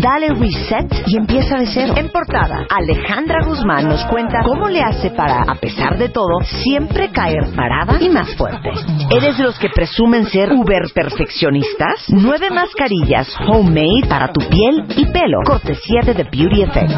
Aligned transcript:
Dale 0.00 0.28
reset 0.30 0.92
y 1.06 1.16
empieza 1.16 1.58
de 1.58 1.66
cero. 1.66 1.94
En 1.96 2.10
portada, 2.10 2.66
Alejandra 2.70 3.44
Guzmán 3.44 3.88
nos 3.88 4.04
cuenta 4.06 4.42
cómo 4.42 4.68
le 4.68 4.82
hace 4.82 5.10
para, 5.10 5.42
a 5.42 5.54
pesar 5.54 5.96
de 5.98 6.08
todo, 6.08 6.40
siempre 6.42 7.10
caer 7.10 7.54
parada 7.54 7.98
y 8.00 8.08
más 8.08 8.34
fuerte. 8.36 8.70
¿Eres 9.10 9.38
de 9.38 9.44
los 9.44 9.58
que 9.58 9.68
presumen 9.68 10.26
ser 10.26 10.52
uber 10.52 10.82
perfeccionistas? 10.94 12.06
Nueve 12.08 12.50
mascarillas 12.50 13.28
homemade 13.46 14.08
para 14.08 14.32
tu 14.32 14.40
piel 14.48 14.84
y 14.96 15.06
pelo. 15.06 15.38
Cortesía 15.46 16.02
de 16.04 16.14
The 16.14 16.24
Beauty 16.24 16.62
Effect. 16.62 16.90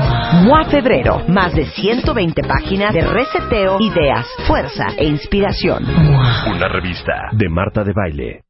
MOA 0.45 0.65
Febrero. 0.65 1.23
Más 1.29 1.55
de 1.55 1.67
120 1.67 2.43
páginas 2.43 2.95
de 2.95 3.03
reseteo, 3.03 3.79
ideas, 3.81 4.27
fuerza 4.47 4.87
e 4.97 5.07
inspiración. 5.07 5.85
Una 5.85 6.69
revista 6.69 7.29
de 7.33 7.49
Marta 7.49 7.85
de 7.85 7.93
Baile. 7.93 8.46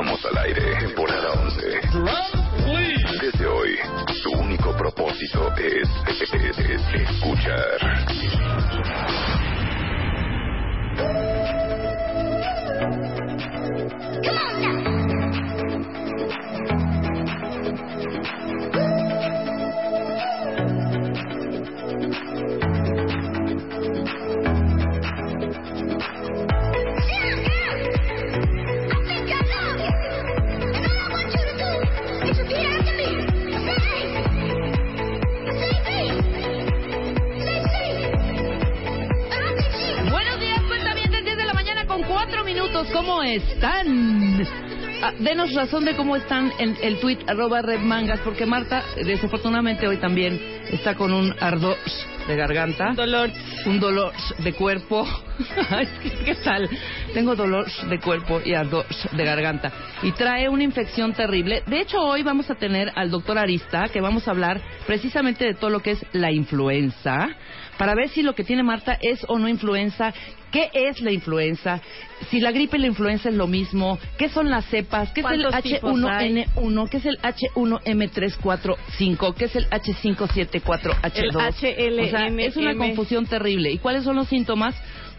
Estamos 0.00 0.24
al 0.24 0.38
aire, 0.46 0.76
temporada 0.78 1.32
11. 1.32 1.60
Desde 3.20 3.46
hoy, 3.46 3.76
tu 4.22 4.30
único 4.32 4.74
propósito 4.74 5.52
es, 5.56 5.88
es- 6.08 6.32
es- 6.32 6.58
es 6.58 6.94
escuchar. 6.94 7.78
Buenos 14.22 14.69
denos 45.30 45.54
razón 45.54 45.84
de 45.84 45.94
cómo 45.94 46.16
están 46.16 46.52
en 46.58 46.76
el 46.82 46.98
tweet 46.98 47.18
arroba 47.28 47.62
redmangas, 47.62 48.18
porque 48.24 48.46
Marta, 48.46 48.82
desafortunadamente 48.96 49.86
hoy 49.86 49.96
también 49.98 50.40
está 50.72 50.96
con 50.96 51.12
un 51.12 51.32
ardor 51.38 51.76
de 52.26 52.34
garganta. 52.34 52.94
Dolor. 52.96 53.30
Un 53.64 53.78
dolor 53.78 54.12
de 54.38 54.52
cuerpo. 54.54 55.06
¿Qué 56.24 56.34
tal? 56.42 56.68
Tengo 57.14 57.36
dolor 57.36 57.70
de 57.88 58.00
cuerpo 58.00 58.40
y 58.44 58.54
ardor 58.54 58.86
de 59.12 59.24
garganta. 59.24 59.70
Y 60.02 60.10
trae 60.10 60.48
una 60.48 60.64
infección 60.64 61.12
terrible. 61.12 61.62
De 61.64 61.80
hecho, 61.80 62.00
hoy 62.00 62.24
vamos 62.24 62.50
a 62.50 62.56
tener 62.56 62.90
al 62.96 63.12
doctor 63.12 63.38
Arista, 63.38 63.88
que 63.88 64.00
vamos 64.00 64.26
a 64.26 64.32
hablar 64.32 64.60
precisamente 64.88 65.44
de 65.44 65.54
todo 65.54 65.70
lo 65.70 65.78
que 65.78 65.92
es 65.92 66.04
la 66.12 66.32
influenza 66.32 67.28
para 67.80 67.94
ver 67.94 68.10
si 68.10 68.22
lo 68.22 68.34
que 68.34 68.44
tiene 68.44 68.62
Marta 68.62 68.98
es 69.00 69.24
o 69.26 69.38
no 69.38 69.48
influenza, 69.48 70.12
qué 70.50 70.70
es 70.72 71.00
la 71.00 71.12
influenza, 71.12 71.80
si 72.30 72.40
la 72.40 72.50
gripe 72.52 72.76
y 72.76 72.80
la 72.80 72.86
influenza 72.88 73.28
es 73.28 73.34
lo 73.34 73.46
mismo, 73.46 73.98
qué 74.18 74.28
son 74.28 74.50
las 74.50 74.64
cepas, 74.66 75.12
qué 75.12 75.20
es 75.20 75.26
el 75.30 75.42
¿Cuántos 75.42 75.62
tipos 75.62 76.04
hay? 76.04 76.44
H1N1, 76.56 76.88
qué 76.90 76.96
es 76.98 77.06
el 77.06 77.18
H1M345, 77.20 79.34
qué 79.34 79.44
es 79.46 79.56
el 79.56 79.68
H574H2. 79.70 81.74
El. 81.76 82.00
O 82.00 82.08
sea, 82.08 82.26
es 82.28 82.56
una 82.56 82.76
confusión 82.76 83.26
terrible. 83.26 83.70
¿Y 83.70 83.78
cuáles 83.78 84.04
son 84.04 84.16
los 84.16 84.28
síntomas 84.28 84.74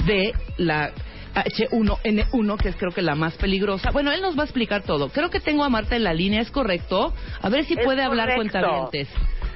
de 0.05 0.33
la 0.57 0.91
H1N1, 1.35 2.57
que 2.61 2.69
es 2.69 2.75
creo 2.75 2.91
que 2.91 3.01
la 3.01 3.15
más 3.15 3.35
peligrosa? 3.35 3.91
Bueno, 3.91 4.11
él 4.11 4.21
nos 4.21 4.37
va 4.37 4.41
a 4.41 4.45
explicar 4.45 4.83
todo. 4.83 5.09
Creo 5.09 5.29
que 5.29 5.39
tengo 5.39 5.63
a 5.63 5.69
Marta 5.69 5.95
en 5.95 6.03
la 6.03 6.13
línea, 6.13 6.41
¿es 6.41 6.51
correcto? 6.51 7.13
A 7.41 7.49
ver 7.49 7.63
si 7.65 7.73
Es 7.75 7.85
puede 7.85 8.03
hablar 8.03 8.33
correcto. 8.35 8.59
cuentavientes. 8.59 9.07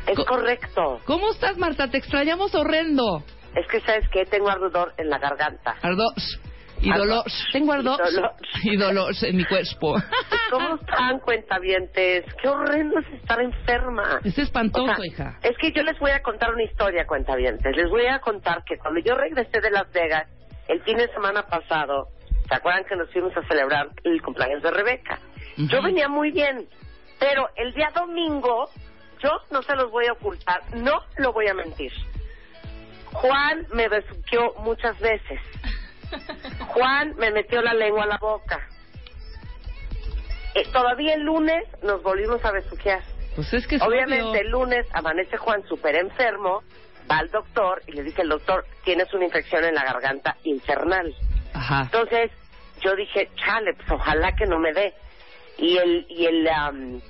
Es 0.08 0.16
Co- 0.16 0.26
correcto. 0.26 1.00
¿Cómo 1.06 1.32
estás, 1.32 1.58
Marta? 1.58 1.90
Te 1.90 1.98
extrañamos 1.98 2.54
horrendo. 2.56 3.24
Es 3.56 3.68
que 3.68 3.80
sabes 3.82 4.08
que 4.10 4.26
tengo 4.26 4.50
ardor 4.50 4.94
en 4.98 5.10
la 5.10 5.18
garganta. 5.18 5.76
Ardor 5.82 6.14
y 6.82 6.92
dolor. 6.92 7.24
Tengo 7.52 7.74
ardor 7.74 8.00
Y 8.64 8.76
dolor. 8.78 9.14
en 9.22 9.38
mi 9.38 9.46
cuerpo. 9.46 9.96
¿Cómo 10.52 10.76
están, 10.76 11.20
cuentavientes? 11.20 12.26
Qué 12.42 12.48
horrendo 12.48 13.00
es 13.00 13.08
estar 13.14 13.42
enferma. 13.42 14.20
Es 14.24 14.38
espantoso, 14.38 14.92
O 14.92 14.96
sea, 14.96 15.06
hija. 15.06 15.40
Es 15.42 15.58
que 15.58 15.72
yo 15.72 15.84
les 15.84 15.98
voy 16.00 16.12
a 16.12 16.22
contar 16.22 16.54
una 16.54 16.64
historia, 16.64 17.06
cuentavientes. 17.08 17.76
Les 17.76 17.90
voy 17.90 18.06
a 18.06 18.20
contar 18.20 18.64
que 18.64 18.78
cuando 18.78 19.00
yo 19.02 19.16
regresé 19.16 19.62
de 19.62 19.72
Las 19.72 19.92
Vegas 19.92 20.28
el 20.68 20.82
fin 20.84 20.98
de 20.98 21.08
semana 21.10 21.44
pasado, 21.44 22.10
¿se 22.48 22.56
acuerdan 22.56 22.84
que 22.86 22.96
nos 22.96 23.12
fuimos 23.12 23.36
a 23.38 23.48
celebrar 23.48 23.90
el 24.04 24.22
cumpleaños 24.22 24.62
de 24.62 24.72
Rebeca? 24.72 25.20
Yo 25.58 25.82
venía 25.82 26.10
muy 26.10 26.32
bien, 26.32 26.68
pero 27.20 27.48
el 27.56 27.74
día 27.74 27.90
domingo, 27.96 28.70
yo 29.24 29.30
no 29.52 29.62
se 29.62 29.74
los 29.76 29.90
voy 29.90 30.06
a 30.08 30.14
ocultar, 30.14 30.62
no 30.76 31.00
lo 31.18 31.32
voy 31.32 31.48
a 31.48 31.54
mentir. 31.54 31.94
Juan 33.22 33.68
me 33.74 33.88
besuqueó 33.88 34.54
muchas 34.60 35.00
veces. 35.00 35.40
Juan 36.68 37.16
me 37.18 37.32
metió 37.32 37.62
la 37.62 37.74
lengua 37.74 38.04
a 38.04 38.08
la 38.08 38.18
boca. 38.18 38.60
Eh, 40.54 40.64
todavía 40.72 41.16
el 41.16 41.22
lunes 41.24 41.64
nos 41.84 42.02
volvimos 42.04 42.44
a 42.46 42.52
besuquear. 42.52 43.02
Pues 43.36 43.54
es 43.54 43.68
que 43.68 43.76
es 43.76 43.82
Obviamente 43.82 44.24
obvio. 44.30 44.42
el 44.42 44.50
lunes 44.50 44.88
amanece 44.94 45.36
Juan 45.38 45.64
súper 45.68 45.96
enfermo, 45.96 46.64
va 47.10 47.18
al 47.20 47.30
doctor 47.30 47.82
y 47.88 47.92
le 47.92 48.04
dice 48.04 48.22
el 48.22 48.30
doctor, 48.30 48.66
tienes 48.86 49.14
una 49.14 49.26
infección 49.26 49.66
en 49.66 49.76
la 49.76 49.84
garganta 49.84 50.38
infernal. 50.44 51.14
Ajá. 51.54 51.82
Entonces 51.84 52.32
yo 52.82 52.96
dije, 52.96 53.30
chale, 53.36 53.74
pues 53.74 53.92
ojalá 53.92 54.34
que 54.36 54.46
no 54.46 54.60
me 54.60 54.72
dé. 54.74 54.94
Y 55.58 55.78
el, 55.78 56.06
y 56.10 56.26
el, 56.26 56.48
am, 56.48 57.02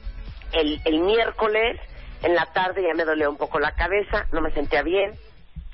el, 0.53 0.81
el 0.85 0.99
miércoles 1.01 1.79
en 2.23 2.33
la 2.33 2.45
tarde 2.53 2.81
ya 2.87 2.93
me 2.95 3.03
dolía 3.05 3.29
un 3.29 3.37
poco 3.37 3.59
la 3.59 3.71
cabeza, 3.73 4.25
no 4.31 4.41
me 4.41 4.51
sentía 4.51 4.81
bien. 4.81 5.13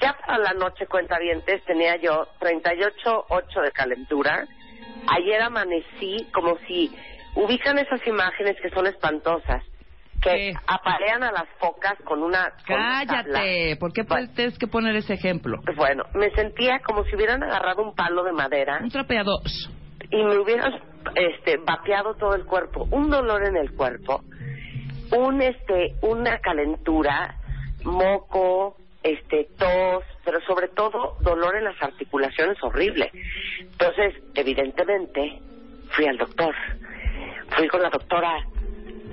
Ya 0.01 0.13
para 0.25 0.37
la 0.39 0.53
noche, 0.53 0.87
cuenta 0.87 1.17
tenía 1.65 1.95
yo 1.97 2.27
38.8 2.39 3.61
de 3.61 3.71
calentura. 3.71 4.45
Ayer 5.07 5.41
amanecí 5.41 6.27
como 6.33 6.57
si 6.67 6.91
ubican 7.35 7.77
esas 7.77 8.05
imágenes 8.07 8.55
que 8.61 8.69
son 8.71 8.87
espantosas, 8.87 9.63
que 10.21 10.29
¿Qué? 10.29 10.53
aparean 10.67 11.23
a 11.23 11.31
las 11.31 11.45
focas 11.59 11.95
con 12.03 12.21
una... 12.23 12.51
con 12.67 12.75
una. 12.75 13.05
Cállate. 13.05 13.75
¿Por 13.77 13.93
qué 13.93 14.03
Bueno. 14.03 14.27
tienes 14.35 14.57
que 14.59 14.67
poner 14.67 14.95
ese 14.95 15.13
ejemplo? 15.13 15.59
Bueno, 15.75 16.03
me 16.13 16.29
sentía 16.31 16.79
como 16.85 17.03
si 17.05 17.15
hubieran 17.15 17.41
agarrado 17.43 17.81
un 17.83 17.95
palo 17.95 18.23
de 18.23 18.31
madera 18.31 18.79
Un 18.81 18.89
trapeador. 18.91 19.41
y 20.11 20.23
me 20.23 20.37
hubieran 20.37 20.79
este 21.15 21.57
vapeado 21.57 22.13
todo 22.15 22.35
el 22.35 22.45
cuerpo, 22.45 22.87
un 22.91 23.09
dolor 23.09 23.43
en 23.45 23.55
el 23.57 23.71
cuerpo, 23.75 24.21
un 25.17 25.41
este 25.41 25.95
una 26.03 26.37
calentura, 26.39 27.35
moco, 27.83 28.77
este 29.03 29.47
tos, 29.57 30.03
pero 30.23 30.39
sobre 30.41 30.67
todo 30.89 31.15
dolor 31.21 31.55
en 31.57 31.65
las 31.65 31.81
articulaciones 31.81 32.57
horrible. 32.63 33.11
Entonces, 33.59 34.15
evidentemente, 34.33 35.39
fui 35.91 36.05
al 36.07 36.17
doctor. 36.17 36.55
Fui 37.55 37.67
con 37.67 37.81
la 37.83 37.89
doctora 37.89 38.39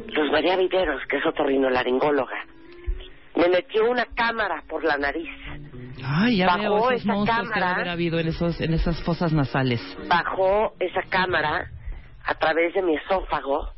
Luz 0.06 0.30
María 0.32 0.56
Videros, 0.56 1.02
que 1.08 1.18
es 1.18 1.26
otorrinolaringóloga. 1.26 2.38
Me 3.36 3.48
metió 3.48 3.90
una 3.90 4.06
cámara 4.14 4.62
por 4.66 4.82
la 4.82 4.96
nariz. 4.96 5.28
Ay, 6.02 6.38
ya 6.38 6.46
Bajó 6.46 6.58
veo 6.60 6.90
esos 6.92 7.02
esa 7.02 7.12
que 7.20 7.26
cámara. 7.26 7.74
haber 7.74 7.88
habido 7.90 8.18
en, 8.18 8.28
esos, 8.28 8.60
en 8.60 8.72
esas 8.72 9.02
fosas 9.02 9.32
nasales. 9.32 9.80
bajó 10.08 10.72
esa 10.80 11.02
cámara 11.10 11.66
a 12.24 12.34
través 12.34 12.72
de 12.72 12.82
mi 12.82 12.96
esófago 12.96 13.68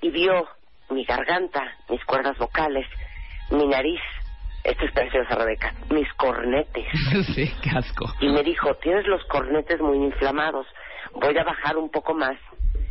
y 0.00 0.10
vio 0.10 0.48
mi 0.90 1.04
garganta, 1.04 1.62
mis 1.88 2.04
cuerdas 2.04 2.36
vocales, 2.38 2.86
mi 3.50 3.66
nariz, 3.66 4.00
esto 4.64 4.84
es 4.84 4.92
preciosa 4.92 5.34
Rebeca, 5.34 5.74
mis 5.90 6.12
cornetes. 6.14 6.86
sí, 7.34 7.52
qué 7.62 7.70
asco. 7.70 8.06
Y 8.20 8.28
me 8.28 8.42
dijo, 8.42 8.74
tienes 8.82 9.06
los 9.06 9.22
cornetes 9.24 9.80
muy 9.80 9.98
inflamados, 9.98 10.66
voy 11.14 11.36
a 11.36 11.44
bajar 11.44 11.76
un 11.76 11.90
poco 11.90 12.14
más 12.14 12.36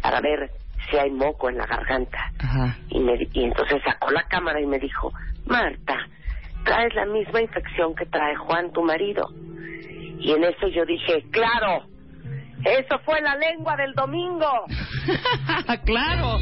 para 0.02 0.20
ver 0.22 0.52
si 0.90 0.98
hay 0.98 1.12
moco 1.12 1.50
en 1.50 1.58
la 1.58 1.66
garganta. 1.66 2.20
Ajá. 2.40 2.76
Y, 2.90 3.00
me, 3.00 3.18
di- 3.18 3.30
y 3.34 3.44
entonces 3.46 3.82
sacó 3.86 4.10
la 4.12 4.24
cámara 4.24 4.60
y 4.60 4.66
me 4.66 4.80
dijo, 4.80 5.14
Marta, 5.46 5.96
traes 6.66 6.94
la 6.96 7.06
misma 7.06 7.42
infección 7.42 7.96
que 7.96 8.06
trae 8.06 8.36
Juan, 8.36 8.72
tu 8.74 8.84
marido. 8.84 9.28
Y 10.20 10.32
en 10.34 10.44
eso 10.44 10.68
yo 10.68 10.86
dije, 10.86 11.24
claro, 11.32 11.86
eso 12.64 13.00
fue 13.06 13.22
la 13.22 13.36
lengua 13.36 13.76
del 13.76 13.94
domingo. 13.94 14.66
claro. 15.86 16.38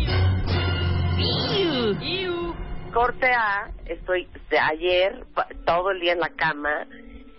Iu. 1.18 2.02
Iu. 2.02 2.56
Corte 2.92 3.28
A, 3.32 3.70
estoy 3.86 4.28
de 4.50 4.60
ayer 4.60 5.24
todo 5.66 5.92
el 5.92 6.00
día 6.00 6.14
en 6.14 6.20
la 6.20 6.30
cama. 6.30 6.86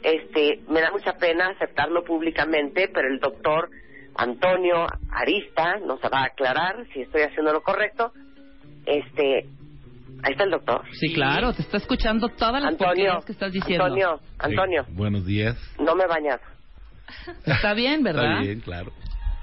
Este, 0.02 0.60
me 0.68 0.80
da 0.80 0.90
mucha 0.90 1.12
pena 1.14 1.48
aceptarlo 1.48 2.04
públicamente, 2.04 2.88
pero 2.92 3.08
el 3.08 3.18
doctor 3.20 3.68
Antonio 4.16 4.86
Arista 5.12 5.78
nos 5.80 6.00
va 6.00 6.22
a 6.22 6.24
aclarar 6.26 6.86
si 6.92 7.02
estoy 7.02 7.22
haciendo 7.22 7.52
lo 7.52 7.62
correcto. 7.62 8.12
Este, 8.86 9.46
ahí 10.22 10.32
está 10.32 10.44
el 10.44 10.50
doctor. 10.50 10.82
Sí, 10.92 11.12
claro, 11.12 11.52
te 11.52 11.62
está 11.62 11.76
escuchando 11.76 12.28
todas 12.28 12.62
las 12.62 12.72
Antonio, 12.72 13.20
que 13.26 13.32
estás 13.32 13.52
diciendo. 13.52 13.84
Antonio, 13.84 14.20
Antonio, 14.38 14.84
Sí, 14.86 14.92
buenos 14.94 15.26
días. 15.26 15.56
no 15.78 15.94
me 15.94 16.04
he 16.04 16.06
bañado. 16.06 16.40
Está 17.44 17.74
bien, 17.74 18.02
¿verdad? 18.02 18.32
Está 18.32 18.42
bien, 18.42 18.60
claro. 18.60 18.92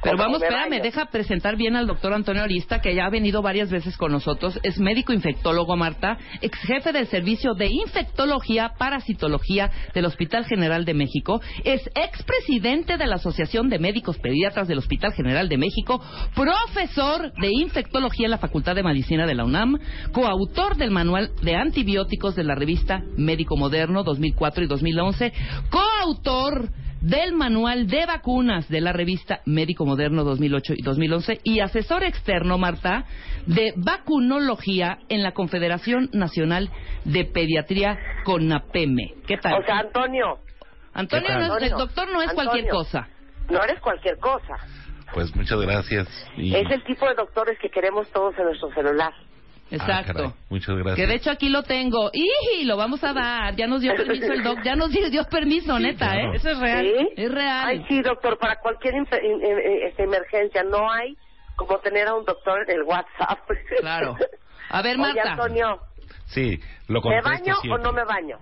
Pero 0.04 0.16
¿Cómo 0.16 0.24
vamos, 0.26 0.40
me 0.42 0.48
espérame, 0.48 0.82
deja 0.82 1.06
presentar 1.08 1.56
bien 1.56 1.76
al 1.76 1.88
doctor 1.88 2.14
Antonio 2.14 2.44
Arista, 2.44 2.82
que 2.82 2.94
ya 2.94 3.06
ha 3.06 3.10
venido 3.10 3.42
varias 3.42 3.72
veces 3.72 3.98
con 3.98 4.12
nosotros. 4.12 4.60
Es 4.62 4.80
médico 4.80 5.12
infectólogo, 5.12 5.76
Marta, 5.76 6.18
ex 6.42 6.58
jefe 6.60 6.92
del 6.92 7.08
servicio 7.08 7.56
de 7.56 7.68
infectología, 7.68 8.74
parasitología 8.78 9.72
del 9.96 10.06
Hospital 10.06 10.46
General 10.46 10.86
de 10.86 10.94
México. 10.94 11.42
Es 11.64 11.82
expresidente 11.96 12.98
de 12.98 13.08
la 13.08 13.16
Asociación 13.16 13.70
de 13.70 13.80
Médicos 13.80 14.20
Pediatras 14.20 14.68
del 14.68 14.78
Hospital 14.78 15.14
General 15.14 15.50
de 15.50 15.58
México, 15.58 16.00
profesor 16.36 17.34
de 17.34 17.50
infectología 17.52 18.28
en 18.28 18.32
la 18.32 18.38
Facultad 18.38 18.76
de 18.76 18.84
Medicina 18.84 19.26
de 19.26 19.36
la 19.36 19.46
UNAM, 19.46 19.80
coautor 20.12 20.78
del 20.78 20.92
manual 20.92 21.32
de 21.42 21.56
antibióticos 21.56 22.36
de 22.36 22.44
la 22.44 22.54
revista 22.54 23.02
Médico 23.18 23.58
Moderno 23.58 24.04
2004 24.04 24.64
y 24.64 24.68
2011, 24.68 25.34
coautor 25.70 26.70
del 27.02 27.34
manual 27.34 27.88
de 27.88 28.06
vacunas 28.06 28.68
de 28.70 28.82
la 28.82 28.92
revista 28.94 29.42
Médico 29.46 29.86
Moderno 29.86 30.24
2008 30.24 30.74
y 30.78 30.82
2011 30.82 31.40
y 31.44 31.60
asesor 31.60 32.04
externo, 32.04 32.58
Marta, 32.58 33.06
de 33.46 33.74
vacunología 33.76 35.00
en 35.10 35.24
la 35.24 35.32
Confederación 35.34 36.10
Nacional 36.14 36.70
de 37.06 37.26
Pediatría 37.26 37.98
CONAPEME. 38.26 39.14
¿Qué 39.28 39.38
tal? 39.38 39.62
O 39.62 39.66
sea, 39.66 39.80
Antonio, 39.80 40.40
Antonio, 40.94 41.30
no 41.40 41.58
es- 41.58 41.64
el 41.64 41.70
doctor 41.78 42.12
no 42.12 42.22
es 42.22 42.30
Antonio. 42.30 42.52
cualquier 42.52 42.70
cosa. 42.72 43.08
no 43.50 43.64
eres 43.64 43.80
cualquier 43.80 44.18
cosa. 44.18 44.56
Pues 45.14 45.34
muchas 45.36 45.60
gracias. 45.62 46.08
Y- 46.36 46.54
Es 46.54 46.70
el 46.70 46.84
tipo 46.84 47.08
de 47.08 47.14
doctores 47.16 47.58
que 47.60 47.70
queremos 47.70 48.10
todos 48.12 48.38
en 48.38 48.44
nuestro 48.46 48.74
celular. 48.74 49.14
Ah, 49.70 49.76
Exacto. 49.76 50.14
caray, 50.14 50.30
muchas 50.50 50.76
gracias. 50.78 50.96
que 50.96 51.08
de 51.08 51.16
hecho 51.16 51.30
aquí 51.32 51.50
lo 51.50 51.64
tengo. 51.64 52.10
Y 52.14 52.64
lo 52.64 52.78
vamos 52.78 53.04
a 53.04 53.12
dar. 53.14 53.56
Ya 53.56 53.68
nos 53.68 53.82
dio 53.82 53.94
permiso 53.96 54.32
el 54.32 54.42
doc. 54.44 54.60
Ya 54.64 54.76
nos 54.76 54.92
dio, 54.92 55.10
dio 55.10 55.24
permiso, 55.26 55.78
neta, 55.78 56.12
claro. 56.12 56.34
¿eh? 56.34 56.36
Eso 56.38 56.50
es 56.52 56.60
real. 56.60 56.86
¿Sí? 56.86 57.10
Es 57.18 57.32
real. 57.32 57.68
Ay, 57.68 57.86
sí, 57.90 58.02
doctor, 58.02 58.38
para 58.38 58.56
cualquier 58.58 58.96
in- 58.96 59.08
eh, 59.12 59.88
este, 59.88 60.04
emergencia 60.04 60.64
no 60.64 60.90
hay 60.92 61.18
como 61.58 61.78
tener 61.80 62.08
a 62.08 62.14
un 62.16 62.24
doctor 62.24 62.64
en 62.70 62.78
el 62.78 62.84
WhatsApp. 62.84 63.40
Claro. 63.80 64.16
A 64.70 64.82
ver, 64.82 64.96
Oye, 65.00 65.14
Marta. 65.14 65.32
Antonio, 65.34 65.80
Sí, 66.28 66.60
lo 66.88 67.02
¿me 67.02 67.22
baño 67.22 67.54
o 67.58 67.62
siempre. 67.62 67.84
no 67.84 67.92
me 67.94 68.04
baño? 68.04 68.38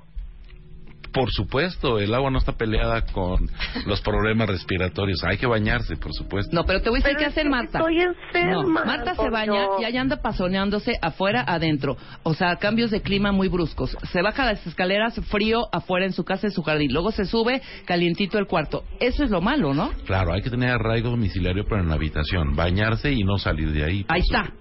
Por 1.16 1.32
supuesto, 1.32 1.98
el 1.98 2.14
agua 2.14 2.30
no 2.30 2.40
está 2.40 2.52
peleada 2.52 3.06
con 3.06 3.48
los 3.86 4.02
problemas 4.02 4.50
respiratorios. 4.50 5.24
Hay 5.24 5.38
que 5.38 5.48
bañarse, 5.48 5.96
por 5.96 6.14
supuesto. 6.14 6.54
No, 6.54 6.66
pero 6.66 6.82
te 6.82 6.90
voy 6.90 7.00
a 7.00 7.04
decir 7.04 7.16
Pero 7.18 7.20
qué 7.20 7.26
hacer 7.26 7.50
Marta. 7.50 7.80
estoy 7.80 8.02
enferma, 8.02 8.52
No, 8.52 8.64
Marta 8.86 9.16
se 9.16 9.30
baña 9.30 9.66
y 9.80 9.86
ahí 9.86 9.96
anda 9.96 10.18
pasoneándose 10.22 11.00
afuera, 11.02 11.46
adentro. 11.48 11.96
O 12.24 12.34
sea, 12.34 12.58
cambios 12.58 12.92
de 12.92 13.02
clima 13.02 13.32
muy 13.32 13.48
bruscos. 13.48 13.98
Se 14.12 14.22
baja 14.22 14.46
las 14.46 14.68
escaleras 14.68 15.16
frío 15.32 15.62
afuera 15.72 16.06
en 16.06 16.12
su 16.12 16.26
casa, 16.26 16.48
en 16.48 16.52
su 16.52 16.64
jardín. 16.64 16.92
Luego 16.92 17.12
se 17.12 17.24
sube 17.24 17.62
calientito 17.86 18.38
el 18.38 18.46
cuarto. 18.46 18.84
Eso 19.00 19.24
es 19.24 19.32
lo 19.32 19.40
malo, 19.40 19.74
¿no? 19.74 19.92
Claro, 20.06 20.34
hay 20.34 20.42
que 20.42 20.50
tener 20.50 20.70
arraigo 20.72 21.12
domiciliario, 21.12 21.64
pero 21.64 21.80
en 21.82 21.88
la 21.88 21.96
habitación. 21.96 22.58
Bañarse 22.58 23.14
y 23.14 23.24
no 23.24 23.38
salir 23.38 23.72
de 23.72 23.86
ahí. 23.86 24.06
Ahí 24.10 24.20
está. 24.22 24.52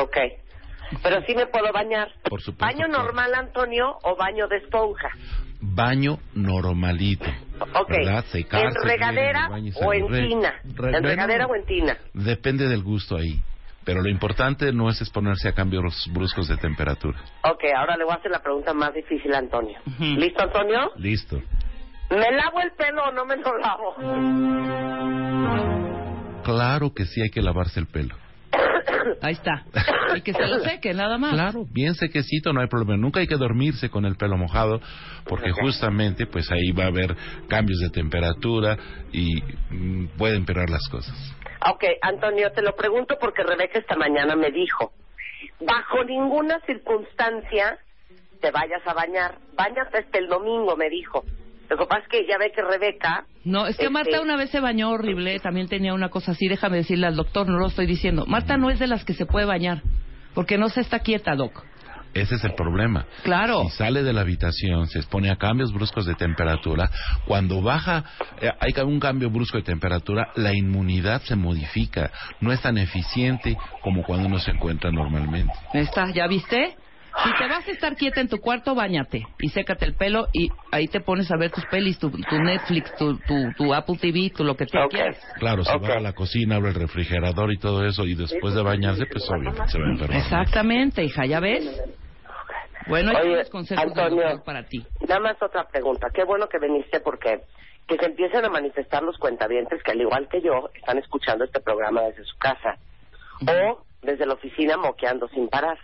Ok. 0.00 0.16
Pero 1.02 1.20
sí 1.26 1.34
me 1.34 1.46
puedo 1.46 1.72
bañar. 1.72 2.08
Por 2.28 2.40
supuesto, 2.40 2.64
¿Baño 2.64 2.88
normal, 2.88 3.32
Antonio, 3.34 3.96
o 4.02 4.16
baño 4.16 4.46
de 4.48 4.58
esponja? 4.58 5.08
Baño 5.60 6.18
normalito. 6.34 7.24
Ok. 7.74 7.88
¿Verdad? 7.90 8.24
Secarse 8.26 8.78
¿En 8.78 8.84
regadera 8.84 9.48
o 9.82 9.92
en. 9.92 10.08
Re- 10.08 10.28
tina? 10.28 10.54
re- 10.64 10.68
¿En 10.68 10.74
bueno, 10.92 11.08
regadera 11.08 11.46
o 11.46 11.54
en 11.54 11.64
tina? 11.64 11.96
Depende 12.14 12.68
del 12.68 12.82
gusto 12.82 13.16
ahí. 13.16 13.40
Pero 13.84 14.02
lo 14.02 14.08
importante 14.08 14.72
no 14.72 14.90
es 14.90 15.00
exponerse 15.00 15.48
a 15.48 15.52
cambios 15.52 16.08
bruscos 16.12 16.48
de 16.48 16.56
temperatura. 16.56 17.20
Ok, 17.44 17.62
ahora 17.76 17.96
le 17.96 18.04
voy 18.04 18.14
a 18.14 18.16
hacer 18.16 18.32
la 18.32 18.42
pregunta 18.42 18.74
más 18.74 18.92
difícil 18.92 19.32
a 19.32 19.38
Antonio. 19.38 19.78
¿Listo, 20.00 20.42
Antonio? 20.42 20.90
Listo. 20.96 21.40
¿Me 22.10 22.30
lavo 22.32 22.60
el 22.60 22.72
pelo 22.72 23.04
o 23.04 23.12
no 23.12 23.24
me 23.24 23.36
lo 23.36 23.56
lavo? 23.58 23.94
Claro 26.44 26.92
que 26.94 27.04
sí 27.06 27.20
hay 27.22 27.30
que 27.30 27.42
lavarse 27.42 27.80
el 27.80 27.86
pelo. 27.86 28.16
Ahí 29.20 29.32
está. 29.32 29.64
Y 30.16 30.20
que 30.22 30.32
se 30.32 30.46
lo 30.46 30.60
seque, 30.60 30.94
nada 30.94 31.18
más. 31.18 31.32
Claro, 31.32 31.64
bien 31.70 31.94
sequecito, 31.94 32.52
no 32.52 32.60
hay 32.60 32.68
problema. 32.68 32.96
Nunca 32.96 33.20
hay 33.20 33.26
que 33.26 33.36
dormirse 33.36 33.90
con 33.90 34.04
el 34.04 34.16
pelo 34.16 34.36
mojado, 34.36 34.80
porque 35.24 35.52
justamente 35.52 36.26
pues 36.26 36.50
ahí 36.50 36.72
va 36.72 36.84
a 36.84 36.88
haber 36.88 37.16
cambios 37.48 37.80
de 37.80 37.90
temperatura 37.90 38.76
y 39.12 39.42
mm, 39.70 40.16
pueden 40.16 40.38
empeorar 40.38 40.70
las 40.70 40.88
cosas. 40.88 41.14
Ok, 41.68 41.84
Antonio, 42.02 42.52
te 42.52 42.62
lo 42.62 42.74
pregunto 42.76 43.16
porque 43.20 43.42
Rebeca 43.42 43.78
esta 43.78 43.96
mañana 43.96 44.36
me 44.36 44.50
dijo, 44.50 44.92
bajo 45.60 46.04
ninguna 46.04 46.60
circunstancia 46.66 47.78
te 48.40 48.50
vayas 48.50 48.86
a 48.86 48.92
bañar, 48.92 49.38
bañate 49.54 49.98
hasta 49.98 50.18
el 50.18 50.28
domingo, 50.28 50.76
me 50.76 50.88
dijo. 50.90 51.24
Lo 51.68 51.76
que 51.76 51.86
pasa 51.86 52.02
es 52.02 52.08
que 52.08 52.26
ya 52.26 52.38
ve 52.38 52.52
que 52.52 52.62
Rebeca... 52.62 53.26
No, 53.44 53.66
es 53.66 53.76
que 53.76 53.84
este, 53.84 53.92
Marta 53.92 54.20
una 54.20 54.36
vez 54.36 54.50
se 54.50 54.60
bañó 54.60 54.90
horrible, 54.90 55.38
también 55.40 55.68
tenía 55.68 55.94
una 55.94 56.08
cosa 56.08 56.32
así, 56.32 56.48
déjame 56.48 56.78
decirle 56.78 57.06
al 57.06 57.16
doctor, 57.16 57.48
no 57.48 57.58
lo 57.58 57.66
estoy 57.66 57.86
diciendo. 57.86 58.24
Marta 58.26 58.56
no 58.56 58.70
es 58.70 58.78
de 58.78 58.86
las 58.86 59.04
que 59.04 59.14
se 59.14 59.26
puede 59.26 59.46
bañar, 59.46 59.82
porque 60.34 60.58
no 60.58 60.68
se 60.68 60.80
está 60.80 61.00
quieta, 61.00 61.34
doc. 61.34 61.64
Ese 62.14 62.36
es 62.36 62.44
el 62.44 62.54
problema. 62.54 63.04
Claro. 63.24 63.64
Si 63.64 63.76
sale 63.76 64.02
de 64.02 64.12
la 64.14 64.22
habitación, 64.22 64.86
se 64.86 64.98
expone 64.98 65.30
a 65.30 65.36
cambios 65.36 65.70
bruscos 65.72 66.06
de 66.06 66.14
temperatura, 66.14 66.90
cuando 67.26 67.60
baja, 67.60 68.04
eh, 68.40 68.50
hay 68.58 68.72
un 68.82 68.98
cambio 68.98 69.28
brusco 69.28 69.58
de 69.58 69.64
temperatura, 69.64 70.30
la 70.34 70.54
inmunidad 70.54 71.20
se 71.22 71.36
modifica. 71.36 72.10
No 72.40 72.52
es 72.52 72.62
tan 72.62 72.78
eficiente 72.78 73.58
como 73.82 74.02
cuando 74.02 74.28
uno 74.28 74.38
se 74.38 74.52
encuentra 74.52 74.90
normalmente. 74.90 75.52
Está, 75.74 76.10
¿ya 76.10 76.26
viste? 76.26 76.76
Si 77.24 77.32
te 77.38 77.48
vas 77.48 77.66
a 77.66 77.70
estar 77.70 77.96
quieta 77.96 78.20
en 78.20 78.28
tu 78.28 78.38
cuarto, 78.38 78.74
bañate 78.74 79.26
y 79.38 79.48
sécate 79.48 79.86
el 79.86 79.94
pelo 79.94 80.28
y 80.32 80.50
ahí 80.70 80.86
te 80.86 81.00
pones 81.00 81.30
a 81.30 81.36
ver 81.36 81.50
tus 81.50 81.64
pelis, 81.66 81.98
tu, 81.98 82.10
tu 82.10 82.38
Netflix, 82.38 82.94
tu, 82.96 83.16
tu, 83.18 83.52
tu 83.56 83.72
Apple 83.74 83.96
TV, 84.00 84.30
tu 84.30 84.44
lo 84.44 84.54
que 84.54 84.66
tú 84.66 84.78
quieras. 84.90 85.18
Claro, 85.38 85.64
se 85.64 85.76
va 85.78 85.94
a 85.94 86.00
la 86.00 86.12
cocina, 86.12 86.56
abre 86.56 86.70
el 86.70 86.74
refrigerador 86.74 87.52
y 87.52 87.58
todo 87.58 87.84
eso, 87.86 88.04
y 88.04 88.14
después 88.14 88.54
de 88.54 88.62
bañarse, 88.62 89.06
pues 89.06 89.28
obviamente 89.30 89.66
se 89.68 89.78
va 89.78 89.86
a 89.86 89.90
enfermar. 89.90 90.18
Exactamente, 90.18 91.04
hija, 91.04 91.24
¿ya 91.26 91.40
ves? 91.40 91.64
Bueno, 92.88 93.10
hay 93.10 93.26
Oye, 93.26 93.34
unos 93.34 93.50
consejos 93.50 93.84
Antonio. 93.84 94.42
para 94.44 94.64
ti. 94.64 94.84
Nada 95.08 95.20
más 95.20 95.42
otra 95.42 95.64
pregunta. 95.64 96.08
Qué 96.14 96.24
bueno 96.24 96.48
que 96.48 96.58
viniste 96.58 97.00
porque 97.00 97.42
que 97.88 97.96
se 97.96 98.06
empiecen 98.06 98.44
a 98.44 98.48
manifestar 98.48 99.02
los 99.02 99.16
cuentavientes 99.18 99.82
que 99.82 99.92
al 99.92 100.00
igual 100.00 100.28
que 100.28 100.40
yo 100.42 100.70
están 100.74 100.98
escuchando 100.98 101.44
este 101.44 101.60
programa 101.60 102.02
desde 102.02 102.24
su 102.24 102.36
casa 102.38 102.76
o 103.46 103.82
desde 104.02 104.26
la 104.26 104.34
oficina 104.34 104.76
moqueando 104.76 105.28
sin 105.28 105.48
parar. 105.48 105.78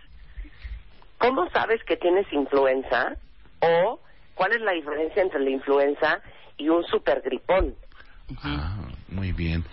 ¿Cómo 1.23 1.49
sabes 1.50 1.81
que 1.85 1.97
tienes 1.97 2.26
influenza 2.33 3.17
o 3.61 4.00
cuál 4.35 4.55
es 4.55 4.61
la 4.61 4.73
diferencia 4.73 5.23
entre 5.23 5.38
la 5.38 5.50
influenza 5.50 6.21
y 6.57 6.69
un 6.69 6.83
supergripón? 6.83 7.76
Ah, 8.43 8.88
muy 9.07 9.31
bien. 9.31 9.64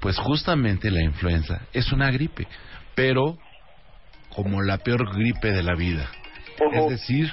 Pues 0.00 0.18
justamente 0.18 0.90
la 0.90 1.02
influenza 1.02 1.60
es 1.74 1.92
una 1.92 2.10
gripe, 2.10 2.48
pero 2.94 3.36
como 4.34 4.62
la 4.62 4.78
peor 4.78 5.14
gripe 5.14 5.52
de 5.52 5.62
la 5.62 5.74
vida. 5.74 6.08
Es 6.72 6.88
decir, 6.88 7.30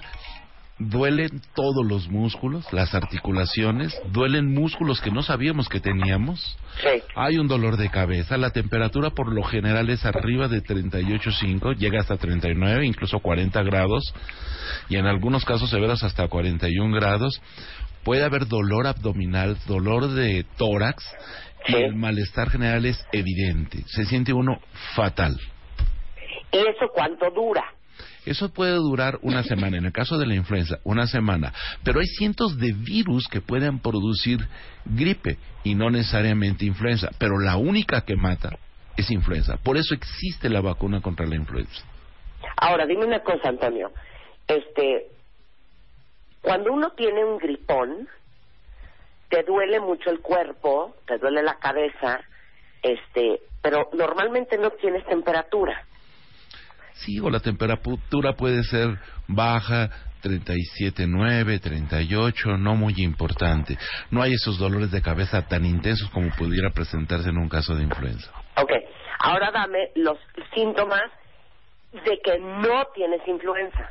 duelen 0.79 1.41
todos 1.53 1.85
los 1.85 2.09
músculos, 2.09 2.71
las 2.73 2.95
articulaciones, 2.95 3.95
duelen 4.11 4.53
músculos 4.53 5.01
que 5.01 5.11
no 5.11 5.21
sabíamos 5.21 5.69
que 5.69 5.79
teníamos. 5.79 6.57
Sí. 6.81 7.01
Hay 7.15 7.37
un 7.37 7.47
dolor 7.47 7.77
de 7.77 7.89
cabeza, 7.89 8.37
la 8.37 8.51
temperatura 8.51 9.11
por 9.11 9.31
lo 9.31 9.43
general 9.43 9.89
es 9.89 10.05
arriba 10.05 10.47
de 10.47 10.63
38.5, 10.63 11.77
llega 11.77 11.99
hasta 11.99 12.17
39, 12.17 12.85
incluso 12.85 13.19
40 13.19 13.61
grados, 13.63 14.13
y 14.89 14.97
en 14.97 15.05
algunos 15.05 15.45
casos 15.45 15.69
severos 15.69 16.03
hasta 16.03 16.27
41 16.27 16.95
grados. 16.95 17.41
Puede 18.03 18.25
haber 18.25 18.47
dolor 18.47 18.85
abdominal, 18.85 19.57
dolor 19.65 20.09
de 20.09 20.45
tórax, 20.57 21.05
y 21.67 21.75
el 21.75 21.95
malestar 21.95 22.49
general 22.49 22.85
es 22.85 23.05
evidente. 23.13 23.83
Se 23.87 24.03
siente 24.05 24.33
uno 24.33 24.59
fatal. 24.95 25.39
¿Y 26.51 26.57
eso 26.57 26.89
cuánto 26.93 27.31
dura? 27.31 27.63
Eso 28.25 28.53
puede 28.53 28.75
durar 28.75 29.19
una 29.21 29.43
semana, 29.43 29.77
en 29.77 29.85
el 29.85 29.91
caso 29.91 30.17
de 30.17 30.25
la 30.25 30.35
influenza, 30.35 30.79
una 30.83 31.07
semana. 31.07 31.53
Pero 31.83 31.99
hay 31.99 32.05
cientos 32.05 32.57
de 32.57 32.71
virus 32.71 33.27
que 33.27 33.41
pueden 33.41 33.79
producir 33.79 34.47
gripe 34.85 35.37
y 35.63 35.75
no 35.75 35.89
necesariamente 35.89 36.65
influenza. 36.65 37.09
Pero 37.17 37.37
la 37.39 37.57
única 37.57 38.01
que 38.01 38.15
mata 38.15 38.57
es 38.95 39.11
influenza. 39.11 39.57
Por 39.57 39.77
eso 39.77 39.93
existe 39.93 40.49
la 40.49 40.61
vacuna 40.61 41.01
contra 41.01 41.25
la 41.25 41.35
influenza. 41.35 41.83
Ahora, 42.57 42.85
dime 42.85 43.05
una 43.05 43.21
cosa, 43.21 43.49
Antonio. 43.49 43.91
Este, 44.47 45.07
cuando 46.41 46.71
uno 46.71 46.91
tiene 46.91 47.23
un 47.25 47.37
gripón, 47.37 48.07
te 49.29 49.43
duele 49.43 49.79
mucho 49.79 50.09
el 50.09 50.19
cuerpo, 50.19 50.95
te 51.07 51.17
duele 51.17 51.41
la 51.41 51.55
cabeza, 51.55 52.21
este, 52.81 53.41
pero 53.61 53.89
normalmente 53.93 54.57
no 54.57 54.69
tienes 54.71 55.05
temperatura. 55.05 55.85
Sí, 56.93 57.19
o 57.19 57.29
la 57.29 57.39
temperatura 57.39 58.33
puede 58.33 58.63
ser 58.63 58.97
baja, 59.27 59.89
37.9, 60.23 61.59
38, 61.59 62.57
no 62.57 62.75
muy 62.75 62.95
importante. 62.97 63.77
No 64.09 64.21
hay 64.21 64.33
esos 64.33 64.57
dolores 64.57 64.91
de 64.91 65.01
cabeza 65.01 65.47
tan 65.47 65.65
intensos 65.65 66.09
como 66.09 66.29
pudiera 66.31 66.69
presentarse 66.69 67.29
en 67.29 67.37
un 67.37 67.49
caso 67.49 67.75
de 67.75 67.83
influenza. 67.83 68.31
Ok, 68.55 68.71
ahora 69.19 69.51
dame 69.51 69.89
los 69.95 70.17
síntomas 70.53 71.03
de 71.91 72.19
que 72.23 72.39
no 72.39 72.85
tienes 72.95 73.21
influenza. 73.27 73.89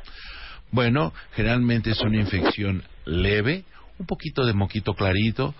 Bueno, 0.71 1.13
generalmente 1.33 1.91
es 1.91 2.01
una 2.01 2.17
infección 2.17 2.83
leve, 3.05 3.63
un 3.99 4.07
poquito 4.07 4.43
de 4.43 4.53
moquito 4.53 4.93
clarito, 4.93 5.53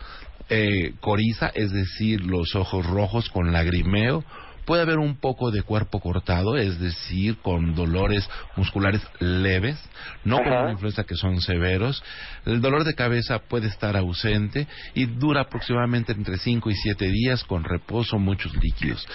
eh, 0.50 0.94
coriza, 1.00 1.52
es 1.54 1.72
decir, 1.72 2.22
los 2.26 2.56
ojos 2.56 2.86
rojos 2.86 3.30
con 3.30 3.54
lagrimeo. 3.54 4.24
Puede 4.66 4.82
haber 4.84 4.98
un 4.98 5.18
poco 5.18 5.52
de 5.52 5.62
cuerpo 5.64 6.00
cortado, 6.00 6.58
es 6.58 6.80
decir, 6.80 7.38
con 7.42 7.76
dolores 7.76 8.30
musculares 8.56 9.02
leves, 9.20 9.78
no 10.24 10.38
como 10.38 10.50
Ajá. 10.52 10.62
una 10.64 10.72
influenza 10.72 11.04
que 11.04 11.16
son 11.16 11.42
severos. 11.42 12.04
El 12.46 12.62
dolor 12.62 12.84
de 12.84 12.96
cabeza 12.96 13.40
puede 13.40 13.68
estar 13.68 13.98
ausente 13.98 14.68
y 14.94 15.06
dura 15.06 15.42
aproximadamente 15.42 16.12
entre 16.14 16.38
5 16.38 16.70
y 16.70 16.76
7 16.76 17.08
días 17.10 17.44
con 17.44 17.64
reposo, 17.64 18.20
muchos 18.20 18.56
líquidos. 18.56 19.06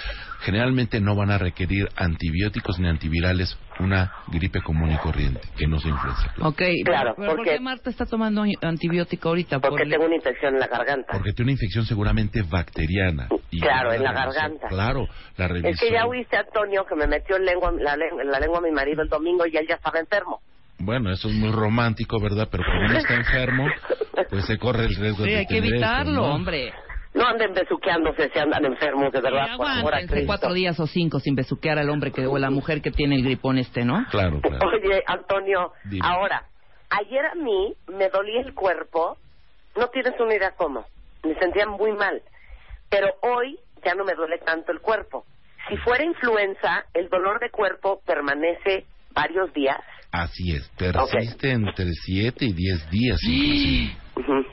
Generalmente 0.40 1.00
no 1.00 1.16
van 1.16 1.30
a 1.30 1.38
requerir 1.38 1.88
antibióticos 1.96 2.78
ni 2.78 2.88
antivirales 2.88 3.56
una 3.80 4.12
gripe 4.28 4.60
común 4.60 4.90
y 4.92 4.96
corriente, 4.98 5.40
que 5.56 5.66
no 5.66 5.78
se 5.80 5.88
influenza. 5.88 6.32
claro. 6.34 6.50
Ok, 6.50 6.62
Claro, 6.84 7.14
pero 7.16 7.28
¿por 7.28 7.36
porque- 7.36 7.50
qué 7.52 7.60
Marta 7.60 7.90
está 7.90 8.06
tomando 8.06 8.44
antibiótico 8.62 9.28
ahorita? 9.30 9.60
Porque 9.60 9.84
Por- 9.84 9.88
tengo 9.90 10.04
una 10.06 10.16
infección 10.16 10.54
en 10.54 10.60
la 10.60 10.66
garganta. 10.66 11.12
Porque 11.12 11.32
tiene 11.32 11.50
una 11.50 11.52
infección 11.52 11.86
seguramente 11.86 12.42
bacteriana. 12.42 13.28
Y 13.50 13.60
Claro, 13.60 13.92
en 13.92 14.02
la 14.02 14.12
garganta. 14.12 14.68
Claro, 14.68 15.08
la 15.38 15.48
revisó. 15.48 15.68
Es 15.68 15.80
que 15.80 15.90
ya 15.92 16.04
oíste, 16.06 16.36
Antonio, 16.36 16.84
que 16.86 16.94
me 16.94 17.06
metió 17.06 17.36
en 17.36 17.44
lengua, 17.46 17.72
la, 17.78 17.96
lengua, 17.96 18.24
la 18.24 18.38
lengua 18.40 18.58
a 18.58 18.62
mi 18.62 18.70
marido 18.70 19.02
el 19.02 19.08
domingo 19.08 19.46
y 19.46 19.56
él 19.56 19.66
ya 19.68 19.76
estaba 19.76 19.98
enfermo. 19.98 20.40
Bueno, 20.80 21.10
eso 21.10 21.28
es 21.28 21.34
muy 21.34 21.50
romántico, 21.50 22.20
¿verdad? 22.20 22.48
Pero 22.50 22.62
cuando 22.64 22.84
uno 22.90 22.98
está 22.98 23.14
enfermo, 23.14 23.66
pues 24.30 24.44
se 24.46 24.58
corre 24.58 24.84
el 24.84 24.94
riesgo 24.94 25.24
Sí, 25.24 25.30
de 25.30 25.38
hay 25.38 25.46
que 25.46 25.56
esto, 25.58 25.68
evitarlo, 25.68 26.12
¿no? 26.12 26.34
hombre. 26.34 26.72
No 27.14 27.26
anden 27.26 27.52
besuqueándose 27.52 28.30
si 28.32 28.38
andan 28.38 28.64
enfermos, 28.64 29.10
de 29.12 29.20
verdad, 29.20 29.46
Sí, 29.50 29.56
por 29.56 29.66
amor 29.66 29.72
a 29.72 29.78
aguántense 29.78 30.12
Cristo. 30.14 30.26
cuatro 30.28 30.52
días 30.52 30.78
o 30.78 30.86
cinco 30.86 31.18
sin 31.18 31.34
besuquear 31.34 31.78
al 31.78 31.90
hombre 31.90 32.12
que, 32.12 32.26
o 32.26 32.38
la 32.38 32.50
mujer 32.50 32.80
que 32.80 32.90
tiene 32.92 33.16
el 33.16 33.24
gripón 33.24 33.58
este, 33.58 33.84
¿no? 33.84 34.04
Claro, 34.10 34.40
claro. 34.40 34.68
Oye, 34.68 35.02
Antonio, 35.06 35.72
Dime. 35.84 36.06
ahora, 36.06 36.44
ayer 36.90 37.24
a 37.26 37.34
mí 37.34 37.74
me 37.88 38.08
dolía 38.10 38.40
el 38.42 38.54
cuerpo, 38.54 39.16
no 39.76 39.88
tienes 39.88 40.12
una 40.20 40.34
idea 40.36 40.52
cómo, 40.56 40.84
me 41.24 41.34
sentía 41.40 41.66
muy 41.66 41.90
mal, 41.92 42.22
pero 42.88 43.08
hoy 43.22 43.58
ya 43.84 43.94
no 43.94 44.04
me 44.04 44.14
duele 44.14 44.38
tanto 44.38 44.72
el 44.72 44.80
cuerpo. 44.80 45.24
Si 45.68 45.76
fuera 45.78 46.04
influenza, 46.04 46.84
el 46.94 47.08
dolor 47.08 47.40
de 47.40 47.50
cuerpo 47.50 48.00
permanece 48.06 48.86
varios 49.12 49.52
días. 49.52 49.78
Así 50.10 50.52
es, 50.52 50.68
persiste 50.78 51.50
entre 51.50 51.92
7 51.92 52.44
y 52.46 52.52
10 52.52 52.90
días 52.90 53.18
inclusive. 53.22 53.96
Ujú, 54.16 54.46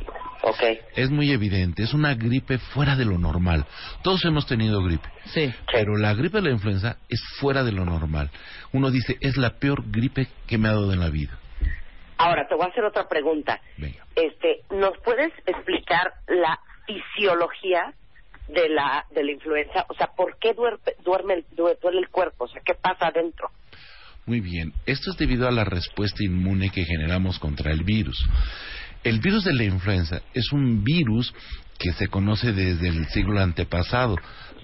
Ok. 0.48 0.62
Es 0.96 1.10
muy 1.10 1.32
evidente, 1.32 1.82
es 1.82 1.94
una 1.94 2.14
gripe 2.14 2.58
fuera 2.60 2.96
de 2.96 3.06
lo 3.06 3.18
normal. 3.18 3.66
Todos 4.04 4.24
hemos 4.26 4.46
tenido 4.46 4.84
gripe, 4.84 5.08
Sí. 5.34 5.52
pero 5.72 5.98
la 5.98 6.14
gripe 6.14 6.38
de 6.38 6.44
la 6.44 6.52
influenza 6.52 6.98
es 7.10 7.20
fuera 7.40 7.64
de 7.64 7.72
lo 7.72 7.84
normal. 7.86 8.30
Uno 8.74 8.92
dice, 8.92 9.18
es 9.22 9.38
la 9.38 9.58
peor 9.58 9.84
gripe 9.90 10.28
que 10.46 10.58
me 10.60 10.68
ha 10.68 10.74
dado 10.74 10.92
en 10.94 11.00
la 11.00 11.10
vida. 11.10 11.40
Ahora, 12.18 12.48
te 12.48 12.54
voy 12.56 12.66
a 12.66 12.70
hacer 12.70 12.84
otra 12.84 13.08
pregunta. 13.08 13.60
Venga. 13.78 14.06
Este, 14.16 14.62
¿Nos 14.70 14.98
puedes 15.04 15.34
explicar 15.48 16.14
la 16.28 16.60
fisiología 16.86 17.94
de 18.48 18.70
la, 18.70 19.06
de 19.14 19.24
la 19.24 19.32
influenza? 19.32 19.86
O 19.90 19.94
sea, 19.96 20.08
¿por 20.16 20.38
qué 20.40 20.54
duerme, 20.54 20.80
duerme 21.04 21.34
el- 21.36 21.46
due- 21.56 21.78
duele 21.82 22.00
el 22.00 22.10
cuerpo? 22.10 22.46
O 22.46 22.48
sea, 22.48 22.62
¿qué 22.66 22.74
pasa 22.76 23.08
adentro? 23.08 23.50
Muy 24.26 24.40
bien, 24.40 24.74
esto 24.86 25.12
es 25.12 25.18
debido 25.18 25.48
a 25.48 25.52
la 25.52 25.66
respuesta 25.66 26.24
inmune 26.24 26.70
que 26.72 26.84
generamos 26.84 27.38
contra 27.40 27.72
el 27.72 27.84
virus. 27.84 28.18
El 29.04 29.20
virus 29.20 29.44
de 29.46 29.54
la 29.54 29.64
influenza 29.66 30.22
es 30.34 30.52
un 30.52 30.84
virus 30.84 31.32
que 31.78 31.92
se 31.92 32.08
conoce 32.08 32.52
desde 32.54 32.88
el 32.88 33.06
siglo 33.10 33.40
antepasado. 33.40 34.16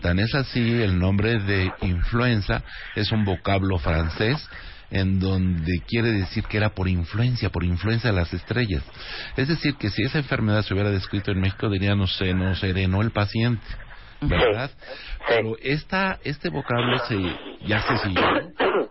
Tan 0.02 0.18
es 0.18 0.34
así, 0.34 0.82
el 0.82 0.98
nombre 0.98 1.38
de 1.40 1.72
influenza 1.82 2.64
es 2.96 3.12
un 3.12 3.24
vocablo 3.24 3.78
francés 3.78 4.50
en 4.92 5.20
donde 5.20 5.82
quiere 5.88 6.12
decir 6.12 6.44
que 6.44 6.58
era 6.58 6.70
por 6.70 6.88
influencia, 6.88 7.50
por 7.50 7.64
influencia 7.64 8.12
de 8.12 8.16
las 8.16 8.34
estrellas. 8.34 8.84
Es 9.36 9.48
decir, 9.48 9.76
que 9.76 9.90
si 9.90 10.04
esa 10.04 10.20
enfermedad 10.20 10.64
se 10.64 10.74
hubiera 10.74 10.92
descrito 10.92 11.32
en 11.32 11.40
México, 11.40 11.70
diríamos, 11.70 12.16
se 12.18 12.34
nos 12.34 12.60
serenó 12.60 13.02
el 13.02 13.12
paciente. 13.12 13.66
¿Verdad? 14.22 14.70
Pero 15.28 15.56
esta, 15.64 16.20
este 16.24 16.50
vocablo 16.50 17.00
se, 17.08 17.18
ya 17.66 17.82
se 17.82 17.98
siguió 18.08 18.22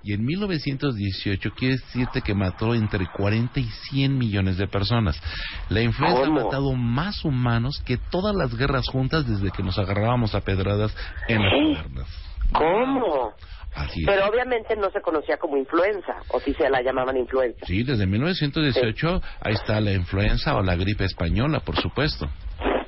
y 0.03 0.15
en 0.15 0.25
1918 0.25 1.51
quiere 1.53 1.77
decirte 1.77 2.23
que 2.23 2.35
mató 2.35 2.75
entre 2.75 3.07
40 3.07 3.61
y 3.61 3.65
100 3.65 4.17
millones 4.17 4.57
de 4.57 4.67
personas. 4.67 5.21
La 5.69 5.83
influenza 5.83 6.23
¿Cómo? 6.25 6.41
ha 6.41 6.45
matado 6.45 6.73
más 6.75 7.25
humanos 7.25 7.83
que 7.85 7.97
todas 7.97 8.35
las 8.35 8.57
guerras 8.57 8.89
juntas 8.89 9.27
desde 9.27 9.51
que 9.51 9.63
nos 9.63 9.79
agarrábamos 9.79 10.35
a 10.35 10.41
pedradas 10.41 10.95
en 11.29 11.43
las 11.43 11.53
cavernas. 11.53 12.09
¿Cómo? 12.53 13.33
Así 13.75 14.01
es. 14.01 14.07
Pero 14.07 14.29
obviamente 14.29 14.77
no 14.77 14.91
se 14.91 15.01
conocía 15.01 15.37
como 15.37 15.57
influenza, 15.57 16.17
o 16.29 16.41
si 16.41 16.53
se 16.55 16.69
la 16.69 16.83
llamaban 16.83 17.17
influenza. 17.17 17.67
Sí, 17.67 17.83
desde 17.83 18.07
1918 18.07 19.23
ahí 19.41 19.55
está 19.55 19.81
la 19.81 19.93
influenza 19.93 20.57
o 20.57 20.63
la 20.63 20.77
gripe 20.77 21.05
española, 21.05 21.61
por 21.61 21.77
supuesto. 21.77 22.29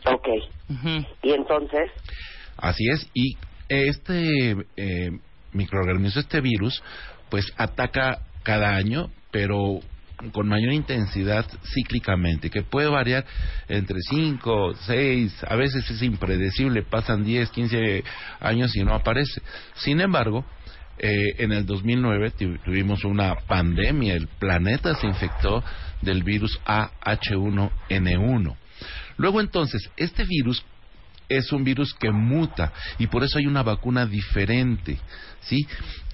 Ok. 0.06 0.28
Ujú. 0.68 1.06
Y 1.22 1.32
entonces, 1.32 1.90
Así 2.62 2.88
es, 2.88 3.10
y 3.12 3.36
este 3.68 4.56
eh, 4.76 5.10
microorganismo, 5.52 6.20
este 6.20 6.40
virus, 6.40 6.82
pues 7.28 7.52
ataca 7.56 8.20
cada 8.44 8.76
año, 8.76 9.10
pero 9.30 9.80
con 10.32 10.46
mayor 10.46 10.72
intensidad 10.72 11.44
cíclicamente, 11.74 12.50
que 12.50 12.62
puede 12.62 12.86
variar 12.86 13.24
entre 13.68 13.96
5, 14.00 14.74
6, 14.86 15.44
a 15.48 15.56
veces 15.56 15.90
es 15.90 16.02
impredecible, 16.02 16.82
pasan 16.82 17.24
10, 17.24 17.50
15 17.50 18.04
años 18.38 18.76
y 18.76 18.84
no 18.84 18.94
aparece. 18.94 19.42
Sin 19.74 20.00
embargo, 20.00 20.44
eh, 21.02 21.34
en 21.38 21.52
el 21.52 21.66
2009 21.66 22.30
tu- 22.30 22.56
tuvimos 22.58 23.04
una 23.04 23.34
pandemia, 23.34 24.14
el 24.14 24.28
planeta 24.38 24.94
se 24.94 25.06
infectó 25.08 25.62
del 26.00 26.22
virus 26.22 26.58
AH1N1. 26.64 28.56
Luego 29.16 29.40
entonces, 29.40 29.90
este 29.96 30.24
virus 30.24 30.64
es 31.36 31.52
un 31.52 31.64
virus 31.64 31.94
que 31.94 32.10
muta 32.10 32.72
y 32.98 33.06
por 33.06 33.24
eso 33.24 33.38
hay 33.38 33.46
una 33.46 33.62
vacuna 33.62 34.06
diferente, 34.06 34.98
¿sí? 35.40 35.66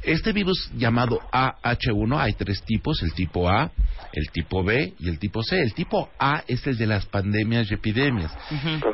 Este 0.02 0.32
virus 0.32 0.70
llamado 0.76 1.18
AH1 1.32 2.20
hay 2.20 2.32
tres 2.34 2.62
tipos, 2.62 3.02
el 3.02 3.12
tipo 3.14 3.48
A, 3.50 3.70
el 4.12 4.30
tipo 4.30 4.62
B 4.62 4.94
y 4.98 5.08
el 5.08 5.18
tipo 5.18 5.42
C. 5.42 5.60
El 5.60 5.74
tipo 5.74 6.08
A 6.18 6.44
es 6.46 6.66
el 6.66 6.78
de 6.78 6.86
las 6.86 7.06
pandemias 7.06 7.70
y 7.70 7.74
epidemias. 7.74 8.32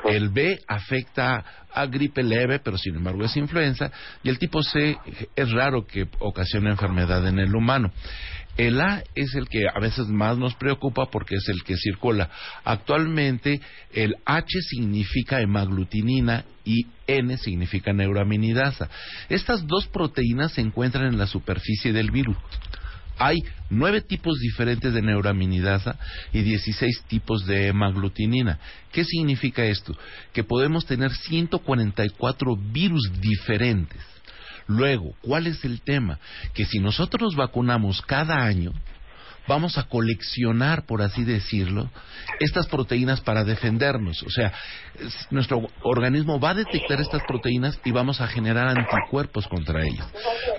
El 0.07 0.31
B 0.31 0.59
afecta 0.67 1.45
a 1.73 1.87
gripe 1.87 2.23
leve, 2.23 2.59
pero 2.59 2.79
sin 2.79 2.97
embargo 2.97 3.25
es 3.25 3.37
influenza. 3.37 3.91
Y 4.23 4.31
el 4.31 4.39
tipo 4.39 4.63
C 4.63 4.97
es 5.37 5.51
raro 5.53 5.87
que 5.87 6.09
ocasione 6.21 6.71
enfermedad 6.71 7.27
en 7.29 7.39
el 7.39 7.55
humano. 7.55 7.93
El 8.57 8.81
A 8.81 9.03
es 9.15 9.35
el 9.35 9.49
que 9.49 9.63
a 9.73 9.81
veces 9.81 10.07
más 10.09 10.39
nos 10.39 10.55
preocupa 10.55 11.11
porque 11.11 11.35
es 11.37 11.49
el 11.49 11.65
que 11.65 11.77
circula. 11.77 12.31
Actualmente 12.65 13.61
el 13.93 14.15
H 14.25 14.61
significa 14.71 15.41
hemaglutinina 15.41 16.45
y 16.65 16.87
N 17.07 17.37
significa 17.37 17.93
neuraminidasa. 17.93 18.89
Estas 19.29 19.67
dos 19.67 19.89
proteínas 19.89 20.53
se 20.53 20.61
encuentran 20.61 21.07
en 21.07 21.19
la 21.19 21.27
superficie 21.27 21.93
del 21.93 22.11
virus. 22.11 22.37
Hay 23.19 23.45
nueve 23.71 24.01
tipos 24.01 24.39
diferentes 24.39 24.93
de 24.93 25.03
neuraminidasa 25.03 25.99
y 26.33 26.43
16 26.43 27.05
tipos 27.07 27.47
de 27.47 27.69
hemaglutinina. 27.69 28.59
¿Qué 28.93 29.05
significa 29.05 29.65
esto? 29.65 29.97
Que 30.33 30.43
podemos 30.43 30.85
tener 30.87 31.13
144 31.13 32.57
virus 32.57 33.13
diferentes. 33.21 34.14
Luego, 34.67 35.15
¿cuál 35.21 35.47
es 35.47 35.65
el 35.65 35.81
tema? 35.83 36.19
Que 36.55 36.65
si 36.65 36.79
nosotros 36.79 37.37
vacunamos 37.37 38.01
cada 38.03 38.45
año, 38.45 38.73
vamos 39.47 39.77
a 39.77 39.83
coleccionar, 39.83 40.87
por 40.87 41.03
así 41.03 41.23
decirlo, 41.23 41.91
estas 42.41 42.67
proteínas 42.67 43.21
para 43.21 43.45
defendernos. 43.45 44.23
O 44.23 44.31
sea, 44.31 44.55
es- 44.99 45.27
nuestro 45.31 45.69
organismo 45.83 46.41
va 46.41 46.51
a 46.51 46.55
detectar 46.55 46.99
estas 46.99 47.23
proteínas 47.29 47.79
y 47.85 47.91
vamos 47.91 48.23
a 48.23 48.27
generar 48.27 48.69
anticuerpos 48.69 49.47
contra 49.47 49.85
ellas. 49.85 50.07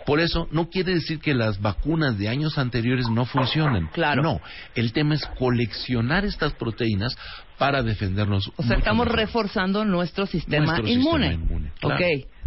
Por 0.05 0.19
eso, 0.19 0.47
no 0.51 0.69
quiere 0.69 0.93
decir 0.93 1.19
que 1.19 1.33
las 1.33 1.59
vacunas 1.59 2.19
de 2.19 2.29
años 2.29 2.59
anteriores 2.59 3.07
no 3.09 3.25
funcionen. 3.25 3.87
Claro. 3.87 4.21
No, 4.21 4.39
el 4.75 4.93
tema 4.93 5.15
es 5.15 5.25
coleccionar 5.39 6.23
estas 6.23 6.53
proteínas 6.53 7.17
para 7.57 7.81
defendernos. 7.81 8.51
O 8.55 8.61
sea, 8.61 8.77
estamos 8.77 9.07
mejor. 9.07 9.19
reforzando 9.19 9.83
nuestro 9.83 10.27
sistema 10.27 10.65
Nuestro 10.65 10.87
inmune. 10.87 11.29
sistema 11.29 11.43
inmune, 11.45 11.71
claro. 11.79 11.97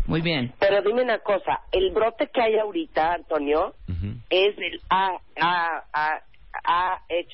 Muy 0.09 0.23
bien. 0.23 0.55
Pero 0.59 0.81
dime 0.81 1.03
una 1.03 1.19
cosa, 1.19 1.61
el 1.71 1.91
brote 1.93 2.29
que 2.33 2.41
hay 2.41 2.57
ahorita, 2.59 3.12
Antonio, 3.12 3.75
Ujú. 3.88 4.15
es 4.31 4.57
del 4.57 4.81
A, 4.88 5.11
A, 5.38 5.85
A, 5.93 6.23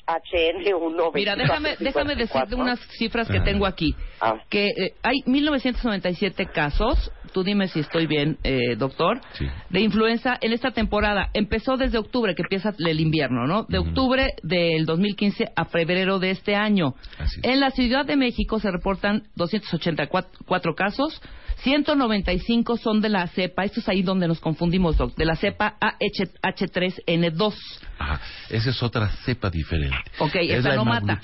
AHN1. 0.05 1.11
Mira, 1.13 1.35
déjame, 1.37 1.77
déjame 1.79 2.15
decirte 2.15 2.53
unas 2.55 2.79
cifras 2.97 3.27
que 3.29 3.37
Ajá. 3.37 3.45
tengo 3.45 3.65
aquí. 3.65 3.95
Ah. 4.19 4.35
Que 4.49 4.67
eh, 4.67 4.93
hay 5.03 5.23
1997 5.25 6.47
casos, 6.47 7.11
tú 7.35 7.43
dime 7.43 7.67
si 7.67 7.81
estoy 7.81 8.07
bien, 8.07 8.37
eh, 8.45 8.77
doctor, 8.77 9.19
Sí. 9.33 9.45
de 9.69 9.81
influenza 9.81 10.37
en 10.39 10.53
esta 10.53 10.71
temporada. 10.71 11.31
Empezó 11.33 11.75
desde 11.75 11.97
octubre, 11.97 12.33
que 12.33 12.43
empieza 12.43 12.73
el 12.79 12.99
invierno, 13.01 13.45
¿no? 13.45 13.65
De 13.67 13.77
octubre 13.77 14.35
del 14.41 14.85
2015 14.85 15.51
a 15.53 15.65
febrero 15.65 16.17
de 16.19 16.31
este 16.31 16.55
año. 16.55 16.95
Así 17.19 17.41
es. 17.43 17.51
En 17.51 17.59
la 17.59 17.71
Ciudad 17.71 18.05
de 18.05 18.15
México 18.15 18.57
se 18.61 18.71
reportan 18.71 19.23
284 19.35 20.75
casos. 20.75 21.21
195 21.57 22.77
son 22.77 23.01
de 23.01 23.09
la 23.09 23.27
cepa, 23.27 23.65
esto 23.65 23.81
es 23.81 23.89
ahí 23.89 24.01
donde 24.01 24.29
nos 24.29 24.39
confundimos, 24.39 24.95
doc, 24.95 25.13
de 25.17 25.25
la 25.25 25.35
cepa 25.35 25.75
AH3N2. 25.81 27.53
Ajá. 27.99 28.21
Esa 28.49 28.69
es 28.69 28.81
otra 28.81 29.09
cepa 29.25 29.49
diferente. 29.49 29.97
Ok, 30.19 30.35
es 30.35 30.63
la 30.63 30.75
no 30.75 30.85
mata. 30.85 31.19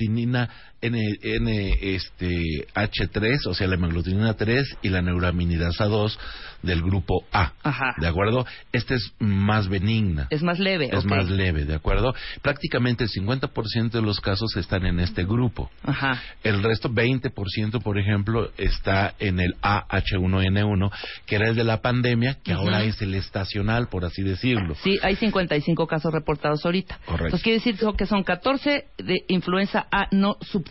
N, 0.81 0.99
N, 1.21 1.77
este, 1.95 2.67
H3, 2.73 3.47
o 3.47 3.53
sea, 3.53 3.67
la 3.67 3.75
hemaglutinina 3.75 4.33
3 4.33 4.77
y 4.81 4.89
la 4.89 5.01
neuraminidasa 5.01 5.85
2 5.85 6.19
del 6.63 6.81
grupo 6.83 7.23
A. 7.31 7.53
Ajá. 7.63 7.95
¿De 7.97 8.07
acuerdo? 8.07 8.45
Esta 8.71 8.93
es 8.95 9.13
más 9.19 9.67
benigna. 9.67 10.27
Es 10.29 10.43
más 10.43 10.59
leve, 10.59 10.89
Es 10.91 11.05
ok. 11.05 11.05
más 11.05 11.29
leve, 11.29 11.65
¿de 11.65 11.73
acuerdo? 11.75 12.13
Prácticamente 12.41 13.03
el 13.05 13.09
50% 13.09 13.91
de 13.91 14.01
los 14.01 14.19
casos 14.19 14.55
están 14.57 14.85
en 14.85 14.99
este 14.99 15.23
grupo. 15.25 15.71
Ajá. 15.83 16.21
El 16.43 16.61
resto, 16.61 16.89
20%, 16.89 17.81
por 17.81 17.97
ejemplo, 17.97 18.51
está 18.57 19.15
en 19.19 19.39
el 19.39 19.55
AH1N1, 19.61 20.91
que 21.25 21.35
era 21.35 21.47
el 21.49 21.55
de 21.55 21.63
la 21.63 21.81
pandemia, 21.81 22.37
que 22.43 22.53
ahora 22.53 22.83
es 22.83 23.01
el 23.01 23.15
estacional, 23.15 23.87
por 23.87 24.05
así 24.05 24.21
decirlo. 24.21 24.75
Sí, 24.83 24.99
hay 25.01 25.15
55 25.15 25.87
casos 25.87 26.11
reportados 26.13 26.65
ahorita. 26.65 26.99
Correcto. 27.05 27.25
Entonces 27.25 27.43
quiere 27.43 27.57
decir 27.59 27.77
que 27.97 28.05
son 28.05 28.23
14 28.23 28.85
de 28.97 29.23
influenza 29.27 29.87
A 29.91 30.07
no 30.11 30.35
subtifi- 30.39 30.70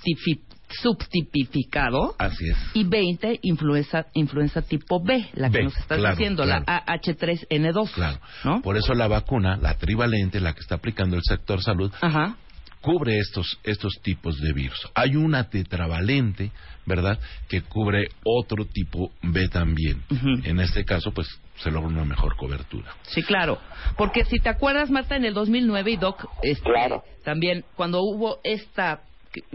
subtipificado 0.69 2.15
Así 2.19 2.49
es. 2.49 2.57
y 2.75 2.85
20 2.85 3.41
influenza, 3.43 4.07
influenza 4.15 4.63
tipo 4.63 5.03
B, 5.03 5.29
la 5.35 5.51
que 5.51 5.63
nos 5.65 5.77
estás 5.77 5.99
claro, 5.99 6.17
diciendo, 6.17 6.45
claro. 6.45 6.65
la 6.67 6.85
AH3N2. 6.87 7.91
Claro. 7.93 8.21
¿No? 8.45 8.63
Por 8.63 8.77
eso 8.77 8.95
la 8.95 9.09
vacuna, 9.09 9.57
la 9.57 9.75
trivalente, 9.79 10.41
la 10.41 10.53
que 10.55 10.61
está 10.61 10.77
aplicando 10.77 11.17
el 11.17 11.23
sector 11.25 11.63
salud, 11.63 11.93
Ajá. 12.01 12.37
cubre 12.81 13.19
estos, 13.19 13.59
estos 13.65 14.01
tipos 14.03 14.39
de 14.41 14.53
virus. 14.53 14.79
Hay 14.95 15.17
una 15.17 15.51
tetravalente, 15.51 16.53
¿verdad?, 16.87 17.19
que 17.49 17.63
cubre 17.63 18.09
otro 18.25 18.65
tipo 18.67 19.11
B 19.23 19.49
también. 19.49 20.03
En 20.45 20.61
este 20.61 20.85
caso, 20.85 21.11
pues, 21.13 21.27
se 21.57 21.71
logra 21.71 21.89
una 21.89 22.05
mejor 22.05 22.37
cobertura. 22.37 22.95
Sí, 23.03 23.23
claro. 23.23 23.59
Porque 23.97 24.25
si 24.25 24.39
te 24.39 24.49
acuerdas, 24.49 24.89
Marta, 24.91 25.17
en 25.17 25.25
el 25.25 25.35
2009 25.35 25.91
y 25.91 25.97
Doc, 25.97 26.27
este, 26.43 26.63
Claro. 26.71 27.03
también 27.25 27.65
cuando 27.77 28.01
hubo 28.03 28.39
esta 28.45 29.03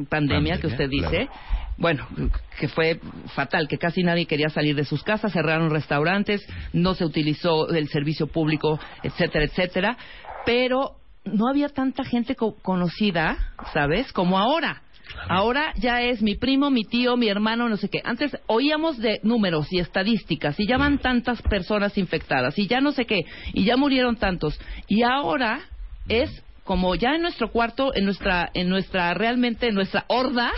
pandemia, 0.09 0.59
que 0.59 0.67
usted 0.67 0.89
dice, 0.89 1.29
bueno, 1.77 2.07
que 2.59 2.67
fue 2.67 2.99
fatal, 3.35 3.67
que 3.67 3.77
casi 3.77 4.03
nadie 4.03 4.25
quería 4.25 4.49
salir 4.49 4.75
de 4.75 4.85
sus 4.85 5.03
casas, 5.03 5.33
cerraron 5.33 5.69
restaurantes, 5.69 6.45
no 6.73 6.93
se 6.95 7.05
utilizó 7.05 7.69
el 7.69 7.87
servicio 7.89 8.27
público, 8.27 8.79
etcétera, 9.03 9.45
etcétera, 9.45 9.97
pero 10.45 10.95
no 11.25 11.47
había 11.49 11.69
tanta 11.69 12.03
gente 12.03 12.35
co- 12.35 12.55
conocida, 12.61 13.37
¿sabes? 13.73 14.11
Como 14.13 14.37
ahora. 14.37 14.81
Ahora 15.27 15.71
ya 15.77 16.01
es 16.01 16.21
mi 16.21 16.35
primo, 16.35 16.69
mi 16.71 16.83
tío, 16.83 17.15
mi 17.15 17.27
hermano, 17.29 17.69
no 17.69 17.77
sé 17.77 17.89
qué. 17.89 18.01
Antes 18.03 18.35
oíamos 18.47 18.97
de 18.97 19.19
números 19.23 19.67
y 19.71 19.79
estadísticas 19.79 20.59
y 20.59 20.67
ya 20.67 20.77
van 20.77 20.97
tantas 20.97 21.41
personas 21.43 21.97
infectadas 21.97 22.57
y 22.57 22.67
ya 22.67 22.81
no 22.81 22.91
sé 22.91 23.05
qué 23.05 23.21
y 23.53 23.65
ya 23.65 23.77
murieron 23.77 24.15
tantos. 24.17 24.59
Y 24.87 25.03
ahora 25.03 25.61
es 26.07 26.43
como 26.65 26.95
ya 26.95 27.15
en 27.15 27.21
nuestro 27.21 27.49
cuarto, 27.51 27.91
en 27.95 28.03
nuestra, 28.05 28.49
en 28.53 28.67
nuestra 28.67 29.13
realmente, 29.13 29.67
en 29.69 29.75
nuestra 29.75 30.03
horda, 30.09 30.51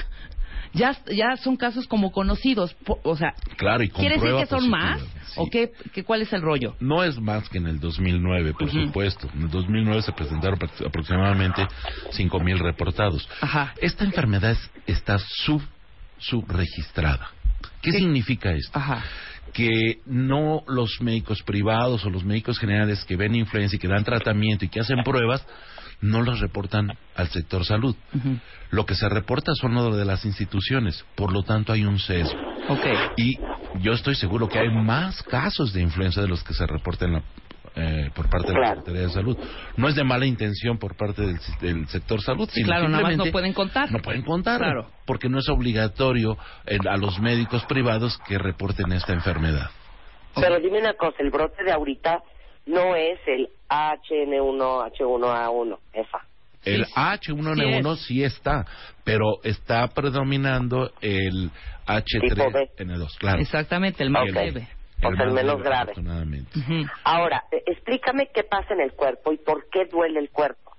ya, 0.73 0.97
ya 1.13 1.37
son 1.37 1.55
casos 1.57 1.85
como 1.87 2.11
conocidos. 2.11 2.75
O 3.03 3.15
sea, 3.15 3.33
Claro, 3.57 3.83
y 3.83 3.89
¿quiere 3.89 4.15
decir 4.15 4.31
que 4.39 4.45
son 4.47 4.59
positiva, 4.69 4.77
más? 4.77 5.01
sí. 5.01 5.33
¿O 5.37 5.49
qué, 5.49 5.71
qué, 5.93 6.03
cuál 6.03 6.21
es 6.21 6.31
el 6.33 6.41
rollo? 6.41 6.75
No 6.79 7.03
es 7.03 7.19
más 7.19 7.47
que 7.49 7.57
en 7.57 7.67
el 7.67 7.79
2009, 7.79 8.53
por 8.53 8.67
Ujú. 8.69 8.85
supuesto. 8.87 9.29
En 9.35 9.43
el 9.43 9.49
2009 9.49 10.01
se 10.01 10.11
presentaron 10.13 10.59
aproximadamente 10.85 11.67
5.000 12.11 12.57
reportados. 12.59 13.27
Ajá. 13.41 13.73
Esta 13.81 14.03
enfermedad 14.03 14.51
es- 14.51 14.71
está 14.87 15.17
sub, 15.19 15.61
subregistrada. 16.19 17.31
¿Qué 17.81 17.91
Sí. 17.91 17.99
significa 17.99 18.51
esto? 18.51 18.77
Ajá. 18.77 19.03
que 19.53 20.01
no 20.05 20.61
los 20.67 21.01
médicos 21.01 21.41
privados 21.41 22.05
o 22.05 22.09
los 22.11 22.23
médicos 22.23 22.59
generales 22.59 23.03
que 23.05 23.15
ven 23.15 23.33
influencia 23.33 23.77
y 23.77 23.79
que 23.79 23.87
dan 23.87 24.03
tratamiento 24.03 24.65
y 24.65 24.67
que 24.69 24.81
hacen 24.81 25.01
pruebas 25.03 25.43
no 26.01 26.21
los 26.21 26.39
reportan 26.39 26.91
al 27.15 27.27
sector 27.29 27.65
salud. 27.65 27.95
Lo 28.69 28.85
que 28.85 28.95
se 28.95 29.09
reporta 29.09 29.53
son 29.55 29.73
lo 29.75 29.95
de 29.95 30.05
las 30.05 30.25
instituciones, 30.25 31.05
por 31.15 31.31
lo 31.33 31.43
tanto 31.43 31.73
hay 31.73 31.85
un 31.85 31.99
sesgo. 31.99 32.37
Ok. 32.69 32.85
Y 33.17 33.39
yo 33.81 33.93
estoy 33.93 34.15
seguro 34.15 34.47
que 34.47 34.59
hay 34.59 34.69
más 34.69 35.23
casos 35.23 35.73
de 35.73 35.81
influenza 35.81 36.21
de 36.21 36.27
los 36.27 36.43
que 36.43 36.53
se 36.53 36.65
reportan 36.67 37.13
la- 37.13 37.23
eh, 37.79 38.09
por 38.15 38.27
parte 38.27 38.51
de 38.51 38.59
la. 38.59 38.69
Secretaría 38.69 39.01
de 39.01 39.09
Salud. 39.11 39.37
No 39.75 39.87
es 39.87 39.93
de 39.93 40.03
mala 40.03 40.25
intención 40.25 40.79
por 40.79 40.95
parte 40.97 41.21
del, 41.61 41.87
sector 41.87 42.21
salud, 42.23 42.47
Sí, 42.49 42.55
sino 42.61 42.67
claro, 42.69 42.89
nada 42.89 43.03
más 43.03 43.11
simplemente 43.11 43.25
no 43.27 43.31
pueden 43.31 43.53
contar. 43.53 43.91
No 43.91 43.99
pueden 43.99 44.23
contar, 44.23 44.57
Claro. 44.59 44.89
porque 45.05 45.29
no 45.29 45.37
es 45.37 45.47
obligatorio 45.47 46.37
eh, 46.65 46.79
a 46.89 46.97
los 46.97 47.19
médicos 47.19 47.63
privados 47.65 48.17
que 48.27 48.39
reporten 48.39 48.91
esta 48.93 49.13
enfermedad. 49.13 49.69
Pero 50.35 50.59
dime 50.59 50.79
una 50.79 50.93
cosa, 50.93 51.17
el 51.19 51.29
brote 51.29 51.63
de 51.63 51.71
ahorita 51.71 52.19
no 52.67 52.95
es 52.95 53.19
el 53.27 53.49
HN1, 53.69 54.91
H1A1, 54.93 55.79
esa. 55.93 56.21
El 56.65 56.85
Sí, 56.85 56.91
H1N1 56.95 57.95
sí 57.97 58.03
sí, 58.05 58.23
está, 58.23 58.65
pero 59.03 59.41
está 59.43 59.87
predominando 59.89 60.91
el 61.01 61.49
H3N2, 61.87 63.17
claro. 63.19 63.41
Exactamente, 63.41 64.03
el 64.03 64.09
más 64.09 64.23
Ok. 64.29 64.35
leve. 64.35 64.67
O 64.97 64.99
sea, 64.99 65.09
el 65.09 65.17
más 65.17 65.33
menos 65.33 65.59
grave. 65.61 65.91
afortunadamente. 65.91 66.59
Ujú. 66.59 66.85
Ahora, 67.03 67.43
eh, 67.51 67.63
explícame 67.67 68.29
qué 68.33 68.43
pasa 68.43 68.73
en 68.73 68.81
el 68.81 68.93
cuerpo 68.93 69.31
y 69.31 69.37
por 69.37 69.69
qué 69.69 69.85
duele 69.85 70.19
el 70.19 70.29
cuerpo. 70.31 70.71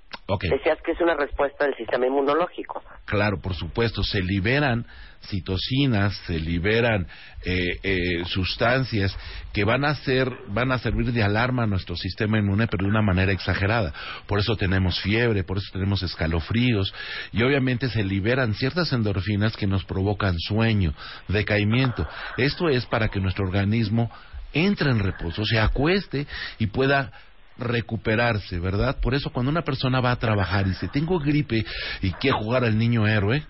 Decías 0.51 0.79
que 0.85 0.93
es 0.93 1.01
una 1.01 1.15
respuesta 1.15 1.65
del 1.65 1.75
sistema 1.75 2.07
inmunológico. 2.07 2.83
claro, 3.07 3.41
por 3.41 3.55
supuesto, 3.55 4.03
se 4.03 4.21
liberan 4.21 4.85
citocinas, 5.23 6.15
se 6.27 6.39
liberan 6.39 7.07
eh, 7.45 7.79
eh, 7.83 8.25
sustancias 8.27 9.17
que 9.55 9.65
van 9.65 9.85
a 9.85 9.95
ser, 9.95 10.31
van 10.49 10.71
a 10.71 10.79
servir 10.79 11.13
de 11.13 11.23
alarma 11.23 11.63
a 11.63 11.67
nuestro 11.67 11.97
sistema 11.97 12.39
inmune, 12.39 12.67
pero 12.67 12.85
de 12.85 12.91
una 12.91 13.01
manera 13.01 13.33
exagerada. 13.33 13.95
Por 14.27 14.39
eso 14.39 14.55
tenemos 14.57 15.01
fiebre, 15.01 15.45
por 15.45 15.57
eso 15.57 15.71
tenemos 15.73 16.03
escalofríos 16.03 16.95
y 17.33 17.43
obviamente 17.43 17.89
se 17.89 18.05
liberan 18.05 18.55
ciertas 18.55 18.93
endorfinas 18.93 19.57
que 19.57 19.67
nos 19.67 19.85
provocan 19.85 20.39
sueño, 20.39 20.93
decaimiento. 21.29 22.07
Esto 22.37 22.69
es 22.69 22.85
para 22.85 23.09
que 23.09 23.19
nuestro 23.19 23.47
organismo 23.47 24.11
entre 24.53 24.91
en 24.91 24.99
reposo, 24.99 25.45
se 25.45 25.59
acueste 25.59 26.27
y 26.59 26.69
pueda 26.69 27.13
recuperarse, 27.59 28.59
¿verdad? 28.59 28.97
Por 29.01 29.15
eso 29.15 29.31
cuando 29.31 29.51
una 29.51 29.63
persona 29.63 30.01
va 30.01 30.13
a 30.13 30.17
trabajar 30.19 30.67
y 30.67 30.71
dice, 30.71 30.89
tengo 30.89 31.19
gripe 31.19 31.65
y 32.03 32.13
quiere 32.13 32.39
jugar 32.39 32.65
al 32.65 32.79
niño 32.79 33.07
héroe, 33.07 33.45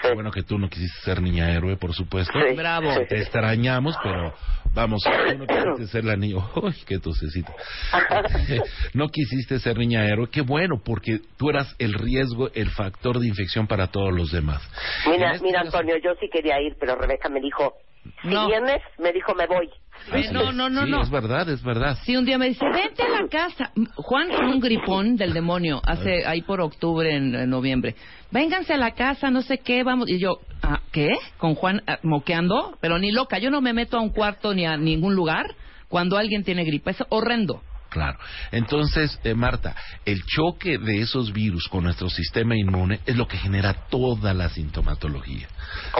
Sí. 0.00 0.08
bueno 0.14 0.32
que 0.32 0.42
tú 0.42 0.58
no 0.58 0.68
quisiste 0.68 1.00
ser 1.02 1.20
niña 1.22 1.52
héroe, 1.52 1.76
por 1.76 1.92
supuesto. 1.94 2.32
Sí. 2.48 2.56
Bravo. 2.56 2.92
Sí. 2.94 3.00
Te 3.08 3.18
extrañamos, 3.20 3.94
pero 4.02 4.34
vamos, 4.74 5.00
tú 5.04 5.38
no 5.38 5.46
quisiste 5.46 5.86
ser 5.86 6.04
la 6.04 6.16
niña. 6.16 6.42
Uy, 6.56 6.74
qué 6.86 6.98
tosecita. 6.98 7.52
no 8.94 9.08
quisiste 9.10 9.58
ser 9.60 9.78
niña 9.78 10.04
héroe. 10.06 10.28
Qué 10.30 10.40
bueno, 10.40 10.80
porque 10.84 11.20
tú 11.36 11.50
eras 11.50 11.76
el 11.78 11.92
riesgo, 11.94 12.50
el 12.54 12.70
factor 12.70 13.18
de 13.20 13.28
infección 13.28 13.66
para 13.68 13.88
todos 13.88 14.12
los 14.12 14.32
demás. 14.32 14.62
Mira, 15.08 15.32
este 15.32 15.46
mira 15.46 15.62
caso- 15.62 15.76
Antonio, 15.78 15.96
yo 16.02 16.14
sí 16.18 16.28
quería 16.32 16.60
ir, 16.60 16.74
pero 16.80 16.96
Rebeca 16.96 17.28
me 17.28 17.40
dijo, 17.40 17.74
si 18.22 18.28
No. 18.28 18.48
vienes, 18.48 18.80
me 18.98 19.12
dijo, 19.12 19.34
me 19.34 19.46
voy. 19.46 19.68
Eh, 20.12 20.30
no, 20.32 20.52
no, 20.52 20.68
no, 20.68 20.84
Sí, 20.84 20.90
no. 20.90 21.02
es 21.02 21.10
verdad, 21.10 21.48
es 21.48 21.62
verdad. 21.62 21.98
Sí, 22.04 22.16
un 22.16 22.24
día 22.24 22.38
me 22.38 22.48
dice, 22.48 22.64
vente 22.72 23.02
a 23.02 23.08
la 23.08 23.28
casa. 23.28 23.70
Juan 23.96 24.28
con 24.30 24.46
un 24.46 24.60
gripón 24.60 25.16
del 25.16 25.32
demonio, 25.32 25.80
hace 25.84 26.26
ahí 26.26 26.42
por 26.42 26.60
octubre, 26.60 27.14
en, 27.14 27.34
en 27.34 27.50
noviembre. 27.50 27.94
Vénganse 28.30 28.74
a 28.74 28.78
la 28.78 28.92
casa, 28.92 29.30
no 29.30 29.42
sé 29.42 29.58
qué, 29.58 29.82
vamos. 29.84 30.08
Y 30.08 30.18
yo, 30.18 30.40
ah, 30.62 30.80
¿qué? 30.90 31.10
Con 31.38 31.54
Juan 31.54 31.82
ah, 31.86 31.98
moqueando, 32.02 32.76
pero 32.80 32.98
ni 32.98 33.12
loca. 33.12 33.38
Yo 33.38 33.50
no 33.50 33.60
me 33.60 33.72
meto 33.72 33.96
a 33.96 34.00
un 34.00 34.10
cuarto 34.10 34.54
ni 34.54 34.66
a 34.66 34.76
ningún 34.76 35.14
lugar 35.14 35.46
cuando 35.88 36.16
alguien 36.16 36.42
tiene 36.42 36.64
gripa. 36.64 36.90
Es 36.90 37.02
horrendo. 37.10 37.62
Claro. 37.92 38.18
Entonces, 38.52 39.20
eh, 39.22 39.34
Marta, 39.34 39.76
el 40.06 40.22
choque 40.24 40.78
de 40.78 41.02
esos 41.02 41.30
virus 41.30 41.68
con 41.68 41.84
nuestro 41.84 42.08
sistema 42.08 42.56
inmune 42.56 43.00
es 43.04 43.16
lo 43.16 43.28
que 43.28 43.36
genera 43.36 43.74
toda 43.90 44.32
la 44.32 44.48
sintomatología. 44.48 45.46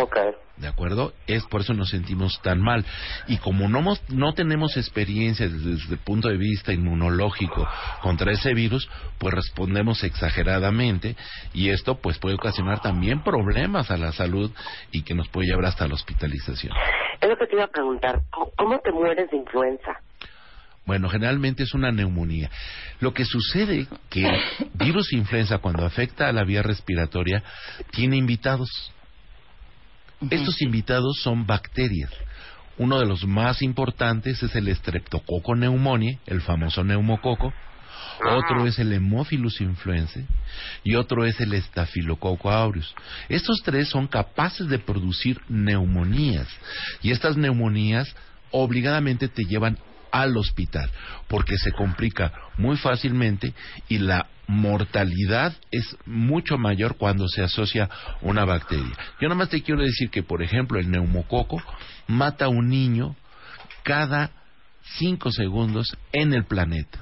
Ok. 0.00 0.16
¿De 0.62 0.68
acuerdo? 0.68 1.12
Es 1.26 1.44
por 1.46 1.62
eso 1.62 1.74
nos 1.74 1.90
sentimos 1.90 2.40
tan 2.40 2.60
mal. 2.60 2.84
Y 3.26 3.38
como 3.38 3.68
no, 3.68 3.82
no 4.10 4.32
tenemos 4.32 4.76
experiencia 4.76 5.48
desde, 5.48 5.70
desde 5.72 5.94
el 5.94 5.98
punto 5.98 6.28
de 6.28 6.36
vista 6.36 6.72
inmunológico 6.72 7.68
contra 8.00 8.30
ese 8.30 8.54
virus, 8.54 8.88
pues 9.18 9.34
respondemos 9.34 10.04
exageradamente 10.04 11.16
y 11.52 11.70
esto 11.70 11.96
pues 11.96 12.18
puede 12.18 12.36
ocasionar 12.36 12.80
también 12.80 13.24
problemas 13.24 13.90
a 13.90 13.96
la 13.96 14.12
salud 14.12 14.52
y 14.92 15.02
que 15.02 15.14
nos 15.14 15.28
puede 15.30 15.48
llevar 15.48 15.64
hasta 15.64 15.88
la 15.88 15.94
hospitalización. 15.94 16.72
Es 17.20 17.28
lo 17.28 17.36
que 17.36 17.48
te 17.48 17.56
iba 17.56 17.64
a 17.64 17.68
preguntar. 17.68 18.20
¿Cómo, 18.30 18.52
cómo 18.56 18.78
te 18.78 18.92
mueres 18.92 19.28
de 19.32 19.38
influenza? 19.38 19.98
Bueno, 20.86 21.08
generalmente 21.08 21.64
es 21.64 21.74
una 21.74 21.90
neumonía. 21.90 22.50
Lo 23.00 23.12
que 23.12 23.24
sucede 23.24 23.88
que 24.08 24.28
el 24.28 24.40
virus 24.74 25.12
influenza 25.12 25.58
cuando 25.58 25.84
afecta 25.84 26.28
a 26.28 26.32
la 26.32 26.44
vía 26.44 26.62
respiratoria 26.62 27.42
tiene 27.90 28.16
invitados. 28.16 28.92
Estos 30.30 30.62
invitados 30.62 31.20
son 31.22 31.46
bacterias. 31.46 32.10
Uno 32.78 32.98
de 32.98 33.06
los 33.06 33.26
más 33.26 33.62
importantes 33.62 34.42
es 34.42 34.54
el 34.54 34.74
Streptococcus 34.74 35.56
pneumoniae, 35.56 36.18
el 36.26 36.40
famoso 36.40 36.82
neumococo. 36.82 37.52
Otro 38.24 38.66
es 38.66 38.78
el 38.78 38.92
Hemophilus 38.92 39.60
influenzae 39.60 40.26
y 40.84 40.94
otro 40.94 41.24
es 41.24 41.40
el 41.40 41.60
Staphylococcus 41.60 42.50
aureus. 42.50 42.94
Estos 43.28 43.62
tres 43.64 43.88
son 43.88 44.06
capaces 44.06 44.68
de 44.68 44.78
producir 44.78 45.40
neumonías 45.48 46.48
y 47.02 47.10
estas 47.10 47.36
neumonías 47.36 48.14
obligadamente 48.50 49.28
te 49.28 49.44
llevan 49.44 49.78
al 50.10 50.36
hospital 50.36 50.90
porque 51.28 51.56
se 51.56 51.72
complica 51.72 52.32
muy 52.58 52.76
fácilmente 52.76 53.54
y 53.88 53.98
la 53.98 54.26
mortalidad 54.46 55.54
es 55.70 55.96
mucho 56.06 56.58
mayor 56.58 56.96
cuando 56.96 57.28
se 57.28 57.42
asocia 57.42 57.88
una 58.20 58.44
bacteria. 58.44 58.96
Yo 59.20 59.28
nada 59.28 59.36
más 59.36 59.48
te 59.48 59.62
quiero 59.62 59.82
decir 59.82 60.10
que, 60.10 60.22
por 60.22 60.42
ejemplo, 60.42 60.78
el 60.78 60.90
neumococo 60.90 61.62
mata 62.06 62.46
a 62.46 62.48
un 62.48 62.68
niño 62.68 63.16
cada 63.82 64.30
cinco 64.98 65.30
segundos 65.30 65.96
en 66.12 66.32
el 66.34 66.44
planeta. 66.44 67.00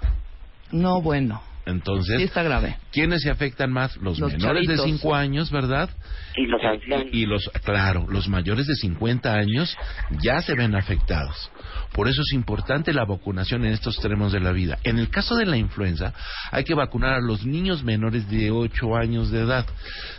No, 0.71 1.01
bueno. 1.03 1.43
Entonces, 1.71 2.19
Sí 2.19 2.25
está 2.25 2.43
grave. 2.43 2.77
¿quiénes 2.93 3.23
se 3.23 3.31
afectan 3.31 3.73
más? 3.73 3.97
Los, 3.97 4.19
Los 4.19 4.33
menores 4.33 4.67
de 4.67 4.77
chavitos. 4.77 5.01
5 5.01 5.15
años, 5.15 5.51
¿verdad? 5.51 5.91
Y 6.37 6.47
los 6.47 6.63
ancianos. 6.63 7.07
Y 7.13 7.27
los, 7.27 7.49
claro, 7.65 8.07
los 8.09 8.29
mayores 8.29 8.67
de 8.67 8.75
50 8.75 9.33
años 9.33 9.77
ya 10.21 10.41
se 10.43 10.55
ven 10.55 10.75
afectados. 10.75 11.51
Por 11.93 12.09
eso 12.09 12.23
es 12.23 12.33
importante 12.33 12.93
la 12.93 13.05
vacunación 13.05 13.65
en 13.65 13.73
estos 13.73 13.95
extremos 13.95 14.33
de 14.33 14.41
la 14.41 14.53
vida. 14.53 14.79
En 14.85 14.99
el 14.99 15.09
caso 15.09 15.35
de 15.37 15.47
la 15.47 15.57
influenza, 15.57 16.15
hay 16.51 16.65
que 16.65 16.75
vacunar 16.75 17.15
a 17.15 17.21
los 17.21 17.45
niños 17.45 17.83
menores 17.83 18.29
de 18.31 18.51
8 18.51 18.97
años 18.97 19.31
de 19.31 19.41
edad. 19.41 19.67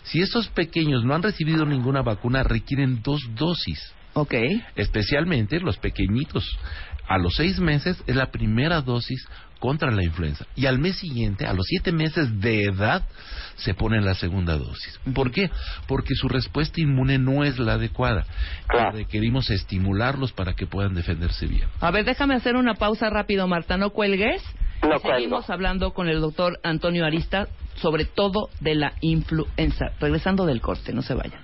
Si 0.03 0.21
estos 0.21 0.47
pequeños 0.49 1.03
no 1.05 1.15
han 1.15 1.23
recibido 1.23 1.65
ninguna 1.65 2.01
vacuna, 2.01 2.43
requieren 2.43 3.01
dos 3.01 3.21
dosis. 3.35 3.93
Ok. 4.13 4.33
Especialmente 4.75 5.59
los 5.59 5.77
pequeñitos. 5.77 6.45
A 7.11 7.17
los 7.17 7.35
seis 7.35 7.59
meses 7.59 8.01
es 8.07 8.15
la 8.15 8.31
primera 8.31 8.81
dosis 8.81 9.27
contra 9.59 9.91
la 9.91 10.01
influenza. 10.01 10.45
Y 10.55 10.65
al 10.65 10.79
mes 10.79 10.95
siguiente, 10.95 11.45
a 11.45 11.53
los 11.53 11.65
siete 11.67 11.91
meses 11.91 12.39
de 12.39 12.63
edad, 12.63 13.03
se 13.57 13.73
pone 13.73 13.99
la 13.99 14.13
segunda 14.15 14.57
dosis. 14.57 14.97
¿Por 15.13 15.29
qué? 15.31 15.49
Porque 15.87 16.15
su 16.15 16.29
respuesta 16.29 16.79
inmune 16.79 17.19
no 17.19 17.43
es 17.43 17.59
la 17.59 17.73
adecuada. 17.73 18.25
Claro. 18.67 18.93
Requerimos 18.93 19.49
estimularlos 19.49 20.31
para 20.31 20.53
que 20.53 20.67
puedan 20.67 20.95
defenderse 20.95 21.47
bien. 21.47 21.67
A 21.81 21.91
ver, 21.91 22.05
déjame 22.05 22.35
hacer 22.35 22.55
una 22.55 22.75
pausa 22.75 23.09
rápido, 23.09 23.45
Marta. 23.45 23.75
No 23.75 23.89
cuelgues. 23.89 24.41
No 24.81 24.95
Y 24.95 24.99
Seguimos 24.99 25.45
cuelgo. 25.45 25.53
hablando 25.53 25.91
con 25.91 26.07
el 26.07 26.21
doctor 26.21 26.59
Antonio 26.63 27.05
Arista 27.05 27.49
sobre 27.75 28.05
todo 28.05 28.49
de 28.61 28.75
la 28.75 28.93
influenza. 29.01 29.91
Regresando 29.99 30.45
del 30.45 30.61
corte, 30.61 30.93
no 30.93 31.01
se 31.01 31.13
vayan. 31.13 31.41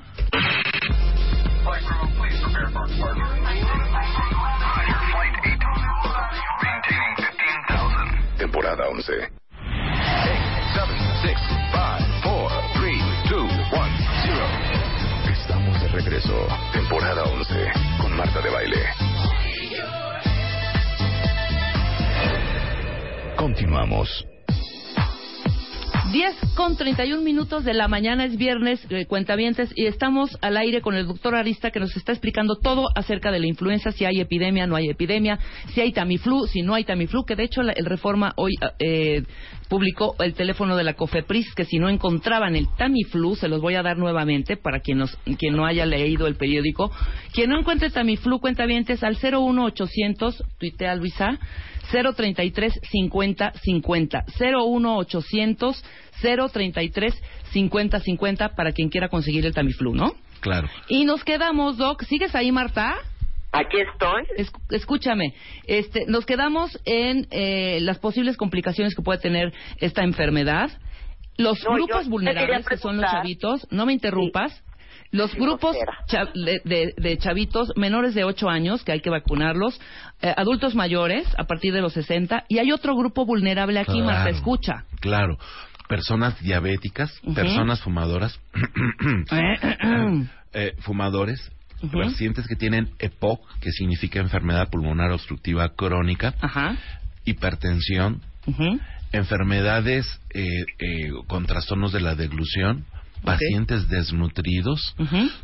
Temporada 8.47 8.87
11. 8.87 9.11
Estamos 15.29 15.81
de 15.81 15.87
regreso. 15.89 16.47
Temporada 16.71 17.25
11 17.25 17.71
con 17.99 18.15
Marta 18.15 18.39
de 18.39 18.49
Baile. 18.49 18.85
Continuamos. 23.35 24.25
10 26.11 26.35
con 26.55 26.77
31 26.77 27.21
minutos 27.21 27.65
de 27.65 27.73
la 27.73 27.87
mañana, 27.87 28.23
es 28.25 28.37
viernes, 28.37 28.79
eh, 28.89 29.05
cuentavientes, 29.05 29.71
y 29.75 29.87
estamos 29.87 30.37
al 30.41 30.55
aire 30.55 30.81
con 30.81 30.95
el 30.95 31.05
doctor 31.05 31.35
Arista 31.35 31.69
que 31.71 31.79
nos 31.81 31.95
está 31.97 32.13
explicando 32.13 32.55
todo 32.55 32.87
acerca 32.95 33.29
de 33.31 33.39
la 33.39 33.47
influenza, 33.47 33.91
si 33.91 34.05
hay 34.05 34.21
epidemia, 34.21 34.67
no 34.67 34.75
hay 34.77 34.89
epidemia, 34.89 35.37
si 35.73 35.81
hay 35.81 35.91
Tamiflu, 35.91 36.47
si 36.47 36.61
no 36.61 36.73
hay 36.75 36.85
Tamiflu, 36.85 37.25
que 37.25 37.35
de 37.35 37.43
hecho 37.43 37.61
la- 37.61 37.73
el 37.73 37.85
Reforma 37.85 38.31
hoy 38.37 38.53
eh, 38.79 39.23
publicó 39.67 40.15
el 40.19 40.33
teléfono 40.33 40.75
de 40.75 40.83
la 40.83 40.93
COFEPRIS, 40.93 41.53
que 41.55 41.65
si 41.65 41.77
no 41.77 41.89
encontraban 41.89 42.55
el 42.55 42.67
Tamiflu, 42.77 43.35
se 43.35 43.47
los 43.47 43.61
voy 43.61 43.75
a 43.75 43.83
dar 43.83 43.97
nuevamente 43.97 44.57
para 44.57 44.79
quien, 44.79 44.99
nos, 44.99 45.17
quien 45.37 45.55
no 45.55 45.65
haya 45.65 45.85
leído 45.85 46.27
el 46.27 46.35
periódico. 46.35 46.91
Quien 47.33 47.49
no 47.49 47.59
encuentre 47.59 47.89
Tamiflu, 47.89 48.39
cuentavientes, 48.39 49.03
al 49.03 49.17
01800, 49.21 50.43
tuitea 50.57 50.95
Luisa, 50.95 51.39
033 51.91 52.79
50 52.91 53.53
50 53.63 54.25
01800 54.39 55.83
033 56.21 57.23
50 57.51 57.99
50 57.99 58.49
para 58.55 58.71
quien 58.71 58.89
quiera 58.89 59.09
conseguir 59.09 59.45
el 59.45 59.53
Tamiflu, 59.53 59.95
¿no? 59.95 60.13
Claro. 60.41 60.69
Y 60.87 61.05
nos 61.05 61.23
quedamos, 61.23 61.77
Doc, 61.77 62.03
¿sigues 62.03 62.35
ahí, 62.35 62.51
Marta? 62.51 62.95
Aquí 63.51 63.77
estoy. 63.79 64.23
Es- 64.35 64.51
escúchame, 64.69 65.33
este, 65.65 66.05
nos 66.07 66.25
quedamos 66.25 66.77
en 66.85 67.27
eh, 67.31 67.79
las 67.81 67.97
posibles 67.99 68.37
complicaciones 68.37 68.93
que 68.95 69.01
puede 69.01 69.19
tener 69.19 69.53
esta 69.79 70.03
enfermedad. 70.03 70.69
Los 71.37 71.63
No, 71.63 71.75
grupos 71.75 72.07
vulnerables, 72.09 72.65
que 72.67 72.77
son 72.77 72.97
los 72.97 73.09
chavitos, 73.11 73.67
no 73.71 73.85
me 73.85 73.93
interrumpas. 73.93 74.63
Los 75.11 75.33
grupos 75.35 75.77
de, 76.35 76.59
de- 76.65 76.93
de 76.97 77.17
chavitos 77.17 77.71
menores 77.77 78.13
de 78.13 78.25
8 78.25 78.49
años, 78.49 78.83
que 78.83 78.91
hay 78.91 78.99
que 78.99 79.09
vacunarlos, 79.09 79.79
eh, 80.21 80.33
adultos 80.35 80.75
mayores 80.75 81.25
a 81.37 81.45
partir 81.45 81.73
de 81.73 81.79
los 81.79 81.93
60, 81.93 82.43
y 82.49 82.57
hay 82.57 82.73
otro 82.73 82.93
grupo 82.95 83.25
vulnerable 83.25 83.79
aquí, 83.79 84.01
Marta, 84.01 84.23
Claro. 84.23 84.35
escucha. 84.35 84.83
Claro. 84.99 85.37
Personas 85.87 86.37
diabéticas, 86.41 87.17
personas 87.33 87.81
fumadoras, 87.81 88.37
eh, 90.53 90.73
fumadores, 90.79 91.51
Pacientes 91.91 92.47
que 92.47 92.55
tienen 92.55 92.89
EPOC, 92.99 93.39
que 93.59 93.71
significa 93.71 94.19
enfermedad 94.19 94.69
pulmonar 94.69 95.11
obstructiva 95.11 95.69
crónica, 95.75 96.33
Ajá. 96.41 96.75
hipertensión, 97.25 98.21
enfermedades 99.11 100.07
eh, 100.33 100.43
eh, 100.79 101.09
con 101.27 101.45
trastornos 101.45 101.91
de 101.93 102.01
la 102.01 102.15
deglución, 102.15 102.85
pacientes 103.23 103.89
desnutridos, 103.89 104.95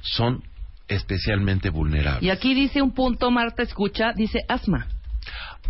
son 0.01 0.43
especialmente 0.87 1.69
vulnerables. 1.69 2.23
Y 2.23 2.29
aquí 2.29 2.53
dice 2.53 2.81
un 2.81 2.93
punto, 2.93 3.31
Marta, 3.31 3.63
escucha, 3.63 4.13
dice 4.15 4.39
asma. 4.47 4.87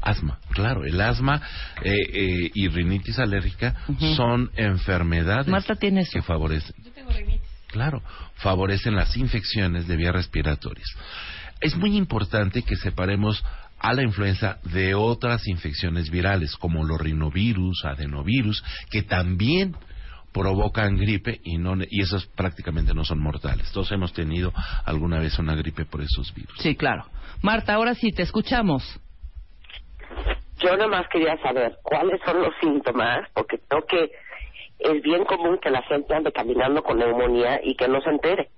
Asma, 0.01 0.37
claro, 0.49 0.83
el 0.83 0.99
asma 0.99 1.41
eh, 1.81 1.93
eh, 1.93 2.51
y 2.53 2.67
rinitis 2.67 3.19
alérgica 3.19 3.75
son 4.17 4.51
enfermedades 4.55 5.47
Marta 5.47 5.75
tiene 5.75 6.01
eso. 6.01 6.11
que 6.13 6.21
favorecen. 6.21 6.75
Claro, 7.73 8.03
favorecen 8.35 8.95
las 8.95 9.17
infecciones 9.17 9.87
de 9.87 9.95
vías 9.95 10.13
respiratorias. 10.13 10.87
Es 11.59 11.75
muy 11.75 11.97
importante 11.97 12.61
que 12.61 12.75
separemos 12.75 13.43
a 13.79 13.93
la 13.93 14.03
influenza 14.03 14.59
de 14.63 14.93
otras 14.93 15.47
infecciones 15.47 16.11
virales, 16.11 16.55
como 16.55 16.85
los 16.85 17.01
rinovirus, 17.01 17.83
adenovirus, 17.83 18.63
que 18.91 19.01
también 19.01 19.75
provocan 20.31 20.97
gripe 20.97 21.41
y 21.43 21.57
no 21.57 21.73
y 21.89 22.01
esos 22.03 22.27
prácticamente 22.27 22.93
no 22.93 23.05
son 23.05 23.19
mortales. 23.19 23.71
Todos 23.71 23.91
hemos 23.91 24.13
tenido 24.13 24.53
alguna 24.85 25.17
vez 25.17 25.39
una 25.39 25.55
gripe 25.55 25.85
por 25.85 26.01
esos 26.01 26.31
virus. 26.35 26.55
Sí, 26.59 26.75
claro. 26.75 27.05
Marta, 27.41 27.73
ahora 27.73 27.95
sí, 27.95 28.11
te 28.11 28.21
escuchamos. 28.21 28.83
Yo 30.59 30.77
nomás 30.77 31.07
quería 31.11 31.35
saber 31.41 31.75
cuáles 31.81 32.21
son 32.23 32.39
los 32.39 32.53
síntomas, 32.61 33.27
porque 33.33 33.57
creo 33.67 33.83
que 33.87 34.11
es 34.83 35.01
bien 35.01 35.25
común 35.25 35.59
que 35.61 35.69
la 35.69 35.81
gente 35.83 36.13
ande 36.13 36.31
caminando 36.31 36.83
con 36.83 36.97
neumonía 36.97 37.59
y 37.63 37.75
que 37.75 37.87
no 37.87 38.01
se 38.01 38.09
entere. 38.09 38.49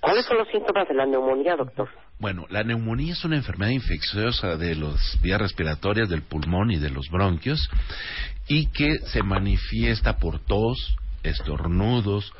¿Cuáles 0.00 0.26
son 0.26 0.36
los 0.38 0.48
síntomas 0.48 0.86
de 0.86 0.94
la 0.94 1.06
neumonía, 1.06 1.56
doctor? 1.56 1.88
Bueno, 2.18 2.46
la 2.50 2.62
neumonía 2.62 3.12
es 3.12 3.24
una 3.24 3.36
enfermedad 3.36 3.70
infecciosa 3.70 4.56
de 4.56 4.74
las 4.74 5.18
vías 5.22 5.40
respiratorias 5.40 6.08
del 6.08 6.22
pulmón 6.22 6.70
y 6.70 6.78
de 6.78 6.90
los 6.90 7.08
bronquios 7.08 7.70
y 8.46 8.66
que 8.66 8.98
se 9.06 9.22
manifiesta 9.22 10.18
por 10.18 10.40
tos, 10.40 10.96
estornudos, 11.22 12.32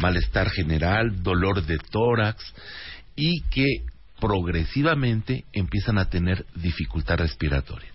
malestar 0.00 0.50
general, 0.50 1.22
dolor 1.22 1.62
de 1.62 1.78
tórax 1.78 2.54
y 3.14 3.42
que 3.50 3.84
progresivamente 4.20 5.44
empiezan 5.52 5.98
a 5.98 6.08
tener 6.10 6.44
dificultad 6.54 7.18
respiratoria. 7.18 7.91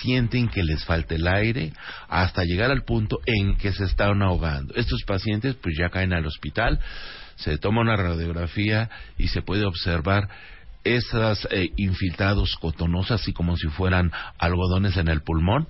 Sienten 0.00 0.48
que 0.48 0.62
les 0.62 0.84
falta 0.84 1.14
el 1.14 1.26
aire 1.26 1.72
hasta 2.08 2.44
llegar 2.44 2.70
al 2.70 2.84
punto 2.84 3.18
en 3.26 3.56
que 3.56 3.72
se 3.72 3.84
están 3.84 4.22
ahogando. 4.22 4.74
Estos 4.74 5.02
pacientes 5.06 5.56
pues 5.56 5.74
ya 5.78 5.90
caen 5.90 6.12
al 6.12 6.26
hospital, 6.26 6.78
se 7.36 7.58
toma 7.58 7.82
una 7.82 7.96
radiografía 7.96 8.90
y 9.18 9.28
se 9.28 9.42
puede 9.42 9.64
observar 9.64 10.28
esas 10.84 11.46
eh, 11.50 11.70
infiltrados 11.76 12.56
cotonosas, 12.60 13.20
así 13.20 13.32
como 13.32 13.56
si 13.56 13.68
fueran 13.68 14.10
algodones 14.38 14.96
en 14.96 15.08
el 15.08 15.22
pulmón, 15.22 15.68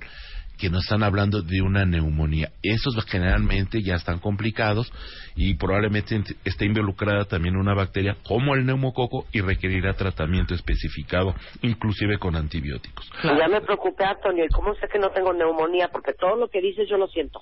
que 0.60 0.68
nos 0.70 0.82
están 0.84 1.02
hablando 1.02 1.40
de 1.42 1.62
una 1.62 1.84
neumonía. 1.86 2.50
Esos 2.62 2.94
generalmente 3.06 3.80
ya 3.82 3.94
están 3.94 4.18
complicados 4.18 4.92
y 5.34 5.54
probablemente 5.54 6.14
ent- 6.16 6.36
esté 6.44 6.66
involucrada 6.66 7.24
también 7.24 7.56
una 7.56 7.74
bacteria 7.74 8.16
como 8.26 8.54
el 8.54 8.66
neumococo 8.66 9.26
y 9.32 9.40
requerirá 9.40 9.94
tratamiento 9.94 10.54
especificado, 10.54 11.34
inclusive 11.62 12.18
con 12.18 12.36
antibióticos. 12.36 13.10
Ya 13.24 13.48
me 13.48 13.60
preocupé, 13.62 14.04
Antonio, 14.04 14.44
¿y 14.44 14.48
cómo 14.48 14.74
sé 14.74 14.86
que 14.92 14.98
no 14.98 15.08
tengo 15.10 15.32
neumonía? 15.32 15.88
Porque 15.88 16.12
todo 16.12 16.36
lo 16.36 16.48
que 16.48 16.60
dices 16.60 16.88
yo 16.88 16.98
lo 16.98 17.08
siento. 17.08 17.40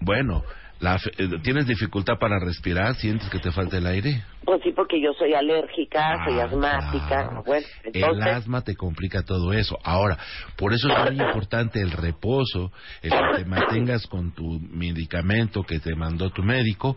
Bueno, 0.00 0.42
la 0.80 0.96
eh, 0.96 1.28
¿tienes 1.42 1.66
dificultad 1.66 2.14
para 2.18 2.38
respirar? 2.38 2.94
¿Sientes 2.96 3.28
que 3.30 3.38
te 3.38 3.50
falta 3.50 3.78
el 3.78 3.86
aire? 3.86 4.22
Pues 4.44 4.60
sí, 4.62 4.72
porque 4.72 5.00
yo 5.00 5.12
soy 5.18 5.32
alérgica, 5.32 6.22
soy 6.26 6.38
Ah, 6.40 6.44
asmática. 6.44 7.06
claro. 7.08 7.42
Bueno, 7.46 7.66
El 7.84 7.92
entonces, 7.94 8.26
asma 8.26 8.60
te 8.62 8.74
complica 8.74 9.22
todo 9.22 9.52
eso. 9.52 9.78
Ahora, 9.82 10.18
por 10.56 10.74
eso 10.74 10.88
es 10.88 11.12
muy 11.12 11.24
importante 11.24 11.80
el 11.80 11.90
reposo, 11.92 12.70
el 13.02 13.10
que 13.10 13.42
te 13.42 13.44
mantengas 13.46 14.06
con 14.06 14.32
tu 14.34 14.60
medicamento 14.60 15.62
que 15.62 15.78
te 15.80 15.94
mandó 15.94 16.30
tu 16.30 16.42
médico 16.42 16.96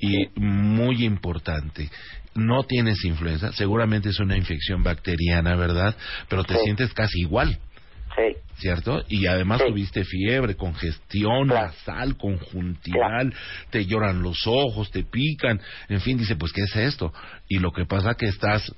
y 0.00 0.26
muy 0.40 1.04
importante. 1.04 1.88
No 2.34 2.64
tienes 2.64 3.04
influenza, 3.04 3.52
seguramente 3.52 4.10
es 4.10 4.20
una 4.20 4.36
infección 4.36 4.82
bacteriana, 4.82 5.56
¿verdad? 5.56 5.96
Pero 6.28 6.44
te 6.44 6.54
Sí. 6.54 6.60
sientes 6.64 6.92
casi 6.94 7.20
igual. 7.20 7.58
Sí. 8.18 8.36
¿cierto? 8.56 9.02
Y 9.08 9.26
además 9.28 9.60
Sí. 9.62 9.68
tuviste 9.68 10.04
fiebre, 10.04 10.56
congestión 10.56 11.48
Claro. 11.48 11.66
nasal, 11.68 12.16
conjuntival, 12.16 13.32
te 13.70 13.86
lloran 13.86 14.22
los 14.22 14.46
ojos, 14.46 14.90
te 14.90 15.04
pican, 15.04 15.60
en 15.88 16.00
fin, 16.00 16.18
dice, 16.18 16.34
pues, 16.36 16.52
¿qué 16.52 16.62
es 16.62 16.76
esto? 16.76 17.12
Y 17.48 17.58
lo 17.60 17.70
que 17.70 17.84
pasa 17.86 18.14
que 18.14 18.26
estás 18.26 18.74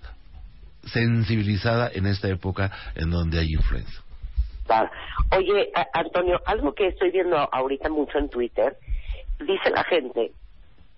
sensibilizada 0.84 1.90
en 1.92 2.06
esta 2.06 2.28
época 2.28 2.70
en 2.94 3.10
donde 3.10 3.38
hay 3.38 3.48
influenza. 3.52 4.02
Claro. 4.66 4.90
Oye, 5.36 5.70
a- 5.74 5.86
Antonio, 5.98 6.40
algo 6.46 6.74
que 6.74 6.88
estoy 6.88 7.10
viendo 7.10 7.36
ahorita 7.36 7.88
mucho 7.88 8.18
en 8.18 8.28
Twitter, 8.28 8.76
dice 9.40 9.70
la 9.74 9.84
gente 9.84 10.32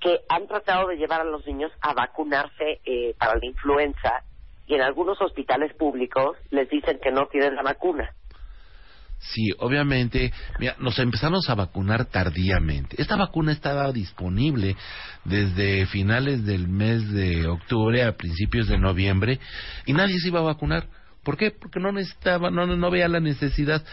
que 0.00 0.20
han 0.28 0.46
tratado 0.46 0.88
de 0.88 0.96
llevar 0.96 1.20
a 1.20 1.24
los 1.24 1.46
niños 1.46 1.70
a 1.80 1.94
vacunarse 1.94 2.80
eh, 2.84 3.14
para 3.18 3.36
la 3.36 3.46
influenza 3.46 4.22
y 4.66 4.74
en 4.74 4.82
algunos 4.82 5.20
hospitales 5.20 5.72
públicos 5.74 6.36
les 6.50 6.68
dicen 6.68 6.98
que 7.02 7.10
no 7.12 7.26
tienen 7.26 7.54
la 7.54 7.62
vacuna. 7.62 8.10
Sí, 9.22 9.50
obviamente, 9.58 10.32
mira, 10.58 10.74
nos 10.80 10.98
empezamos 10.98 11.48
a 11.48 11.54
vacunar 11.54 12.06
tardíamente. 12.06 13.00
Esta 13.00 13.14
vacuna 13.14 13.52
estaba 13.52 13.92
disponible 13.92 14.76
desde 15.24 15.86
finales 15.86 16.44
del 16.44 16.66
mes 16.66 17.08
de 17.12 17.46
octubre 17.46 18.02
a 18.02 18.16
principios 18.16 18.66
de 18.66 18.78
noviembre 18.78 19.38
y 19.86 19.92
nadie 19.92 20.18
se 20.18 20.28
iba 20.28 20.40
a 20.40 20.44
vacunar. 20.44 20.88
¿Por 21.22 21.36
qué? 21.36 21.52
Porque 21.52 21.78
no 21.78 21.92
necesitaba, 21.92 22.50
no, 22.50 22.66
no, 22.66 22.90
veía 22.90 23.06
la 23.06 23.20
necesidad. 23.20 23.84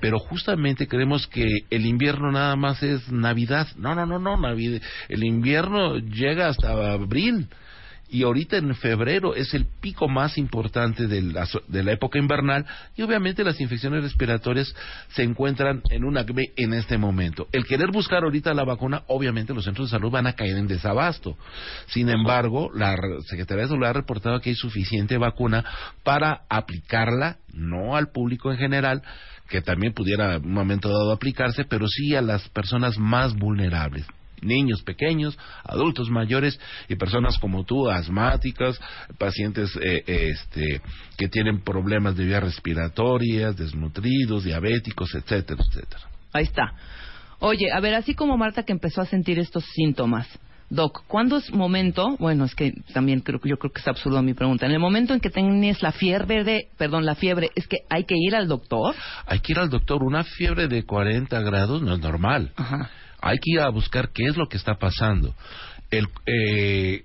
Pero 0.00 0.18
justamente 0.18 0.88
creemos 0.88 1.28
que 1.28 1.46
el 1.70 1.86
invierno 1.86 2.32
nada 2.32 2.56
más 2.56 2.82
es 2.82 3.10
Navidad. 3.12 3.68
No, 3.76 3.94
no, 3.94 4.04
no, 4.04 4.18
no, 4.18 4.36
Navidad. 4.36 4.82
El 5.08 5.22
invierno 5.22 5.98
llega 5.98 6.48
hasta 6.48 6.92
abril 6.92 7.48
y 8.12 8.24
ahorita 8.24 8.58
en 8.58 8.74
febrero 8.74 9.34
es 9.34 9.54
el 9.54 9.64
pico 9.80 10.06
más 10.06 10.36
importante 10.36 11.06
de 11.06 11.22
la, 11.22 11.48
de 11.66 11.82
la 11.82 11.92
época 11.92 12.18
invernal 12.18 12.66
y 12.94 13.00
obviamente 13.00 13.42
las 13.42 13.58
infecciones 13.58 14.02
respiratorias 14.02 14.74
se 15.08 15.22
encuentran 15.22 15.80
en 15.90 16.04
un 16.04 16.18
acme 16.18 16.50
en 16.56 16.74
este 16.74 16.98
momento. 16.98 17.48
El 17.52 17.64
querer 17.64 17.90
buscar 17.90 18.22
ahorita 18.22 18.52
la 18.52 18.64
vacuna, 18.64 19.02
obviamente 19.06 19.54
los 19.54 19.64
centros 19.64 19.88
de 19.90 19.96
salud 19.96 20.10
van 20.10 20.26
a 20.26 20.34
caer 20.34 20.58
en 20.58 20.66
desabasto. 20.66 21.38
Sin 21.86 22.10
embargo, 22.10 22.70
la 22.74 22.94
re- 22.96 23.22
Secretaría 23.22 23.62
de 23.62 23.70
Salud 23.70 23.86
ha 23.86 23.94
reportado 23.94 24.40
que 24.40 24.50
hay 24.50 24.56
suficiente 24.56 25.16
vacuna 25.16 25.64
para 26.04 26.42
aplicarla, 26.50 27.38
no 27.54 27.96
al 27.96 28.12
público 28.12 28.52
en 28.52 28.58
general, 28.58 29.02
que 29.48 29.62
también 29.62 29.94
pudiera 29.94 30.34
en 30.34 30.44
un 30.44 30.52
momento 30.52 30.90
dado 30.90 31.12
aplicarse, 31.12 31.64
pero 31.64 31.88
sí 31.88 32.14
a 32.14 32.20
las 32.20 32.46
personas 32.50 32.98
más 32.98 33.34
vulnerables 33.34 34.04
niños 34.42 34.82
pequeños, 34.82 35.38
adultos 35.64 36.10
mayores 36.10 36.58
y 36.88 36.96
personas 36.96 37.38
como 37.38 37.64
tú, 37.64 37.88
asmáticas, 37.88 38.80
pacientes 39.18 39.70
eh, 39.80 40.02
este, 40.06 40.80
que 41.16 41.28
tienen 41.28 41.62
problemas 41.62 42.16
de 42.16 42.24
vías 42.24 42.42
respiratorias, 42.42 43.56
desnutridos, 43.56 44.44
diabéticos, 44.44 45.14
etcétera, 45.14 45.62
etcétera. 45.66 46.02
Ahí 46.32 46.44
está. 46.44 46.72
Oye, 47.38 47.72
a 47.72 47.80
ver, 47.80 47.94
así 47.94 48.14
como 48.14 48.36
Marta 48.36 48.62
que 48.62 48.72
empezó 48.72 49.00
a 49.00 49.06
sentir 49.06 49.38
estos 49.38 49.64
síntomas, 49.74 50.28
Doc, 50.72 51.04
¿cuándo 51.06 51.36
es 51.36 51.52
momento? 51.52 52.16
Bueno, 52.18 52.46
es 52.46 52.54
que 52.54 52.72
también 52.94 53.20
creo 53.20 53.38
que 53.40 53.50
yo 53.50 53.58
creo 53.58 53.70
que 53.70 53.82
es 53.82 53.88
absurdo 53.88 54.22
mi 54.22 54.32
pregunta. 54.32 54.64
En 54.64 54.72
el 54.72 54.78
momento 54.78 55.12
en 55.12 55.20
que 55.20 55.28
tienes 55.28 55.82
la 55.82 55.92
fiebre 55.92 56.44
de, 56.44 56.68
perdón, 56.78 57.04
la 57.04 57.14
fiebre, 57.14 57.50
es 57.54 57.66
que 57.66 57.80
hay 57.90 58.04
que 58.04 58.14
ir 58.16 58.34
al 58.34 58.48
doctor. 58.48 58.94
Hay 59.26 59.40
que 59.40 59.52
ir 59.52 59.58
al 59.58 59.68
doctor, 59.68 60.02
una 60.02 60.24
fiebre 60.24 60.68
de 60.68 60.84
40 60.84 61.38
grados 61.42 61.82
no 61.82 61.92
es 61.92 62.00
normal. 62.00 62.52
Ajá. 62.56 62.88
Hay 63.22 63.38
que 63.38 63.52
ir 63.52 63.60
a 63.60 63.70
buscar 63.70 64.10
qué 64.12 64.24
es 64.24 64.36
lo 64.36 64.48
que 64.48 64.56
está 64.58 64.74
pasando. 64.74 65.34
El, 65.90 66.08
eh, 66.26 67.04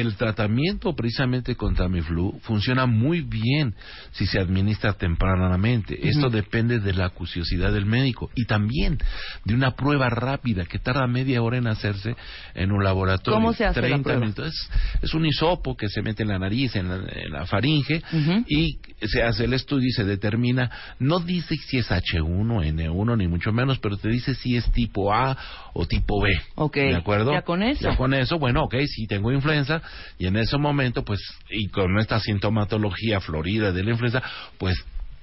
el 0.00 0.16
tratamiento 0.16 0.94
precisamente 0.94 1.56
contra 1.56 1.88
mi 1.88 2.02
flu 2.02 2.38
funciona 2.42 2.86
muy 2.86 3.22
bien 3.22 3.74
si 4.12 4.26
se 4.26 4.38
administra 4.38 4.92
tempranamente. 4.92 5.98
Esto 6.08 6.28
depende 6.28 6.80
de 6.80 6.92
la 6.92 7.06
acuciosidad 7.06 7.72
del 7.72 7.86
médico 7.86 8.30
y 8.34 8.44
también 8.44 8.98
de 9.44 9.54
una 9.54 9.72
prueba 9.72 10.10
rápida 10.10 10.66
que 10.66 10.78
tarda 10.78 11.06
media 11.06 11.42
hora 11.42 11.58
en 11.58 11.66
hacerse 11.66 12.14
en 12.54 12.72
un 12.72 12.84
laboratorio. 12.84 13.38
¿Cómo 13.40 13.52
se 13.52 13.64
hace 13.64 13.80
la 13.80 13.88
30 13.88 14.02
prueba? 14.02 14.20
minutos. 14.20 14.46
Es, 14.46 14.70
es 15.02 15.14
un 15.14 15.24
hisopo 15.24 15.76
que 15.76 15.88
se 15.88 16.02
mete 16.02 16.22
en 16.22 16.28
la 16.28 16.38
nariz, 16.38 16.76
en 16.76 16.88
la, 16.88 16.96
en 16.96 17.32
la 17.32 17.46
faringe 17.46 18.02
y 18.46 18.78
se 19.02 19.22
hace 19.22 19.44
el 19.44 19.54
estudio 19.54 19.88
y 19.88 19.92
se 19.92 20.04
determina, 20.04 20.70
no 20.98 21.20
dice 21.20 21.56
si 21.56 21.78
es 21.78 21.90
H1, 21.90 22.74
N1, 22.74 23.16
ni 23.16 23.28
mucho 23.28 23.52
menos, 23.52 23.78
pero 23.78 23.96
te 23.96 24.08
dice 24.08 24.34
si 24.34 24.56
es 24.56 24.70
tipo 24.72 25.12
A 25.12 25.36
o 25.72 25.86
tipo 25.86 26.20
B. 26.20 26.30
Ok. 26.54 26.76
¿De 26.76 26.96
acuerdo? 26.96 27.32
Ya 27.32 27.42
con 27.42 27.62
eso. 27.62 27.88
Ya 27.88 27.96
con 27.96 28.14
eso, 28.14 28.38
bueno, 28.38 28.64
ok, 28.64 28.74
si 28.86 29.06
tengo 29.06 29.32
influenza 29.32 29.80
y 30.18 30.26
en 30.26 30.36
ese 30.36 30.58
momento, 30.58 31.04
pues, 31.04 31.20
y 31.50 31.68
con 31.68 31.98
esta 31.98 32.20
sintomatología 32.20 33.20
florida 33.20 33.72
de 33.72 33.84
la 33.84 33.90
influenza, 33.90 34.22
pues 34.58 34.76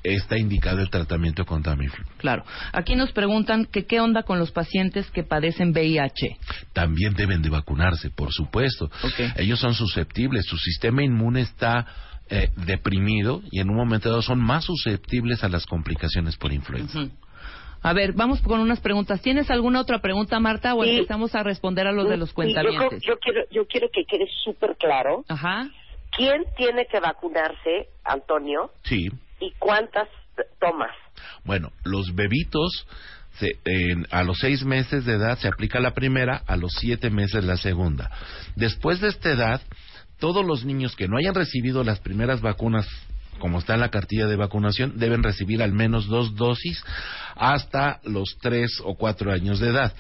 está 0.04 0.38
indicado 0.38 0.82
el 0.82 0.90
tratamiento 0.90 1.46
contra 1.46 1.76
mi 1.76 1.88
flu. 1.88 2.06
Claro. 2.18 2.44
Aquí 2.74 2.96
nos 2.96 3.12
preguntan 3.12 3.66
que 3.66 3.86
qué 3.86 4.00
onda 4.00 4.24
con 4.24 4.38
los 4.38 4.52
pacientes 4.52 5.10
que 5.12 5.24
padecen 5.24 5.72
VIH. 5.72 6.38
También 6.74 7.14
deben 7.14 7.42
de 7.42 7.50
vacunarse, 7.50 8.10
por 8.10 8.32
supuesto. 8.32 8.86
Ok. 8.86 9.38
Ellos 9.38 9.60
son 9.60 9.74
susceptibles, 9.74 10.46
su 10.46 10.58
sistema 10.58 11.04
inmune 11.04 11.42
está 11.42 11.86
eh, 12.30 12.50
deprimido 12.66 13.42
y 13.52 13.60
en 13.60 13.70
un 13.70 13.76
momento 13.76 14.10
dado 14.10 14.22
son 14.22 14.40
más 14.40 14.66
susceptibles 14.66 15.44
a 15.44 15.50
las 15.50 15.66
complicaciones 15.66 16.36
por 16.36 16.52
influenza. 16.52 17.08
A 17.84 17.94
ver, 17.94 18.14
vamos 18.14 18.42
con 18.42 18.60
unas 18.62 18.80
preguntas. 18.80 19.22
¿Tienes 19.22 19.50
alguna 19.52 19.82
otra 19.82 20.00
pregunta, 20.00 20.40
Marta, 20.40 20.74
o 20.74 20.84
Sí. 20.84 20.92
empezamos 20.92 21.36
a 21.36 21.44
responder 21.44 21.86
a 21.86 21.92
los 21.92 22.08
de 22.10 22.18
los 22.18 22.30
Sí, 22.30 22.36
yo, 23.02 23.20
quiero, 23.20 23.42
yo 23.52 23.68
quiero 23.68 23.90
que 23.92 24.06
quede 24.06 24.26
súper 24.44 24.76
claro 24.78 25.26
Ajá. 25.28 25.70
quién 26.12 26.44
tiene 26.56 26.86
que 26.86 27.00
vacunarse, 27.02 27.90
Antonio, 28.06 28.72
Sí. 28.84 29.10
y 29.42 29.52
cuántas 29.60 30.08
tomas. 30.60 30.96
Bueno, 31.44 31.72
los 31.84 32.16
bebitos 32.16 32.88
se- 33.34 33.60
en- 33.66 34.08
a 34.12 34.24
los 34.24 34.38
seis 34.40 34.64
meses 34.64 35.06
de 35.06 35.14
edad 35.14 35.38
se 35.40 35.48
aplica 35.50 35.80
la 35.80 35.94
primera, 35.94 36.42
a 36.48 36.56
los 36.56 36.72
siete 36.80 37.10
meses 37.10 37.44
la 37.44 37.58
segunda. 37.58 38.10
Después 38.56 39.02
de 39.02 39.10
esta 39.10 39.30
edad, 39.32 39.62
todos 40.20 40.46
los 40.46 40.64
niños 40.64 40.96
que 40.96 41.08
no 41.10 41.18
hayan 41.18 41.36
recibido 41.36 41.84
las 41.84 42.00
primeras 42.00 42.40
vacunas, 42.42 42.88
como 43.40 43.60
está 43.60 43.74
en 43.74 43.82
la 43.82 43.90
cartilla 43.90 44.28
de 44.28 44.36
vacunación, 44.36 44.94
deben 44.98 45.24
recibir 45.24 45.62
al 45.62 45.74
menos 45.74 46.08
dos 46.08 46.36
dosis 46.36 46.84
hasta 47.36 48.00
los 48.04 48.38
tres 48.42 48.80
o 48.84 48.96
cuatro 48.96 49.32
años 49.32 49.60
de 49.60 49.70
edad. 49.70 49.94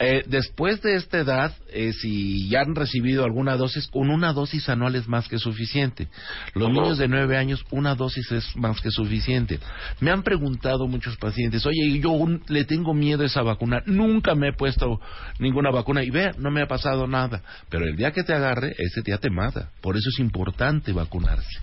Eh, 0.00 0.22
después 0.26 0.80
de 0.82 0.94
esta 0.94 1.18
edad, 1.18 1.52
eh, 1.72 1.92
si 1.92 2.48
ya 2.48 2.60
han 2.60 2.74
recibido 2.76 3.24
alguna 3.24 3.56
dosis, 3.56 3.88
con 3.88 4.10
una 4.10 4.32
dosis 4.32 4.68
anual 4.68 4.94
es 4.94 5.08
más 5.08 5.26
que 5.28 5.38
suficiente. 5.38 6.06
Los 6.54 6.70
niños 6.70 6.98
de 6.98 7.08
nueve 7.08 7.36
años, 7.36 7.64
una 7.70 7.96
dosis 7.96 8.30
es 8.30 8.56
más 8.56 8.80
que 8.80 8.90
suficiente. 8.92 9.58
Me 10.00 10.10
han 10.12 10.22
preguntado 10.22 10.86
muchos 10.86 11.16
pacientes, 11.16 11.66
oye, 11.66 11.98
yo 12.00 12.10
un- 12.12 12.42
le 12.48 12.64
tengo 12.64 12.94
miedo 12.94 13.24
a 13.24 13.26
esa 13.26 13.42
vacuna, 13.42 13.82
nunca 13.86 14.34
me 14.36 14.50
he 14.50 14.52
puesto 14.52 15.00
ninguna 15.40 15.70
vacuna 15.70 16.04
y 16.04 16.10
vea, 16.10 16.30
no 16.38 16.50
me 16.52 16.62
ha 16.62 16.66
pasado 16.68 17.06
nada. 17.08 17.42
Pero 17.68 17.84
el 17.84 17.96
día 17.96 18.12
que 18.12 18.22
te 18.22 18.32
agarre, 18.32 18.72
ese 18.78 19.02
día 19.02 19.18
te 19.18 19.30
mata. 19.30 19.70
Por 19.80 19.96
eso 19.96 20.08
es 20.10 20.20
importante 20.20 20.92
vacunarse. 20.92 21.58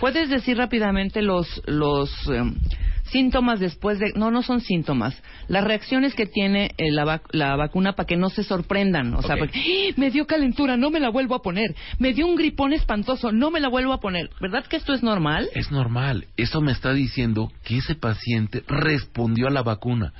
¿Puedes 0.00 0.28
decir 0.30 0.56
rápidamente 0.56 1.22
los, 1.22 1.62
los 1.66 2.10
em, 2.28 2.54
síntomas 3.10 3.60
después 3.60 3.98
de... 3.98 4.12
No, 4.14 4.30
no 4.30 4.42
son 4.42 4.60
síntomas. 4.60 5.20
Las 5.48 5.64
reacciones 5.64 6.14
que 6.14 6.26
tiene 6.26 6.72
eh, 6.78 6.90
la, 6.90 7.04
vac- 7.04 7.28
la 7.32 7.56
vacuna 7.56 7.94
para 7.94 8.06
que 8.06 8.16
no 8.16 8.28
se 8.30 8.42
sorprendan. 8.42 9.14
O 9.14 9.22
sea, 9.22 9.36
porque, 9.36 9.58
"¡Ah! 9.58 9.94
me 9.96 10.10
dio 10.10 10.26
calentura, 10.26 10.76
no 10.76 10.90
me 10.90 11.00
la 11.00 11.08
vuelvo 11.10 11.34
a 11.34 11.42
poner. 11.42 11.74
Me 11.98 12.12
dio 12.12 12.26
un 12.26 12.36
gripón 12.36 12.72
espantoso, 12.72 13.32
no 13.32 13.50
me 13.50 13.60
la 13.60 13.68
vuelvo 13.68 13.92
a 13.92 14.00
poner. 14.00 14.30
¿Verdad 14.40 14.64
que 14.66 14.76
esto 14.76 14.92
es 14.94 15.02
normal? 15.02 15.48
Es 15.54 15.70
normal. 15.70 16.26
Eso 16.36 16.60
me 16.60 16.72
está 16.72 16.92
diciendo 16.92 17.50
que 17.64 17.78
ese 17.78 17.94
paciente 17.94 18.62
respondió 18.68 19.48
a 19.48 19.50
la 19.50 19.62
vacuna 19.62 20.12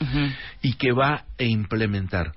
y 0.62 0.74
que 0.74 0.92
va 0.92 1.24
a 1.38 1.42
implementar 1.44 2.32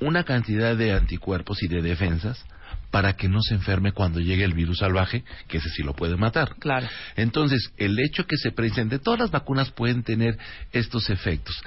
una 0.00 0.24
cantidad 0.24 0.76
de 0.76 0.92
anticuerpos 0.92 1.62
y 1.62 1.68
de 1.68 1.80
defensas 1.82 2.44
para 2.90 3.14
que 3.14 3.28
no 3.28 3.40
se 3.42 3.54
enferme 3.54 3.92
cuando 3.92 4.20
llegue 4.20 4.44
el 4.44 4.54
virus 4.54 4.78
salvaje, 4.78 5.24
que 5.48 5.58
ese 5.58 5.68
sí 5.70 5.82
lo 5.82 5.94
puede 5.94 6.16
matar. 6.16 6.54
Claro. 6.58 6.88
Entonces, 7.16 7.72
el 7.76 7.98
hecho 7.98 8.26
que 8.26 8.36
se 8.36 8.52
presente, 8.52 8.98
todas 8.98 9.20
las 9.20 9.30
vacunas 9.30 9.70
pueden 9.70 10.02
tener 10.02 10.38
estos 10.72 11.10
efectos. 11.10 11.60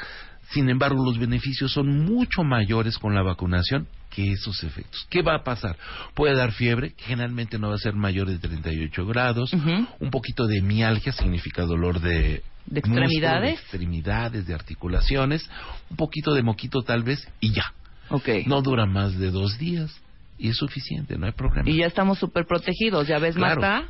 Sin 0.52 0.70
embargo, 0.70 1.04
los 1.06 1.20
beneficios 1.20 1.72
son 1.72 2.06
mucho 2.06 2.44
mayores 2.44 2.98
con 2.98 3.14
la 3.14 3.22
vacunación 3.22 3.88
que 4.10 4.32
esos 4.32 4.64
efectos. 4.64 5.06
¿Qué 5.10 5.22
va 5.22 5.36
a 5.36 5.44
pasar? 5.44 5.78
Puede 6.16 6.36
dar 6.36 6.52
fiebre, 6.52 6.94
que 6.94 7.04
generalmente 7.04 7.60
no 7.60 7.70
va 7.70 7.76
a 7.76 7.80
ser 7.80 7.94
mayor 7.94 8.28
de 8.28 8.40
38 8.40 9.06
grados, 9.06 9.54
Ujú. 9.54 9.88
un 10.00 10.10
poquito 10.10 10.48
de 10.48 10.62
mialgia, 10.62 11.12
significa 11.12 11.64
dolor 11.66 12.00
de... 12.00 12.42
¿De 12.66 12.82
músculo, 12.82 13.02
extremidades? 13.02 13.56
de 13.56 13.62
extremidades, 13.62 14.48
de 14.48 14.54
articulaciones, 14.54 15.50
un 15.90 15.98
poquito 15.98 16.34
de 16.34 16.44
moquito 16.44 16.82
tal 16.82 17.04
vez, 17.04 17.28
y 17.40 17.52
ya. 17.52 17.74
Ok. 18.10 18.30
No 18.48 18.62
dura 18.62 18.86
más 18.88 19.18
de 19.18 19.30
dos 19.32 19.58
días, 19.60 19.92
y 20.40 20.50
es 20.50 20.58
suficiente, 20.58 21.18
no 21.18 21.26
hay 21.28 21.34
problema. 21.34 21.70
Y 21.70 21.78
ya 21.78 21.86
estamos 21.86 22.18
súper 22.18 22.46
protegidos. 22.48 23.08
¿Ya 23.08 23.20
ves, 23.20 23.36
Claro. 23.36 23.62
Marta? 23.62 23.90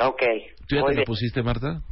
Ok. 0.00 0.22
¿Tú 0.68 0.76
ya 0.76 0.82
te 0.82 0.88
la 0.88 0.90
bien. 0.94 1.04
pusiste, 1.04 1.42
Marta? 1.42 1.82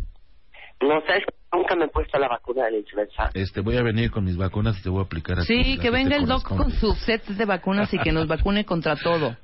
No 0.81 1.01
sabes, 1.07 1.25
nunca 1.53 1.75
me 1.77 1.87
he 1.87 1.89
puesto 1.89 2.19
la 2.19 2.29
vacuna 2.29 2.65
de 2.67 2.73
la 2.73 2.77
influenza. 2.79 3.31
Este, 3.35 3.61
voy 3.61 3.77
a 3.77 3.83
venir 3.83 4.11
con 4.11 4.25
mis 4.25 4.37
vacunas 4.37 4.79
y 4.79 4.83
te 4.83 4.91
voy 4.91 5.01
a 5.01 5.05
aplicar 5.05 5.39
a 5.39 5.43
Sí, 5.43 5.79
que 5.79 5.91
venga 5.91 6.17
el 6.17 6.27
doc 6.27 6.43
con 6.43 6.59
corresponde. 6.59 6.97
su 6.99 7.05
set 7.05 7.25
de 7.27 7.45
vacunas 7.45 7.93
y 7.95 7.99
que 7.99 8.13
nos 8.13 8.27
vacune 8.27 8.65
contra 8.65 8.97
todo. 8.97 9.37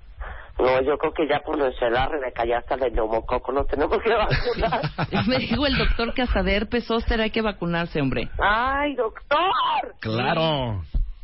No, 0.58 0.82
yo 0.82 0.98
creo 0.98 1.14
que 1.14 1.26
ya 1.26 1.40
por 1.40 1.56
nuestra 1.56 1.88
edad, 1.88 2.10
Rebeca, 2.10 2.44
ya 2.44 2.58
hasta 2.58 2.76
de 2.76 2.90
neumococo 2.90 3.52
no 3.52 3.64
tenemos 3.64 3.96
que 4.02 4.12
vacunar. 4.14 4.82
Me 5.26 5.38
dijo 5.38 5.66
el 5.66 5.78
doctor 5.78 6.12
que 6.12 6.20
hasta 6.22 6.42
de 6.42 6.54
herpes 6.54 6.84
zóster 6.84 7.20
hay 7.22 7.30
que 7.30 7.40
vacunarse, 7.40 8.00
hombre. 8.02 8.28
¡Ay, 8.38 8.94
doctor! 8.94 9.94
Claro. 10.00 10.82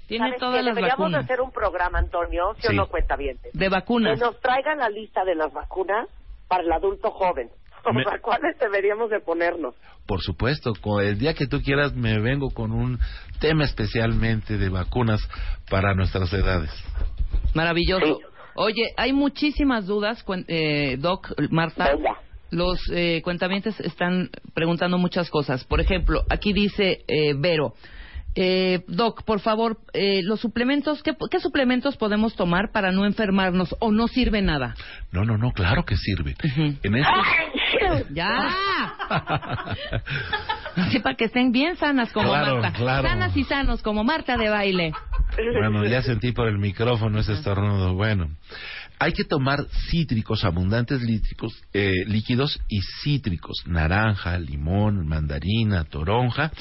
Tiene 0.09 0.25
¿Sabes 0.27 0.40
todas 0.40 0.64
las 0.64 0.75
Deberíamos 0.75 0.99
vacunas. 1.12 1.25
hacer 1.25 1.40
un 1.40 1.53
programa, 1.53 1.99
Antonio, 2.01 2.55
si 2.61 2.66
o 2.66 2.71
Sí. 2.71 2.77
no 2.77 2.88
cuenta 2.88 3.14
bien. 3.14 3.37
De 3.53 3.66
Que 3.66 3.68
vacunas. 3.68 4.18
nos 4.18 4.40
traigan 4.40 4.79
la 4.79 4.88
lista 4.88 5.25
de 5.25 5.35
las 5.37 5.53
vacunas 5.53 6.09
para 6.49 6.62
el 6.64 6.73
adulto 6.73 7.11
joven. 7.12 7.51
O 7.85 7.92
Me- 7.92 8.03
sea, 8.03 8.18
¿cuáles 8.21 8.59
deberíamos 8.59 9.09
de 9.11 9.21
ponernos? 9.21 9.75
Por 10.07 10.21
supuesto, 10.21 10.73
con 10.81 11.05
el 11.05 11.16
día 11.18 11.35
que 11.35 11.47
tú 11.47 11.61
quieras 11.62 11.94
me 11.94 12.18
vengo 12.18 12.51
con 12.51 12.73
un 12.73 12.99
tema 13.40 13.64
especialmente 13.64 14.59
de 14.59 14.68
vacunas 14.68 15.21
para 15.71 15.94
nuestras 15.94 16.33
edades. 16.33 16.71
Maravilloso. 17.55 18.16
Sí. 18.18 18.25
Oye, 18.55 18.83
hay 18.97 19.12
muchísimas 19.12 19.87
dudas, 19.87 20.25
cuen- 20.25 20.44
eh, 20.49 20.97
Doc, 20.99 21.33
Marta. 21.51 21.92
Venga. 21.94 22.16
Los 22.51 22.81
eh, 22.92 23.21
cuentamientos 23.23 23.79
están 23.81 24.31
preguntando 24.55 24.97
muchas 24.99 25.31
cosas. 25.31 25.64
Por 25.64 25.81
ejemplo, 25.81 26.25
aquí 26.31 26.53
dice 26.53 27.05
eh, 27.07 27.35
Vero. 27.37 27.75
Eh, 28.40 28.85
Doc, 28.87 29.24
por 29.24 29.40
favor, 29.40 29.79
eh, 29.92 30.22
los 30.22 30.38
suplementos, 30.38 31.03
¿qué, 31.03 31.12
¿qué 31.29 31.40
suplementos 31.40 31.96
podemos 31.96 32.37
tomar 32.37 32.70
para 32.70 32.92
no 32.92 33.05
enfermarnos 33.05 33.74
o 33.81 33.90
no 33.90 34.07
sirve 34.07 34.42
nada? 34.42 34.77
No, 35.11 35.24
no, 35.24 35.37
no, 35.37 35.51
claro 35.51 35.85
que 35.85 35.96
sirve. 35.96 36.37
En 36.85 36.94
estos... 36.94 37.27
¡Ya! 38.14 38.48
Así 40.77 41.01
para 41.01 41.16
que 41.16 41.24
estén 41.24 41.51
bien 41.51 41.77
sanas 41.79 42.12
como 42.12 42.29
Claro, 42.29 42.61
Marta. 42.61 42.79
claro. 42.79 43.09
Sanas 43.09 43.37
y 43.37 43.42
sanos 43.42 43.83
como 43.83 44.05
Marta 44.05 44.37
de 44.37 44.48
baile. 44.48 44.92
Bueno, 45.55 45.85
ya 45.87 46.03
sentí 46.03 46.31
por 46.31 46.46
el 46.46 46.59
micrófono 46.59 47.18
ese 47.18 47.33
estornudo. 47.33 47.94
Bueno, 47.94 48.29
hay 49.01 49.12
que 49.14 49.24
tomar 49.24 49.64
cítricos, 49.90 50.44
abundantes 50.44 51.03
lítricos, 51.03 51.61
eh, 51.72 52.05
líquidos 52.07 52.61
y 52.68 52.83
cítricos, 53.03 53.64
naranja, 53.66 54.38
limón, 54.38 55.09
mandarina, 55.09 55.83
toronja. 55.83 56.53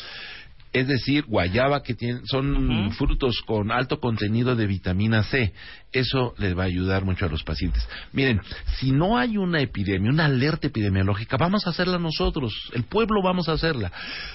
Es 0.74 0.88
decir, 0.88 1.26
guayaba 1.26 1.82
que 1.82 1.94
tienen, 1.94 2.26
son 2.26 2.92
frutos 2.92 3.42
con 3.46 3.72
alto 3.72 4.00
contenido 4.00 4.56
de 4.56 4.68
vitamina 4.68 5.24
C. 5.24 5.54
Eso 5.94 6.34
les 6.38 6.56
va 6.56 6.64
a 6.64 6.66
ayudar 6.66 7.06
mucho 7.06 7.26
a 7.26 7.30
los 7.30 7.44
pacientes. 7.44 7.88
Miren, 8.12 8.42
si 8.78 8.92
no 8.92 9.18
hay 9.18 9.38
una 9.38 9.62
epidemia, 9.62 10.12
una 10.12 10.26
alerta 10.26 10.68
epidemiológica, 10.68 11.38
vamos 11.38 11.66
a 11.66 11.70
hacerla 11.70 11.98
nosotros. 11.98 12.54
El 12.74 12.84
pueblo 12.84 13.22
vamos 13.24 13.48
a 13.48 13.54
hacerla. 13.54 13.92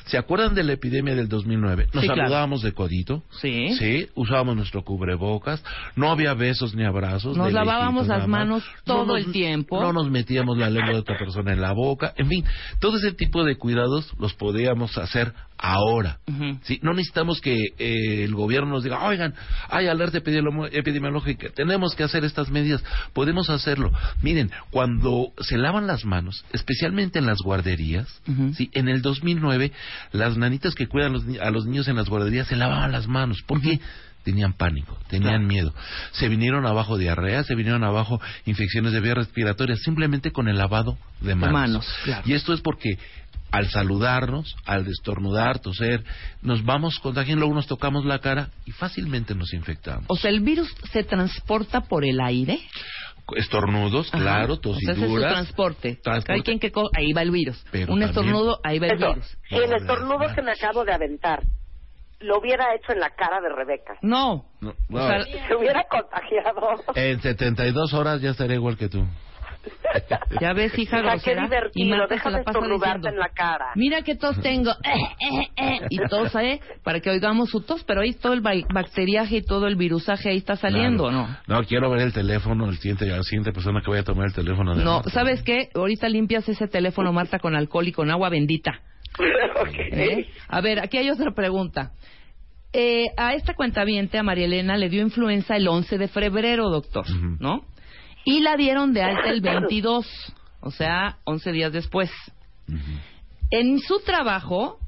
¿Se 0.07 0.17
acuerdan 0.17 0.55
de 0.55 0.65
la 0.65 0.73
epidemia 0.73 1.15
del 1.15 1.29
2009? 1.29 1.89
Nos 1.93 2.03
Sí, 2.03 2.09
claro. 2.09 2.23
saludábamos 2.23 2.63
de 2.63 2.73
codito. 2.73 3.23
Sí. 3.41 3.75
Sí, 3.79 4.09
usábamos 4.15 4.57
nuestro 4.57 4.83
cubrebocas, 4.83 5.63
no 5.95 6.11
había 6.11 6.33
besos 6.35 6.75
ni 6.75 6.85
abrazos. 6.85 7.37
Nos 7.37 7.53
lavábamos 7.53 8.07
lejitos 8.07 8.19
las 8.19 8.29
manos 8.29 8.65
todo 8.85 9.05
nos- 9.07 9.27
el 9.27 9.33
tiempo. 9.33 9.81
No 9.81 9.93
nos 9.93 10.11
metíamos 10.11 10.57
la 10.57 10.71
lengua 10.71 10.93
de 10.95 11.01
otra 11.01 11.19
persona 11.19 11.53
en 11.53 11.61
la 11.61 11.73
boca, 11.73 12.15
en 12.17 12.29
fin, 12.29 12.45
todo 12.81 12.97
ese 12.97 13.13
tipo 13.13 13.45
de 13.45 13.57
cuidados 13.57 14.13
los 14.19 14.33
podíamos 14.35 14.97
hacer 14.97 15.33
ahora. 15.59 16.19
Sí, 16.63 16.81
no 16.83 16.93
necesitamos 16.93 17.41
que 17.41 17.55
eh, 17.79 18.25
el 18.25 18.35
gobierno 18.35 18.71
nos 18.71 18.83
diga, 18.83 19.05
oigan, 19.05 19.33
hay 19.69 19.87
alerta 19.87 20.19
epidemiolo- 20.19 20.69
tenemos 21.51 21.95
que 21.95 22.03
hacer 22.05 22.25
estas 22.25 22.51
medidas, 22.51 22.83
podemos 23.13 23.51
hacerlo. 23.51 23.93
Miren, 24.23 24.51
cuando 24.71 25.33
se 25.41 25.59
lavan 25.59 25.87
las 25.87 26.05
manos, 26.05 26.45
especialmente 26.53 27.19
en 27.19 27.27
las 27.27 27.39
guarderías, 27.39 28.09
Ujú. 28.29 28.55
sí, 28.55 28.71
en 28.73 28.89
el 28.89 29.03
2009 29.03 29.73
las 30.13 30.37
nanitas 30.37 30.75
que 30.75 30.87
cuidan 30.87 31.13
los 31.13 31.25
a 31.41 31.51
los 31.51 31.67
niños 31.67 31.89
en 31.89 31.97
las 31.97 32.09
guarderías 32.09 32.47
se 32.49 32.57
lavaban 32.57 32.93
las 32.93 33.07
manos, 33.07 33.43
¿por 33.43 33.61
qué? 33.61 33.81
Tenían 34.25 34.53
pánico, 34.53 34.97
tenían 35.09 35.49
miedo. 35.49 35.75
Se 36.13 36.29
vinieron 36.29 36.65
abajo 36.65 36.97
diarrea, 36.97 37.43
se 37.43 37.57
vinieron 37.57 37.83
abajo 37.83 38.21
infecciones 38.47 38.93
de 38.93 39.01
vías 39.01 39.17
respiratorias, 39.17 39.81
simplemente 39.83 40.31
con 40.31 40.47
el 40.47 40.59
lavado 40.59 40.97
de 41.21 41.35
manos. 41.35 41.53
manos, 41.53 41.87
claro. 42.05 42.23
Y 42.25 42.35
esto 42.35 42.53
es 42.53 42.61
porque 42.61 42.99
al 43.53 43.69
saludarnos, 43.71 44.57
al 44.67 44.85
destornudar, 44.85 45.61
toser, 45.61 46.03
nos 46.43 46.65
vamos 46.65 46.99
contagiando, 46.99 47.41
luego 47.41 47.55
nos 47.55 47.67
tocamos 47.69 48.05
la 48.05 48.19
cara 48.19 48.49
y 48.65 48.73
fácilmente 48.73 49.35
nos 49.35 49.53
infectamos. 49.53 50.07
O 50.09 50.17
sea, 50.17 50.31
el 50.31 50.41
virus 50.41 50.75
se 50.91 51.05
transporta 51.05 51.83
por 51.83 52.05
el 52.05 52.21
aire. 52.21 52.59
Estornudos, 53.37 54.09
Ajá. 54.13 54.23
claro, 54.23 54.55
O 54.55 54.57
sea, 54.63 54.73
ese 54.73 54.91
es 54.93 54.97
su 54.97 55.01
tosiduras. 55.03 55.33
transporte. 55.33 55.97
Transporte. 56.03 56.33
Hay 56.33 56.43
quien 56.43 56.59
que 56.59 56.71
co- 56.73 56.91
ahí 56.97 57.13
va 57.13 57.23
el 57.23 57.31
virus. 57.31 57.65
Pero 57.71 57.93
Un 57.93 58.01
también- 58.01 58.09
estornudo, 58.11 58.61
ahí 58.65 58.79
va 58.79 58.87
el 58.89 58.93
Eso, 58.97 59.09
virus. 59.09 59.39
si 59.49 59.55
el 59.55 59.73
estornudo 59.75 60.35
que 60.35 60.43
me 60.43 60.51
acabo 60.53 60.85
de 60.85 60.93
aventar 60.93 61.43
lo 62.21 62.39
hubiera 62.39 62.75
hecho 62.75 62.93
en 62.93 63.01
la 63.01 63.11
cara 63.11 63.41
de 63.41 63.49
Rebeca, 63.55 63.95
No. 64.03 64.47
No, 64.61 64.71
O 64.71 64.75
no, 64.91 65.07
sea, 65.07 65.23
se 65.25 65.55
hubiera 65.57 65.85
contagiado. 65.89 66.83
en 66.95 67.21
72 67.21 67.93
horas 67.95 68.21
ya 68.21 68.31
estaré 68.31 68.55
igual 68.55 68.77
que 68.77 68.89
tú. 68.89 69.05
ya 70.41 70.53
ves, 70.53 70.77
hija 70.79 70.99
O 71.01 71.03
sea, 71.03 71.19
qué 71.19 71.41
divertido, 71.41 71.97
la 71.97 72.07
pasa 72.09 72.39
estornudarte 72.41 73.09
en 73.09 73.19
la 73.19 73.29
cara. 73.29 73.67
Mira 73.77 74.03
qué 74.03 74.15
tos 74.17 74.41
tengo. 74.41 74.71
Eh, 74.71 75.01
eh, 75.21 75.49
eh. 75.57 75.81
Y 75.91 75.99
tos, 76.09 76.35
¿eh? 76.37 76.61
Para 76.83 77.01
que 77.01 77.11
oigamos 77.11 77.51
su 77.51 77.61
tos, 77.63 77.85
pero 77.85 78.01
ahí 78.01 78.13
todo 78.15 78.33
el 78.33 78.41
ba- 78.41 78.53
bacteriaje 78.73 79.37
y 79.37 79.43
todo 79.43 79.67
el 79.67 79.77
virusaje 79.77 80.31
ahí 80.31 80.39
está 80.39 80.57
saliendo, 80.57 81.05
Claro. 81.09 81.29
¿no? 81.47 81.59
No, 81.61 81.65
quiero 81.67 81.91
ver 81.91 82.01
el 82.03 82.13
teléfono, 82.13 82.69
el 82.69 82.77
siguiente, 82.79 83.07
la 83.07 83.23
siguiente 83.23 83.53
persona 83.53 83.81
que 83.85 83.91
vaya 83.91 84.03
a 84.03 84.05
tomar 84.05 84.27
el 84.27 84.35
teléfono 84.35 84.75
de 84.75 84.85
No, 84.85 84.95
Marta. 84.97 85.11
¿sabes 85.11 85.43
qué? 85.43 85.69
Ahorita 85.75 86.09
limpias 86.09 86.49
ese 86.49 86.67
teléfono, 86.69 87.13
Marta, 87.13 87.39
con 87.39 87.55
alcohol 87.55 87.87
y 87.89 87.93
con 87.93 88.11
agua 88.11 88.29
bendita. 88.29 88.81
Ok. 89.61 89.75
¿eh? 89.93 90.27
A 90.49 90.61
ver, 90.61 90.81
aquí 90.81 90.97
hay 90.97 91.11
otra 91.11 91.33
pregunta. 91.33 91.93
Eh, 92.73 93.09
a 93.19 93.35
esta 93.35 93.55
cuentaviente, 93.55 94.17
a 94.19 94.23
María 94.23 94.47
Elena, 94.47 94.77
le 94.79 94.89
dio 94.89 95.03
influenza 95.03 95.57
el 95.57 95.69
11 95.69 95.99
de 95.99 96.09
febrero, 96.09 96.71
doctor. 96.71 97.05
¿no? 97.39 97.65
Y 98.25 98.41
la 98.41 98.57
dieron 98.57 98.93
de 98.93 99.03
alta 99.03 99.31
el 99.31 99.41
22, 99.43 100.07
o 100.61 100.71
sea, 100.71 101.19
11 101.25 101.53
días 101.53 101.73
después. 101.73 102.11
En 103.51 103.79
su 103.81 104.01
trabajo, 104.01 104.79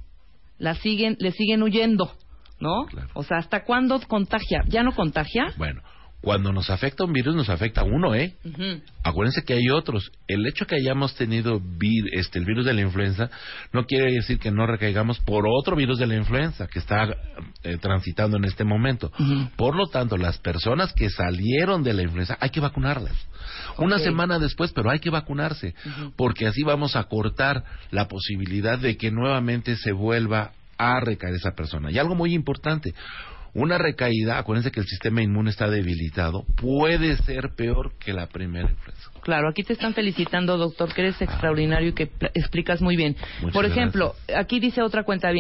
la 0.59 0.75
siguen, 0.75 1.17
le 1.19 1.33
siguen 1.33 1.63
huyendo, 1.63 2.13
¿no? 2.61 2.87
Claro. 2.87 3.09
O 3.15 3.23
sea, 3.23 3.39
¿hasta 3.39 3.65
cuándo 3.65 4.01
contagia? 4.07 4.63
¿Ya 4.69 4.83
no 4.83 4.93
contagia? 4.95 5.53
Bueno, 5.57 5.83
cuando 6.25 6.53
nos 6.53 6.71
afecta 6.71 7.05
un 7.05 7.13
virus, 7.13 7.35
nos 7.37 7.49
afecta 7.51 7.83
a 7.83 7.85
uno, 7.85 8.15
¿eh? 8.15 8.35
Ujú. 8.45 8.81
Acuérdense 9.05 9.43
que 9.45 9.53
hay 9.55 9.69
otros. 9.69 10.11
El 10.27 10.47
hecho 10.47 10.67
que 10.67 10.77
hayamos 10.77 11.15
tenido 11.15 11.61
vir- 11.61 12.09
este, 12.13 12.39
el 12.39 12.47
virus 12.47 12.65
de 12.65 12.73
la 12.73 12.81
influenza 12.81 13.31
no 13.73 13.85
quiere 13.85 14.11
decir 14.11 14.39
que 14.39 14.51
no 14.51 14.67
recaigamos 14.67 15.21
por 15.21 15.45
otro 15.47 15.77
virus 15.77 15.99
de 15.99 16.07
la 16.07 16.17
influenza 16.17 16.67
que 16.67 16.79
está 16.79 17.15
eh, 17.63 17.77
transitando 17.81 18.39
en 18.39 18.45
este 18.47 18.65
momento. 18.65 19.13
Por 19.57 19.77
lo 19.77 19.87
tanto, 19.87 20.17
las 20.17 20.39
personas 20.39 20.93
que 20.95 21.11
salieron 21.11 21.83
de 21.83 21.93
la 21.93 22.03
influenza 22.03 22.37
hay 22.41 22.51
que 22.51 22.61
vacunarlas. 22.61 23.15
Una 23.79 23.99
semana 23.99 24.39
después, 24.39 24.73
pero 24.73 24.91
hay 24.91 25.01
que 25.01 25.11
vacunarse, 25.11 25.75
porque 26.17 26.47
así 26.47 26.63
vamos 26.63 26.97
a 26.97 27.05
cortar 27.05 27.65
la 27.91 28.09
posibilidad 28.09 28.79
de 28.79 28.97
que 28.97 29.11
nuevamente 29.11 29.77
se 29.77 29.93
vuelva 29.93 30.53
a 30.79 30.99
recaer 31.01 31.35
esa 31.35 31.53
persona. 31.53 31.91
Y 31.91 31.99
algo 31.99 32.15
muy 32.15 32.33
importante, 32.35 32.95
Una 33.55 33.79
recaída, 33.79 34.39
acuérdense 34.39 34.73
que 34.73 34.81
el 34.81 34.87
sistema 34.87 35.23
inmune 35.23 35.51
está 35.51 35.69
debilitado, 35.69 36.45
puede 36.57 37.17
ser 37.19 37.51
peor 37.57 37.93
que 37.99 38.13
la 38.13 38.27
primera 38.27 38.69
influenza. 38.69 39.11
Claro, 39.23 39.49
aquí 39.49 39.63
te 39.63 39.73
están 39.73 39.95
felicitando, 39.95 40.57
doctor, 40.59 40.93
que 40.93 41.03
eres 41.03 41.23
extraordinario 41.23 41.91
y 41.91 41.93
que 41.93 42.07
pl- 42.09 42.31
explicas 42.35 42.83
muy 42.83 42.97
bien. 42.97 43.17
Por 43.53 43.65
ejemplo, 43.65 44.15
aquí 44.37 44.61
dice 44.61 44.83
otra 44.83 45.05
cuenta 45.05 45.31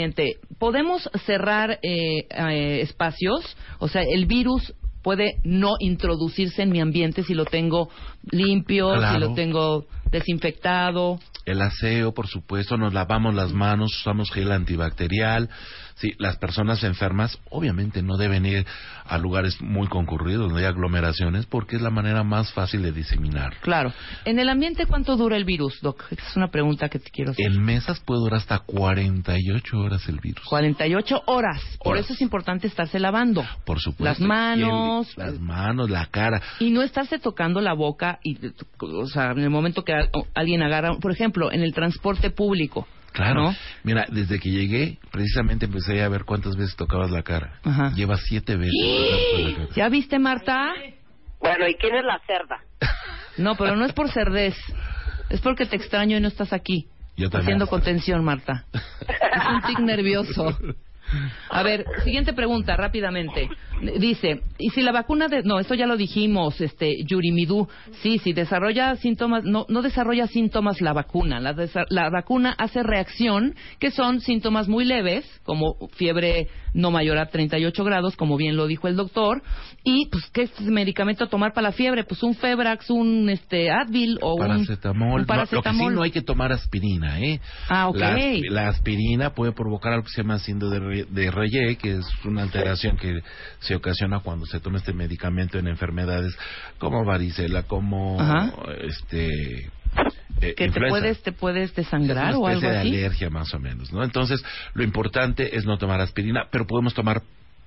¿podemos 0.58 1.10
cerrar 1.26 1.78
eh, 1.82 2.26
eh, 2.30 2.80
espacios? 2.82 3.56
O 3.78 3.88
sea, 3.88 4.02
el 4.02 4.26
virus 4.26 4.72
puede 5.02 5.34
no 5.44 5.74
introducirse 5.80 6.62
en 6.62 6.70
mi 6.70 6.80
ambiente 6.80 7.24
si 7.24 7.34
lo 7.34 7.44
tengo 7.44 7.90
limpio, 8.30 8.94
si 9.12 9.18
lo 9.18 9.34
tengo 9.34 9.86
desinfectado. 10.10 11.18
El 11.44 11.60
aseo, 11.60 12.14
por 12.14 12.26
supuesto, 12.26 12.78
nos 12.78 12.94
lavamos 12.94 13.34
las 13.34 13.52
manos, 13.52 13.90
usamos 14.00 14.30
gel 14.30 14.50
antibacterial. 14.50 15.50
Sí, 15.96 16.12
las 16.18 16.36
personas 16.38 16.82
enfermas 16.82 17.38
obviamente 17.50 18.02
no 18.02 18.16
deben 18.16 18.44
ir 18.46 18.66
a 19.06 19.16
lugares 19.16 19.60
muy 19.60 19.86
concurridos, 19.86 20.48
donde 20.48 20.60
hay 20.62 20.66
aglomeraciones, 20.66 21.46
porque 21.46 21.76
es 21.76 21.82
la 21.82 21.90
manera 21.90 22.24
más 22.24 22.52
fácil 22.52 22.82
de 22.82 22.90
diseminar. 22.90 23.54
Claro. 23.60 23.92
¿En 24.24 24.38
el 24.40 24.48
ambiente 24.48 24.86
cuánto 24.86 25.16
dura 25.16 25.36
el 25.36 25.44
virus, 25.44 25.80
doc? 25.82 26.02
Esa 26.10 26.26
es 26.30 26.36
una 26.36 26.48
pregunta 26.48 26.88
que 26.88 26.98
te 26.98 27.10
quiero 27.10 27.30
hacer. 27.30 27.46
En 27.46 27.62
mesas 27.62 28.00
puede 28.00 28.20
durar 28.20 28.38
hasta 28.40 28.58
48 28.58 29.78
horas 29.78 30.08
el 30.08 30.18
virus. 30.20 30.44
48 30.46 31.22
horas. 31.26 31.62
Por 31.82 31.92
Horas. 31.92 32.06
eso 32.06 32.14
es 32.14 32.20
importante 32.22 32.66
estarse 32.66 32.98
lavando. 32.98 33.44
Por 33.64 33.78
supuesto. 33.80 34.04
Las 34.04 34.20
el- 34.20 34.26
manos. 34.26 35.16
las 35.16 35.38
manos, 35.38 35.90
la 35.90 36.06
cara. 36.06 36.42
Y 36.58 36.70
no 36.70 36.82
estarse 36.82 37.18
tocando 37.18 37.60
la 37.60 37.72
boca, 37.74 38.18
y, 38.24 38.36
o 38.80 39.06
sea, 39.06 39.30
en 39.30 39.38
el 39.40 39.50
momento 39.50 39.84
que 39.84 39.92
alguien 40.34 40.62
agarra, 40.62 40.94
por 41.00 41.12
ejemplo, 41.12 41.52
en 41.52 41.62
el 41.62 41.72
transporte 41.72 42.30
público. 42.30 42.86
Claro. 43.14 43.42
¿no? 43.44 43.56
Mira, 43.84 44.06
desde 44.10 44.40
que 44.40 44.50
llegué, 44.50 44.98
precisamente 45.12 45.66
empecé 45.66 46.02
a 46.02 46.08
ver 46.08 46.24
cuántas 46.24 46.56
veces 46.56 46.74
tocabas 46.74 47.12
la 47.12 47.22
cara. 47.22 47.60
Ajá. 47.62 47.92
Lleva 47.94 48.16
siete 48.16 48.56
veces. 48.56 48.74
tocando 48.74 49.48
la 49.48 49.56
cara. 49.56 49.74
¿Ya 49.76 49.88
viste, 49.88 50.18
Marta? 50.18 50.72
Bueno, 51.40 51.68
¿y 51.68 51.74
quién 51.76 51.94
es 51.94 52.04
la 52.04 52.20
cerda? 52.26 52.58
No, 53.38 53.54
pero 53.56 53.76
no 53.76 53.84
es 53.84 53.92
por 53.92 54.10
cerdez. 54.10 54.56
Es 55.30 55.40
porque 55.40 55.64
te 55.64 55.76
extraño 55.76 56.16
y 56.16 56.20
no 56.20 56.28
estás 56.28 56.52
aquí. 56.52 56.88
Yo 57.16 57.30
también. 57.30 57.42
Haciendo 57.42 57.66
contención, 57.68 58.24
Marta. 58.24 58.64
Es 58.72 59.46
un 59.48 59.62
tic 59.62 59.78
nervioso. 59.78 60.58
A 61.50 61.62
ver, 61.62 61.84
siguiente 62.04 62.32
pregunta, 62.32 62.76
rápidamente. 62.76 63.48
Dice, 63.98 64.40
¿y 64.58 64.70
si 64.70 64.82
la 64.82 64.92
vacuna 64.92 65.28
de... 65.28 65.42
No, 65.42 65.58
esto 65.58 65.74
ya 65.74 65.86
lo 65.86 65.96
dijimos, 65.96 66.60
este, 66.60 66.94
Yurimidú. 67.06 67.68
Sí, 68.02 68.18
si 68.18 68.32
desarrolla 68.32 68.96
síntomas... 68.96 69.44
No, 69.44 69.66
no 69.68 69.82
desarrolla 69.82 70.26
síntomas 70.26 70.80
la 70.80 70.92
vacuna. 70.92 71.40
La, 71.40 71.54
desa- 71.54 71.86
la 71.90 72.08
vacuna 72.10 72.54
hace 72.56 72.82
reacción, 72.82 73.54
que 73.78 73.90
son 73.90 74.20
síntomas 74.20 74.68
muy 74.68 74.84
leves, 74.84 75.24
como 75.44 75.76
fiebre 75.96 76.48
no 76.72 76.90
mayor 76.90 77.18
a 77.18 77.26
38 77.26 77.84
grados, 77.84 78.16
como 78.16 78.36
bien 78.36 78.56
lo 78.56 78.66
dijo 78.66 78.88
el 78.88 78.96
doctor. 78.96 79.42
Y, 79.84 80.06
pues, 80.06 80.24
¿qué 80.32 80.42
es 80.42 80.60
medicamento 80.60 81.24
a 81.24 81.28
tomar 81.28 81.52
para 81.52 81.68
la 81.68 81.72
fiebre? 81.72 82.04
Pues 82.04 82.22
un 82.22 82.34
Febrax, 82.34 82.90
un 82.90 83.28
este, 83.28 83.70
Advil 83.70 84.18
o 84.22 84.34
un- 84.34 84.38
Paracetamol. 84.40 85.12
un 85.14 85.20
No, 85.20 85.26
paracetamol. 85.26 85.62
lo 85.62 85.88
que 85.88 85.92
sí 85.92 85.96
no 85.96 86.02
hay 86.02 86.10
que 86.10 86.22
tomar 86.22 86.52
aspirina, 86.52 87.20
¿eh? 87.20 87.40
Ah, 87.68 87.88
ok. 87.88 87.96
La, 87.98 88.16
asp- 88.16 88.50
la 88.50 88.68
aspirina 88.68 89.34
puede 89.34 89.52
provocar 89.52 89.92
algo 89.92 90.04
que 90.04 90.10
se 90.10 90.22
llama 90.22 90.38
síndrome 90.38 90.74
de, 90.93 90.93
de 91.02 91.30
Reye, 91.30 91.76
que 91.76 91.96
es 91.98 92.06
una 92.24 92.42
alteración 92.42 92.96
que 92.96 93.20
se 93.60 93.74
ocasiona 93.74 94.20
cuando 94.20 94.46
se 94.46 94.60
toma 94.60 94.78
este 94.78 94.92
medicamento 94.92 95.58
en 95.58 95.68
enfermedades 95.68 96.34
como 96.78 97.04
varicela, 97.04 97.64
como 97.64 98.20
Ajá. 98.20 98.52
este 98.82 99.70
eh, 100.40 100.54
que 100.56 100.68
te 100.70 100.80
puedes, 100.88 101.22
te 101.22 101.32
puedes 101.32 101.74
desangrar 101.74 102.30
es 102.30 102.36
o 102.36 102.40
una 102.40 102.48
algo 102.54 102.60
especie 102.62 102.70
de 102.70 102.78
así. 102.78 102.88
alergia 102.88 103.30
más 103.30 103.52
o 103.54 103.58
menos, 103.58 103.92
¿no? 103.92 104.02
Entonces, 104.02 104.42
lo 104.74 104.82
importante 104.82 105.56
es 105.56 105.64
no 105.64 105.78
tomar 105.78 106.00
aspirina, 106.00 106.46
pero 106.50 106.66
podemos 106.66 106.94
tomar 106.94 107.22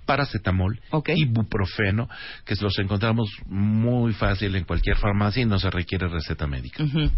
paracetamol 0.05 0.79
Ok. 0.91 1.09
y 1.15 1.25
buprofeno, 1.25 2.09
que 2.45 2.55
los 2.61 2.77
encontramos 2.79 3.29
muy 3.45 4.13
fácil 4.13 4.55
en 4.55 4.63
cualquier 4.63 4.97
farmacia 4.97 5.41
y 5.43 5.45
no 5.45 5.59
se 5.59 5.69
requiere 5.69 6.07
receta 6.07 6.47
médica. 6.47 6.83
Ujú. 6.83 7.09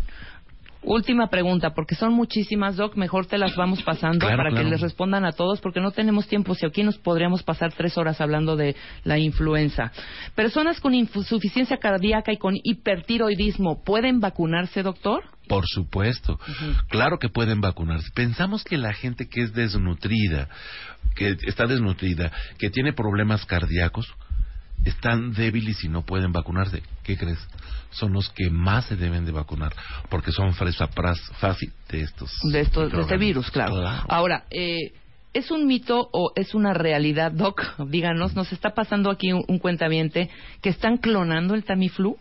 Última 0.82 1.28
pregunta, 1.28 1.72
porque 1.72 1.96
son 1.96 2.14
muchísimas, 2.14 2.78
Doc. 2.78 2.96
Mejor 2.96 3.26
te 3.26 3.38
las 3.38 3.56
vamos 3.56 3.84
pasando 3.84 4.20
Claro, 4.20 4.38
para 4.38 4.50
claro. 4.52 4.64
que 4.66 4.72
les 4.72 4.82
respondan 4.82 5.26
a 5.26 5.34
todos, 5.34 5.60
porque 5.60 5.82
no 5.82 5.92
tenemos 5.92 6.28
tiempo. 6.28 6.56
Si 6.56 6.66
aquí 6.66 6.84
nos 6.84 6.98
podríamos 6.98 7.44
pasar 7.44 7.74
tres 7.74 7.98
horas 7.98 8.22
hablando 8.22 8.56
de 8.56 8.76
la 9.04 9.18
influenza. 9.20 9.92
Personas 10.36 10.80
con 10.80 10.94
insuficiencia 10.96 11.78
cardíaca 11.78 12.32
y 12.32 12.38
con 12.38 12.56
hipertiroidismo, 12.64 13.84
¿pueden 13.84 14.20
vacunarse, 14.22 14.82
doctor? 14.82 15.24
Por 15.50 15.66
supuesto, 15.68 16.40
claro 16.90 17.18
que 17.20 17.28
pueden 17.28 17.60
vacunarse. 17.60 18.10
Pensamos 18.14 18.64
que 18.64 18.78
la 18.78 18.94
gente 18.94 19.28
que 19.28 19.42
es 19.42 19.54
desnutrida, 19.54 20.48
que 21.16 21.36
está 21.48 21.66
desnutrida, 21.66 22.32
que 22.60 22.70
tiene 22.70 22.94
problemas 22.94 23.46
cardíacos, 23.46 24.08
están 24.86 25.34
débiles 25.34 25.84
y 25.84 25.90
no 25.90 26.04
pueden 26.04 26.32
vacunarse. 26.32 26.82
¿Qué 27.04 27.18
crees? 27.18 27.40
Son 27.92 28.14
los 28.14 28.30
que 28.30 28.50
más 28.50 28.86
se 28.86 28.96
deben 28.96 29.26
de 29.26 29.32
vacunar, 29.32 29.74
porque 30.10 30.32
son 30.32 30.54
fresa 30.54 30.88
pras- 30.90 31.32
fácil 31.40 31.72
de 31.90 32.02
estos. 32.02 32.32
De, 32.52 32.62
esto, 32.62 32.88
de 32.88 33.02
este 33.02 33.18
virus, 33.18 33.50
claro. 33.52 33.76
Ahora, 34.08 34.46
eh, 34.52 34.94
¿es 35.34 35.50
un 35.52 35.66
mito 35.68 36.10
o 36.12 36.32
es 36.36 36.54
una 36.54 36.74
realidad, 36.74 37.32
Doc? 37.32 37.62
Díganos, 37.90 38.36
nos 38.36 38.52
está 38.52 38.74
pasando 38.74 39.10
aquí 39.10 39.32
un, 39.34 39.44
un 39.48 39.60
cuentaviente 39.60 40.30
que 40.62 40.70
están 40.70 40.98
clonando 40.98 41.56
el 41.56 41.64
Tamiflu. 41.64 42.18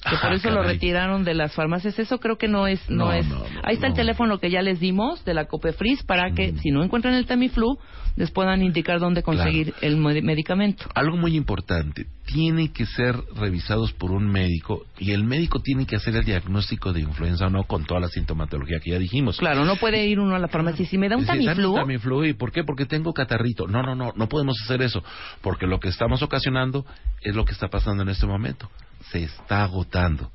Que 0.00 0.16
por 0.16 0.30
Ah, 0.30 0.34
eso 0.36 0.50
lo 0.50 0.62
retiraron 0.62 1.24
de 1.24 1.34
las 1.34 1.52
farmacias. 1.54 1.98
Eso 1.98 2.18
creo 2.20 2.38
que 2.38 2.46
no 2.46 2.68
es. 2.68 2.88
No, 2.88 3.06
No, 3.06 3.12
es. 3.12 3.26
no, 3.26 3.38
no, 3.40 3.44
Ahí 3.64 3.74
está 3.74 3.86
el 3.88 3.92
no. 3.92 3.96
teléfono 3.96 4.38
que 4.38 4.48
ya 4.48 4.62
les 4.62 4.78
dimos 4.78 5.24
de 5.24 5.34
la 5.34 5.46
Copefris 5.46 6.04
para 6.04 6.30
que, 6.32 6.52
Mm. 6.52 6.58
si 6.58 6.70
no 6.70 6.84
encuentran 6.84 7.14
el 7.14 7.26
Tamiflu, 7.26 7.78
les 8.14 8.30
puedan 8.30 8.62
indicar 8.62 9.00
dónde 9.00 9.24
conseguir 9.24 9.74
el 9.80 9.96
med- 9.96 10.22
medicamento. 10.22 10.84
Algo 10.94 11.16
muy 11.16 11.36
importante, 11.36 12.06
tiene 12.26 12.72
que 12.72 12.86
ser 12.86 13.16
revisados 13.36 13.92
por 13.92 14.12
un 14.12 14.28
médico 14.28 14.84
y 14.98 15.10
el 15.12 15.24
médico 15.24 15.60
tiene 15.62 15.84
que 15.84 15.96
hacer 15.96 16.14
el 16.14 16.24
diagnóstico 16.24 16.92
de 16.92 17.00
influenza 17.00 17.46
o 17.46 17.50
no 17.50 17.64
con 17.64 17.84
toda 17.84 17.98
la 18.00 18.08
sintomatología 18.08 18.78
que 18.80 18.90
ya 18.92 18.98
dijimos. 19.00 19.38
Claro, 19.38 19.64
no 19.64 19.76
puede 19.76 20.06
ir 20.06 20.20
uno 20.20 20.36
a 20.36 20.38
la 20.38 20.48
farmacia 20.48 20.84
y 20.84 20.86
si 20.86 20.96
me 20.96 21.08
da 21.08 21.16
un 21.16 21.26
"Dame 21.26 21.44
Tamiflu. 21.44 21.74
Tamiflu, 21.74 22.24
¿y 22.24 22.34
por 22.34 22.52
qué? 22.52 22.62
Porque 22.62 22.86
tengo 22.86 23.12
catarrito. 23.12 23.66
No, 23.66 23.82
no, 23.82 23.96
no, 23.96 24.12
no 24.14 24.28
podemos 24.28 24.56
hacer 24.64 24.80
eso, 24.82 25.02
porque 25.42 25.66
lo 25.66 25.80
que 25.80 25.88
estamos 25.88 26.22
ocasionando 26.22 26.84
es 27.22 27.34
lo 27.34 27.44
que 27.44 27.52
está 27.52 27.66
pasando 27.68 28.04
en 28.04 28.10
este 28.10 28.26
momento. 28.26 28.70
Se 29.10 29.22
está 29.24 29.64
agotando. 29.64 30.30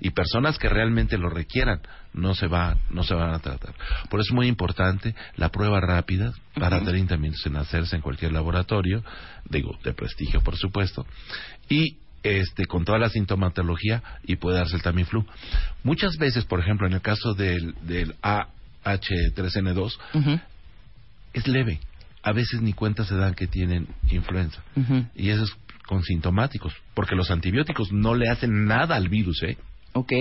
Y 0.00 0.10
personas 0.10 0.58
que 0.58 0.68
realmente 0.68 1.16
lo 1.18 1.28
requieran 1.30 1.80
no 2.12 2.34
se 2.34 2.46
va, 2.46 2.76
no 2.90 3.04
se 3.04 3.14
van 3.14 3.32
a 3.32 3.38
tratar. 3.38 3.74
Por 4.08 4.20
eso 4.20 4.30
es 4.30 4.34
muy 4.34 4.48
importante 4.48 5.14
la 5.36 5.50
prueba 5.50 5.80
rápida 5.80 6.32
para 6.54 6.80
30 6.80 7.16
minutos 7.16 7.46
en 7.46 7.56
hacerse 7.56 7.96
en 7.96 8.02
cualquier 8.02 8.32
laboratorio, 8.32 9.04
digo, 9.48 9.78
de 9.84 9.92
prestigio 9.92 10.40
por 10.42 10.56
supuesto, 10.56 11.06
y 11.68 11.96
este 12.22 12.64
con 12.66 12.84
toda 12.84 12.98
la 12.98 13.08
sintomatología 13.08 14.02
y 14.24 14.36
puede 14.36 14.58
darse 14.58 14.76
el 14.76 14.82
Tamiflu. 14.82 15.26
Muchas 15.82 16.16
veces, 16.16 16.44
por 16.44 16.60
ejemplo, 16.60 16.86
en 16.86 16.94
el 16.94 17.02
caso 17.02 17.34
del, 17.34 17.74
del 17.82 18.14
AH3N2, 18.22 19.96
Ujú, 20.14 20.40
es 21.34 21.46
leve. 21.46 21.80
A 22.24 22.32
veces 22.32 22.62
ni 22.62 22.72
cuenta 22.72 23.04
se 23.04 23.14
dan 23.14 23.34
que 23.34 23.46
tienen 23.46 23.86
influenza. 24.10 24.62
Y 25.14 25.28
eso 25.30 25.44
es 25.44 25.54
con 25.86 26.02
sintomáticos, 26.02 26.72
porque 26.94 27.14
los 27.14 27.30
antibióticos 27.30 27.92
no 27.92 28.14
le 28.14 28.30
hacen 28.30 28.64
nada 28.64 28.96
al 28.96 29.08
virus, 29.08 29.42
¿eh? 29.42 29.58
Ok. 29.92 30.12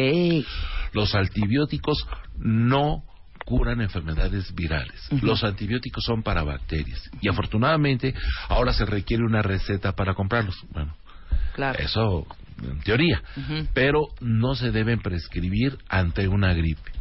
Los 0.93 1.16
antibióticos 1.16 2.06
no 2.38 3.04
curan 3.45 3.82
enfermedades 3.82 4.54
virales. 4.54 5.08
Los 5.22 5.43
antibióticos 5.43 6.04
son 6.04 6.24
para 6.24 6.43
bacterias. 6.43 7.10
Y 7.22 7.30
afortunadamente 7.30 8.14
ahora 8.49 8.74
se 8.74 8.86
requiere 8.86 9.24
una 9.24 9.41
receta 9.41 9.93
para 9.93 10.14
comprarlos. 10.14 10.56
Bueno, 10.72 10.95
Claro. 11.56 11.80
eso 11.80 12.28
en 12.62 12.80
teoría. 12.82 13.22
Pero 13.74 14.08
no 14.22 14.56
se 14.56 14.72
deben 14.72 14.99
prescribir 15.01 15.78
ante 15.89 16.28
una 16.28 16.54
gripe. 16.54 16.91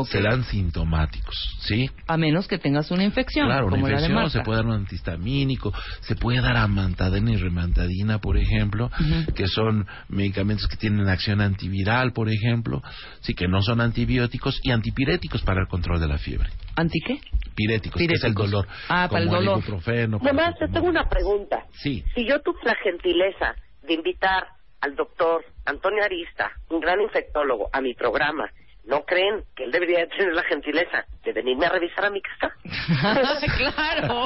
Ok. 0.00 0.08
Se 0.08 0.20
dan 0.22 0.44
sintomáticos, 0.44 1.34
¿sí? 1.60 1.90
A 2.06 2.16
menos 2.16 2.46
que 2.48 2.58
tengas 2.58 2.90
una 2.90 3.04
infección, 3.04 3.46
Claro, 3.46 3.66
una 3.66 3.76
como 3.76 3.88
la 3.88 4.00
de 4.00 4.06
infección, 4.06 4.30
se 4.30 4.40
puede 4.40 4.58
dar 4.58 4.66
un 4.66 4.72
antihistamínico, 4.74 5.72
se 6.00 6.14
puede 6.16 6.40
dar 6.40 6.56
amantadina 6.56 7.32
y 7.32 7.36
remantadina, 7.36 8.18
por 8.18 8.36
ejemplo, 8.36 8.90
que 9.34 9.46
son 9.48 9.86
medicamentos 10.08 10.66
que 10.68 10.76
tienen 10.76 11.08
acción 11.08 11.40
antiviral, 11.40 12.12
por 12.12 12.28
ejemplo, 12.28 12.82
sí 13.20 13.34
que 13.34 13.48
no 13.48 13.62
son 13.62 13.80
antibióticos 13.80 14.60
y 14.62 14.70
antipiréticos 14.70 15.42
para 15.42 15.60
el 15.62 15.68
control 15.68 16.00
de 16.00 16.08
la 16.08 16.18
fiebre. 16.18 16.50
¿Anti 16.76 17.00
qué? 17.00 17.20
Piréticos, 17.54 17.98
que 17.98 18.04
es 18.04 18.10
el 18.24 18.34
Piréticos. 18.34 18.50
dolor. 18.50 18.68
Ah, 18.88 19.08
para 19.10 19.22
el 19.22 19.28
como 19.28 19.40
dolor. 19.40 19.58
ibuprofeno, 19.58 20.18
Nomás 20.22 20.56
te 20.58 20.68
tengo 20.68 20.86
una 20.86 21.08
pregunta. 21.08 21.64
Sí. 21.72 22.04
Si 22.14 22.26
yo 22.26 22.40
tuve 22.40 22.58
la 22.64 22.76
gentileza 22.82 23.56
de 23.82 23.94
invitar 23.94 24.46
al 24.80 24.94
doctor 24.94 25.44
Antonio 25.64 26.04
Arista, 26.04 26.52
un 26.70 26.80
gran 26.80 27.00
infectólogo, 27.00 27.68
a 27.72 27.80
mi 27.80 27.94
programa, 27.94 28.48
¿no 28.88 29.02
creen 29.04 29.44
que 29.54 29.64
él 29.64 29.70
debería 29.70 30.00
de 30.00 30.06
tener 30.06 30.32
la 30.32 30.42
gentileza 30.44 31.04
de 31.22 31.32
venirme 31.34 31.66
a 31.66 31.68
revisar 31.68 32.06
a 32.06 32.10
mi 32.10 32.22
casa? 32.22 32.54
claro, 33.56 34.24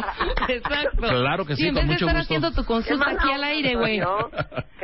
exacto. 0.48 0.98
Claro 1.00 1.44
que 1.44 1.56
sí, 1.56 1.66
en 1.66 1.74
con 1.74 1.88
vez 1.88 1.88
de 1.88 1.92
mucho 1.94 2.06
estar 2.06 2.16
gusto. 2.16 2.34
haciendo 2.34 2.52
tu 2.52 2.64
consulta 2.64 3.10
aquí 3.10 3.28
al 3.28 3.34
onda, 3.34 3.46
aire, 3.48 3.74
güey. 3.74 3.98
¿no? 3.98 4.30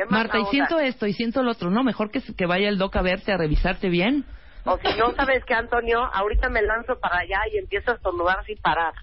Marta, 0.09 0.37
y 0.37 0.41
onda. 0.41 0.51
siento 0.51 0.79
esto 0.79 1.07
y 1.07 1.13
siento 1.13 1.41
lo 1.43 1.51
otro. 1.51 1.69
No, 1.69 1.83
mejor 1.83 2.11
que, 2.11 2.21
que 2.37 2.45
vaya 2.45 2.67
el 2.67 2.77
doc 2.77 2.95
a 2.97 3.01
verte, 3.01 3.31
a 3.31 3.37
revisarte 3.37 3.87
bien. 3.87 4.25
O 4.65 4.77
si 4.77 4.99
no, 4.99 5.13
¿sabes 5.15 5.45
qué, 5.45 5.53
Antonio? 5.53 6.03
Ahorita 6.13 6.49
me 6.49 6.61
lanzo 6.61 6.99
para 6.99 7.19
allá 7.19 7.39
y 7.53 7.57
empiezo 7.57 7.91
a 7.91 7.95
estornudar 7.95 8.43
sin 8.45 8.57
parar. 8.57 8.93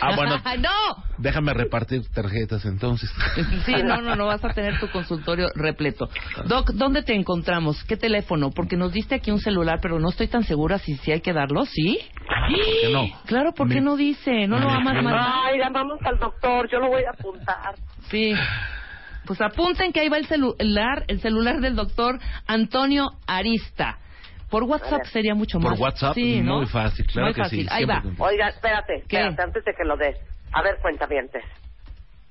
Ah, 0.00 0.14
bueno, 0.14 0.40
¡No! 0.58 1.04
déjame 1.18 1.52
repartir 1.52 2.02
tarjetas 2.12 2.64
entonces. 2.64 3.10
Sí, 3.64 3.74
no, 3.84 4.00
no, 4.00 4.16
no, 4.16 4.26
vas 4.26 4.44
a 4.44 4.50
tener 4.50 4.78
tu 4.80 4.88
consultorio 4.90 5.48
repleto. 5.54 6.08
Doc, 6.46 6.70
¿dónde 6.72 7.02
te 7.02 7.14
encontramos? 7.14 7.82
¿Qué 7.84 7.96
teléfono? 7.96 8.50
Porque 8.50 8.76
nos 8.76 8.92
diste 8.92 9.16
aquí 9.16 9.30
un 9.30 9.40
celular, 9.40 9.80
pero 9.82 9.98
no 9.98 10.08
estoy 10.08 10.28
tan 10.28 10.44
segura 10.44 10.78
si, 10.78 10.96
si 10.96 11.12
hay 11.12 11.20
que 11.20 11.32
darlo, 11.32 11.64
¿sí? 11.66 11.98
qué 12.82 12.92
no? 12.92 13.06
Claro, 13.26 13.52
¿por 13.52 13.68
qué 13.68 13.80
no 13.80 13.96
dice? 13.96 14.46
¿No 14.46 14.58
lo 14.58 14.68
amas 14.68 15.02
más? 15.02 15.26
Ay, 15.44 15.58
llamamos 15.58 15.98
al 16.04 16.18
doctor, 16.18 16.68
yo 16.70 16.78
lo 16.78 16.88
voy 16.88 17.02
a 17.04 17.10
apuntar. 17.10 17.74
Sí. 18.08 18.34
Pues 19.26 19.40
apunten 19.40 19.92
que 19.92 20.00
ahí 20.00 20.08
va 20.08 20.18
el 20.18 20.26
celular, 20.26 21.04
el 21.08 21.20
celular 21.20 21.60
del 21.60 21.76
doctor 21.76 22.18
Antonio 22.46 23.10
Arista. 23.26 23.98
Por 24.50 24.64
WhatsApp 24.64 25.04
sería 25.06 25.34
mucho 25.34 25.58
Por 25.60 25.70
más. 25.72 25.80
WhatsApp, 25.80 26.14
sí, 26.14 26.40
¿no? 26.40 26.56
muy 26.58 26.66
fácil, 26.66 27.06
claro 27.06 27.26
Muy 27.28 27.34
que 27.34 27.42
fácil. 27.42 27.60
sí. 27.62 27.68
Ahí 27.70 27.84
va. 27.84 28.02
Oiga, 28.18 28.48
espérate, 28.48 29.04
¿Qué? 29.08 29.16
espérate, 29.18 29.42
antes 29.42 29.64
de 29.64 29.74
que 29.74 29.84
lo 29.84 29.96
des. 29.96 30.18
A 30.52 30.62
ver, 30.62 30.78
cuentavientes. 30.82 31.44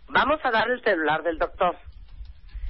Vamos 0.09 0.39
a 0.43 0.51
dar 0.51 0.69
el 0.69 0.81
celular 0.83 1.23
del 1.23 1.37
doctor. 1.37 1.75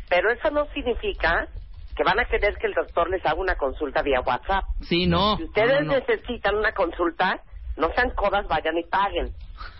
Pero 0.09 0.31
eso 0.31 0.49
no 0.51 0.65
significa 0.73 1.47
que 1.95 2.03
van 2.03 2.19
a 2.19 2.25
querer 2.25 2.55
que 2.57 2.67
el 2.67 2.73
doctor 2.73 3.09
les 3.09 3.25
haga 3.25 3.35
una 3.39 3.55
consulta 3.55 4.01
vía 4.01 4.21
WhatsApp. 4.21 4.63
Sí, 4.81 5.05
no. 5.07 5.37
Si 5.37 5.43
ustedes 5.45 5.81
No, 5.81 5.93
no, 5.93 5.93
no. 5.93 5.99
necesitan 5.99 6.55
una 6.55 6.71
consulta, 6.73 7.41
no 7.77 7.91
sean 7.93 8.11
codas, 8.11 8.47
vayan 8.47 8.77
y 8.77 8.83
paguen. 8.83 9.29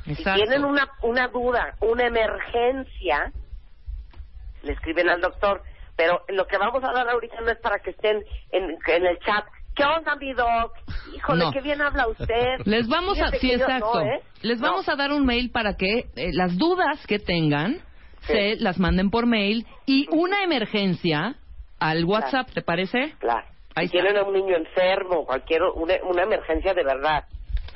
Si 0.06 0.12
Exacto. 0.14 0.42
tienen 0.44 0.66
una, 0.66 0.90
una 1.04 1.28
duda, 1.28 1.76
una 1.82 2.08
emergencia, 2.08 3.32
le 4.64 4.74
escriben 4.74 5.10
al 5.10 5.22
doctor. 5.22 5.62
Pero 5.96 6.24
lo 6.30 6.48
que 6.48 6.58
vamos 6.58 6.84
a 6.84 6.92
dar 6.94 7.10
ahorita 7.10 7.42
no 7.42 7.52
es 7.52 7.58
para 7.60 7.80
que 7.80 7.92
estén 7.92 8.24
en, 8.52 8.78
en 8.88 9.06
el 9.06 9.20
chat. 9.20 9.46
¿Qué 9.80 9.86
onda, 9.86 10.16
mi 10.16 10.34
doc? 10.34 10.74
Híjole, 11.16 11.46
No. 11.46 11.52
qué 11.54 11.62
bien 11.62 11.82
habla 11.82 12.08
usted. 12.08 12.58
Les 12.66 12.88
vamos 12.90 13.18
a, 13.22 13.30
sí, 13.32 13.52
exacto. 13.54 13.94
no, 13.94 14.02
¿eh? 14.02 14.22
Les 14.42 14.60
No. 14.60 14.68
vamos 14.72 14.90
a 14.90 14.96
dar 14.98 15.12
un 15.14 15.26
mail 15.26 15.52
para 15.52 15.76
que 15.76 16.08
eh, 16.18 16.32
las 16.34 16.58
dudas 16.58 17.06
que 17.08 17.18
tengan 17.20 17.80
Sí. 18.24 18.34
se 18.34 18.56
las 18.58 18.78
manden 18.78 19.10
por 19.10 19.26
mail 19.26 19.66
y 19.86 20.06
una 20.12 20.44
emergencia 20.44 21.36
al 21.80 22.04
WhatsApp, 22.04 22.50
¿te 22.54 22.62
parece? 22.62 23.14
Claro. 23.20 23.48
Ahí 23.76 23.88
si 23.88 23.94
tienen 23.94 24.18
a 24.18 24.24
un 24.24 24.34
niño 24.34 24.58
enfermo, 24.58 25.26
cualquier 25.26 25.62
una, 25.64 25.94
una 26.04 26.24
emergencia 26.24 26.74
de 26.74 26.84
verdad. 26.84 27.24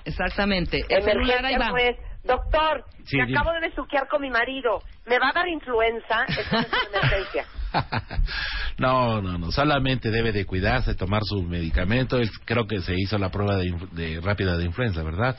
Exactamente. 0.03 0.81
El 0.89 1.03
celular 1.03 1.45
ahí 1.45 1.55
va. 1.55 1.69
no 1.69 1.77
es, 1.77 1.95
doctor, 2.25 2.83
Sí, 3.05 3.15
me 3.17 3.23
acabo 3.33 3.53
de 3.53 3.61
besuquear 3.61 4.07
con 4.09 4.21
mi 4.21 4.29
marido, 4.29 4.81
me 5.05 5.17
va 5.19 5.29
a 5.29 5.33
dar 5.33 5.47
influenza, 5.47 6.25
no 6.27 6.41
es 6.41 6.51
una 6.51 6.67
emergencia. 6.99 7.45
no, 8.77 9.21
no, 9.21 9.37
no. 9.37 9.51
Solamente 9.51 10.09
debe 10.11 10.31
de 10.31 10.45
cuidarse, 10.45 10.95
tomar 10.95 11.21
su 11.23 11.41
medicamento. 11.43 12.17
Él- 12.17 12.29
creo 12.45 12.67
que 12.67 12.81
se 12.81 12.95
hizo 12.97 13.17
la 13.17 13.29
prueba 13.29 13.55
de, 13.57 13.73
de 13.91 14.21
rápida 14.21 14.57
de 14.57 14.65
influenza, 14.65 15.03
¿verdad? 15.03 15.37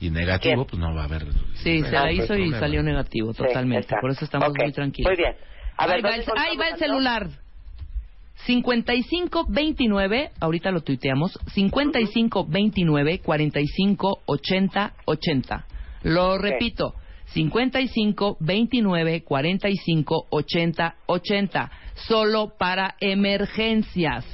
Y 0.00 0.10
negativo, 0.10 0.66
pues 0.66 0.80
no 0.80 0.94
va 0.94 1.02
a 1.02 1.04
haber. 1.04 1.26
Sí, 1.54 1.82
se 1.82 1.90
la 1.92 2.10
hizo 2.12 2.24
y 2.24 2.26
problema. 2.26 2.58
salió 2.60 2.82
negativo, 2.82 3.32
Sí, 3.32 3.38
totalmente. 3.42 3.94
Por 4.00 4.10
eso 4.10 4.24
estamos 4.24 4.52
muy 4.58 4.72
tranquilos. 4.72 5.10
Muy 5.10 5.16
bien. 5.16 5.34
A 5.76 5.86
ver, 5.86 5.96
ahí, 5.96 6.02
va 6.02 6.10
¿dónde 6.10 6.24
el, 6.24 6.38
ahí 6.38 6.56
va 6.56 6.68
el 6.68 6.74
encontramos 6.74 6.78
celular. 6.78 7.28
5529, 8.46 10.30
ahorita 10.40 10.70
lo 10.70 10.80
tuiteamos, 10.82 11.38
5529 11.52 13.20
45 13.20 14.22
80 14.26 14.92
80. 15.06 15.66
Lo 16.02 16.36
repito, 16.38 16.94
55 17.34 18.36
29 18.40 19.24
45 19.24 20.26
80 20.30 20.94
80. 21.06 21.70
Solo 22.08 22.54
para 22.58 22.94
emergencias. 23.00 24.24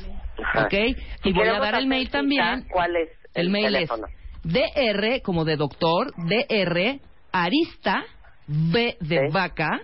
Ajá. 0.43 0.67
¿Ok? 0.67 0.75
Si 1.23 1.31
Y 1.31 1.33
voy 1.33 1.49
a 1.49 1.59
dar 1.59 1.75
el 1.75 1.87
mail 1.87 2.07
cita, 2.07 2.19
también. 2.19 2.67
¿Cuál 2.71 2.97
es 2.97 3.09
el, 3.35 3.47
El 3.47 3.51
mail 3.51 3.65
teléfono? 3.73 4.07
es 4.07 4.21
DR, 4.43 5.21
como 5.23 5.45
de 5.45 5.57
doctor, 5.57 6.13
DR, 6.17 7.01
Arista, 7.33 8.05
B 8.47 8.97
de 9.01 9.27
Sí. 9.27 9.33
vaca, 9.33 9.81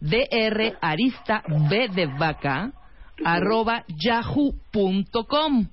DR, 0.00 0.74
Arista, 0.80 1.42
B 1.68 1.88
de 1.88 2.06
vaca, 2.06 2.72
arroba 3.24 3.84
yahoo.com. 3.88 5.66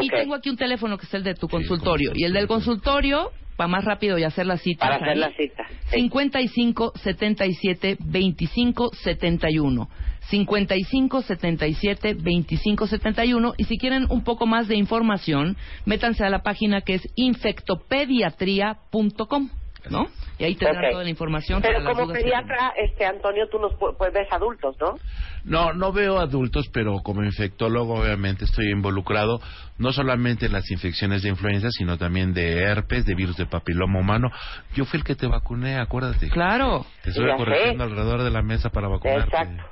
Y 0.00 0.06
Ok. 0.08 0.14
tengo 0.14 0.34
aquí 0.34 0.48
un 0.50 0.56
teléfono 0.56 0.98
que 0.98 1.06
es 1.06 1.14
el 1.14 1.22
de 1.22 1.34
tu 1.34 1.48
consultorio. 1.48 2.12
Y 2.14 2.24
el 2.24 2.32
del 2.32 2.46
consultorio, 2.48 3.30
para 3.56 3.68
más 3.68 3.84
rápido 3.84 4.18
y 4.18 4.24
hacer 4.24 4.46
la 4.46 4.58
cita. 4.58 4.86
Para 4.86 4.96
hacer 4.96 5.16
la 5.16 5.30
cita. 5.32 5.66
Sí. 5.90 6.00
55 6.00 6.92
77 6.96 7.96
25 8.00 8.90
71. 8.94 9.88
55 10.28 11.22
77 11.22 12.14
25 12.14 12.86
71 12.86 13.54
y 13.56 13.64
si 13.64 13.78
quieren 13.78 14.06
un 14.10 14.22
poco 14.24 14.46
más 14.46 14.68
de 14.68 14.76
información, 14.76 15.56
métanse 15.84 16.24
a 16.24 16.30
la 16.30 16.42
página 16.42 16.80
que 16.80 16.94
es 16.94 17.08
infectopediatría.com, 17.14 19.50
¿no? 19.90 20.06
Y 20.38 20.44
ahí 20.44 20.54
tendrán 20.54 20.84
Ok. 20.84 20.90
toda 20.92 21.04
la 21.04 21.10
información. 21.10 21.62
Pero 21.62 21.78
para 21.78 21.84
las 21.84 21.94
como 21.98 22.12
pediatra, 22.12 22.72
este 22.76 23.06
Antonio, 23.06 23.48
tú 23.50 23.58
nos 23.58 23.72
pu- 23.72 23.96
pues 23.96 24.12
ves 24.12 24.28
adultos, 24.30 24.76
¿no? 24.80 24.94
No, 25.44 25.72
no 25.72 25.92
veo 25.92 26.18
adultos, 26.18 26.68
pero 26.72 26.98
como 27.02 27.22
infectólogo 27.24 27.94
obviamente 28.00 28.44
estoy 28.44 28.70
involucrado 28.70 29.40
no 29.78 29.92
solamente 29.92 30.46
en 30.46 30.52
las 30.52 30.70
infecciones 30.70 31.22
de 31.22 31.28
influenza, 31.30 31.68
sino 31.70 31.96
también 31.98 32.34
de 32.34 32.58
herpes, 32.62 33.06
de 33.06 33.14
virus 33.14 33.36
de 33.36 33.46
papiloma 33.46 34.00
humano. 34.00 34.30
Yo 34.74 34.84
fui 34.84 34.98
el 34.98 35.04
que 35.04 35.14
te 35.14 35.26
vacuné, 35.26 35.78
acuérdate. 35.78 36.28
Claro. 36.30 36.84
Te 37.02 37.10
estoy 37.10 37.26
Ya 37.28 37.36
corrigiendo 37.36 37.84
alrededor 37.84 38.22
de 38.22 38.30
la 38.30 38.42
mesa 38.42 38.70
para 38.70 38.88
vacunarte. 38.88 39.24
Exacto. 39.36 39.64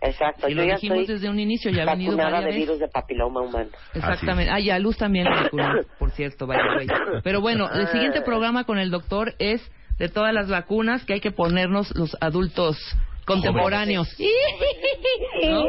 Exacto. 0.00 0.48
Y 0.48 0.54
Yo 0.54 0.58
lo 0.58 0.64
ya 0.64 0.74
dijimos 0.74 0.98
estoy 1.00 1.14
desde 1.14 1.28
un 1.28 1.40
inicio, 1.40 1.70
ya 1.70 1.82
ha 1.82 1.86
venido 1.86 2.16
varias 2.16 2.44
de 2.44 2.52
virus 2.52 2.78
de 2.78 2.88
papiloma 2.88 3.40
humano. 3.40 3.70
Exactamente. 3.94 4.52
Ah, 4.52 4.60
y 4.60 4.70
a 4.70 4.78
Luz 4.78 4.96
también 4.96 5.26
por 5.98 6.10
cierto, 6.12 6.46
the 6.46 6.52
way. 6.52 6.86
Pero 7.24 7.40
bueno, 7.40 7.68
el 7.72 7.88
siguiente 7.88 8.22
programa 8.22 8.64
con 8.64 8.78
el 8.78 8.90
doctor 8.90 9.34
es 9.38 9.60
de 9.98 10.08
todas 10.08 10.32
las 10.32 10.48
vacunas 10.48 11.04
que 11.04 11.14
hay 11.14 11.20
que 11.20 11.32
ponernos 11.32 11.94
los 11.96 12.16
adultos 12.20 12.78
contemporáneos. 13.26 14.08
¿No? 15.44 15.64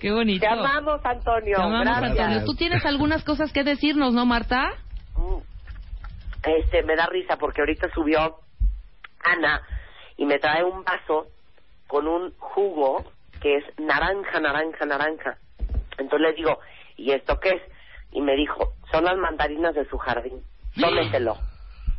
Qué 0.00 0.12
bonito. 0.12 0.40
Te 0.40 0.52
amamos, 0.52 1.00
Antonio. 1.04 1.56
Te 1.56 1.62
amamos, 1.62 1.84
Gracias. 1.84 2.18
Antonio. 2.18 2.44
Tú 2.44 2.54
tienes 2.54 2.84
algunas 2.84 3.24
cosas 3.24 3.52
que 3.52 3.64
decirnos, 3.64 4.12
¿no, 4.12 4.26
Marta? 4.26 4.70
Mm. 5.16 5.38
Este, 6.42 6.82
me 6.82 6.96
da 6.96 7.06
risa 7.06 7.36
porque 7.36 7.60
ahorita 7.62 7.88
subió 7.94 8.36
Ana 9.22 9.62
y 10.16 10.24
me 10.26 10.38
trae 10.38 10.64
un 10.64 10.84
vaso 10.84 11.26
con 11.86 12.06
un 12.06 12.32
jugo 12.38 13.04
que 13.40 13.56
es 13.56 13.64
naranja, 13.78 14.40
naranja, 14.40 14.86
naranja. 14.86 15.38
Entonces 15.98 16.20
le 16.20 16.32
digo, 16.34 16.58
¿y 16.96 17.12
esto 17.12 17.38
qué 17.40 17.50
es? 17.50 17.62
Y 18.12 18.20
me 18.20 18.34
dijo, 18.36 18.74
son 18.90 19.04
las 19.04 19.16
mandarinas 19.16 19.74
de 19.74 19.88
su 19.88 19.98
jardín. 19.98 20.42
Tómetelo. 20.80 21.36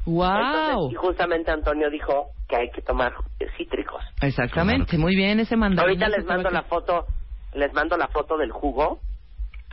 ¡Wow! 0.06 0.26
Entonces, 0.26 0.92
y 0.92 0.96
justamente 0.96 1.52
Antonio 1.52 1.90
dijo 1.90 2.32
que 2.48 2.56
hay 2.56 2.72
que 2.72 2.82
tomar 2.82 3.14
cítricos. 3.58 4.04
Exactamente, 4.22 4.98
muy 4.98 5.16
bien 5.16 5.40
ese 5.40 5.56
mandarín. 5.56 6.02
Ahorita 6.02 6.10
les 6.10 6.26
mando 6.26 6.50
la 6.50 6.64
foto, 6.64 7.06
les 7.54 7.72
mando 7.74 7.98
la 7.98 8.08
foto 8.08 8.38
del 8.38 8.52
jugo. 8.52 9.00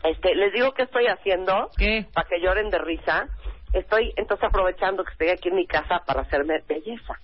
Este, 0.05 0.35
les 0.35 0.53
digo 0.53 0.73
que 0.73 0.83
estoy 0.83 1.07
haciendo 1.07 1.71
¿Qué? 1.77 2.07
para 2.12 2.29
que 2.29 2.41
lloren 2.41 2.71
de 2.71 2.79
risa. 2.79 3.29
Estoy 3.73 4.12
entonces 4.16 4.47
aprovechando 4.49 5.05
que 5.05 5.12
estoy 5.12 5.29
aquí 5.31 5.49
en 5.49 5.57
mi 5.57 5.66
casa 5.66 6.03
para 6.07 6.23
hacerme 6.23 6.62
belleza. 6.66 7.19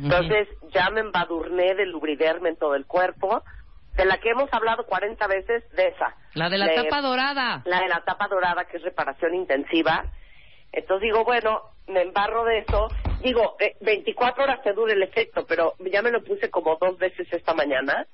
Entonces 0.00 0.48
ya 0.72 0.90
me 0.90 1.00
embadurné 1.00 1.74
de 1.74 1.86
lubriderme 1.86 2.50
en 2.50 2.56
todo 2.56 2.76
el 2.76 2.86
cuerpo, 2.86 3.42
de 3.98 4.04
la 4.06 4.16
que 4.18 4.30
hemos 4.30 4.50
hablado 4.52 4.86
40 4.86 5.26
veces, 5.26 5.68
de 5.72 5.88
esa. 5.88 6.16
La 6.34 6.48
de 6.48 6.56
la 6.56 6.68
De- 6.68 6.84
tapa 6.84 7.02
dorada. 7.02 7.62
La 7.66 7.80
de 7.80 7.88
la 7.88 8.00
tapa 8.04 8.28
dorada, 8.28 8.64
que 8.64 8.78
es 8.78 8.82
reparación 8.82 9.34
intensiva. 9.34 10.06
Entonces 10.72 11.02
digo, 11.02 11.24
bueno, 11.24 11.62
me 11.88 12.02
embarro 12.02 12.44
de 12.44 12.58
eso. 12.60 12.88
Digo, 13.22 13.56
eh, 13.58 13.76
24 13.80 14.44
horas 14.44 14.62
te 14.62 14.72
dura 14.72 14.92
el 14.92 15.02
efecto, 15.02 15.44
pero 15.46 15.74
ya 15.80 16.00
me 16.02 16.10
lo 16.12 16.22
puse 16.22 16.48
como 16.50 16.76
dos 16.76 16.96
veces 16.98 17.26
esta 17.32 17.54
mañana 17.54 18.06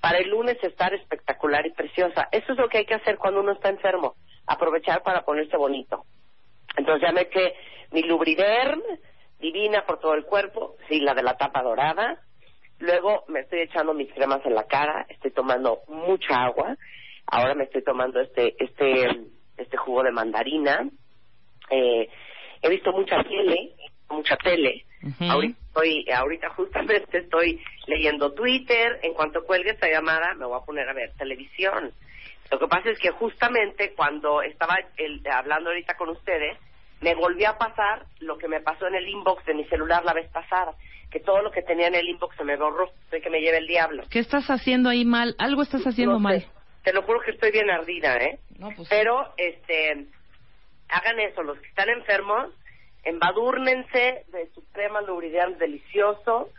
para 0.00 0.18
el 0.18 0.30
lunes 0.30 0.56
estar 0.62 0.92
espectacular 0.94 1.64
y 1.66 1.70
preciosa. 1.72 2.28
Eso 2.32 2.52
es 2.52 2.58
lo 2.58 2.68
que 2.68 2.78
hay 2.78 2.86
que 2.86 2.94
hacer 2.94 3.16
cuando 3.18 3.40
uno 3.40 3.52
está 3.52 3.68
enfermo, 3.68 4.16
aprovechar 4.46 5.02
para 5.02 5.22
ponerse 5.24 5.56
bonito. 5.56 6.04
Entonces 6.76 7.02
ya 7.06 7.12
me 7.12 7.28
que 7.28 7.54
mi 7.92 8.02
lubriderm, 8.02 8.82
divina 9.38 9.84
por 9.86 10.00
todo 10.00 10.14
el 10.14 10.24
cuerpo, 10.24 10.76
sí, 10.88 11.00
la 11.00 11.14
de 11.14 11.22
la 11.22 11.36
tapa 11.36 11.62
dorada. 11.62 12.18
Luego 12.80 13.24
me 13.28 13.40
estoy 13.40 13.60
echando 13.60 13.94
mis 13.94 14.12
cremas 14.12 14.44
en 14.44 14.54
la 14.54 14.64
cara, 14.64 15.06
estoy 15.08 15.30
tomando 15.30 15.80
mucha 15.88 16.34
agua. 16.44 16.76
Ahora 17.26 17.54
me 17.54 17.64
estoy 17.64 17.82
tomando 17.84 18.20
este 18.20 18.54
este 18.58 19.06
este 19.56 19.76
jugo 19.76 20.02
de 20.02 20.10
mandarina. 20.12 20.88
Eh, 21.70 22.08
he 22.62 22.68
visto 22.68 22.92
mucha 22.92 23.22
tele, 23.22 23.74
mucha 24.08 24.36
tele. 24.36 24.84
Ujú. 25.02 25.24
Ahorita 25.30 25.58
estoy, 25.68 26.06
ahorita 26.10 26.48
justamente 26.50 27.18
estoy 27.18 27.62
leyendo 27.86 28.32
Twitter. 28.32 28.98
En 29.02 29.14
cuanto 29.14 29.44
cuelgue 29.44 29.70
esta 29.70 29.88
llamada, 29.88 30.34
me 30.34 30.46
voy 30.46 30.58
a 30.60 30.64
poner 30.64 30.88
a 30.88 30.92
ver 30.94 31.12
televisión. 31.16 31.92
Lo 32.50 32.58
que 32.58 32.66
pasa 32.66 32.90
es 32.90 32.98
que 32.98 33.10
justamente 33.10 33.94
cuando 33.94 34.42
estaba 34.42 34.76
el- 34.96 35.22
hablando 35.30 35.70
ahorita 35.70 35.94
con 35.96 36.08
ustedes, 36.08 36.58
me 37.00 37.14
volvió 37.14 37.50
a 37.50 37.58
pasar 37.58 38.04
lo 38.18 38.36
que 38.38 38.48
me 38.48 38.60
pasó 38.60 38.86
en 38.88 38.94
el 38.96 39.08
inbox 39.08 39.44
de 39.46 39.54
mi 39.54 39.64
celular 39.66 40.04
la 40.04 40.12
vez 40.12 40.28
pasada, 40.30 40.74
que 41.10 41.20
todo 41.20 41.42
lo 41.42 41.50
que 41.50 41.62
tenía 41.62 41.88
en 41.88 41.94
el 41.94 42.08
inbox 42.08 42.36
se 42.36 42.44
me 42.44 42.56
borró, 42.56 42.90
de 43.10 43.20
que 43.20 43.30
me 43.30 43.40
lleve 43.40 43.58
el 43.58 43.66
diablo. 43.66 44.04
¿Qué 44.10 44.18
estás 44.20 44.48
haciendo 44.48 44.88
ahí 44.90 45.04
mal? 45.04 45.34
Algo 45.38 45.62
estás 45.62 45.86
haciendo 45.86 46.18
No 46.18 46.18
sé. 46.18 46.22
mal. 46.22 46.46
Te 46.84 46.92
lo 46.92 47.02
juro 47.02 47.20
que 47.20 47.32
estoy 47.32 47.50
bien 47.50 47.68
ardida, 47.70 48.16
¿eh? 48.16 48.38
No, 48.58 48.70
pues, 48.76 48.88
Pero, 48.88 49.32
este, 49.36 50.06
hagan 50.88 51.20
eso, 51.20 51.42
los 51.42 51.58
que 51.58 51.66
están 51.68 51.88
enfermos, 51.90 52.52
embadúrnense 53.04 54.24
de 54.28 54.48
su 54.54 54.62
crema 54.72 55.00
lubridian 55.02 55.58
delicioso 55.58 56.50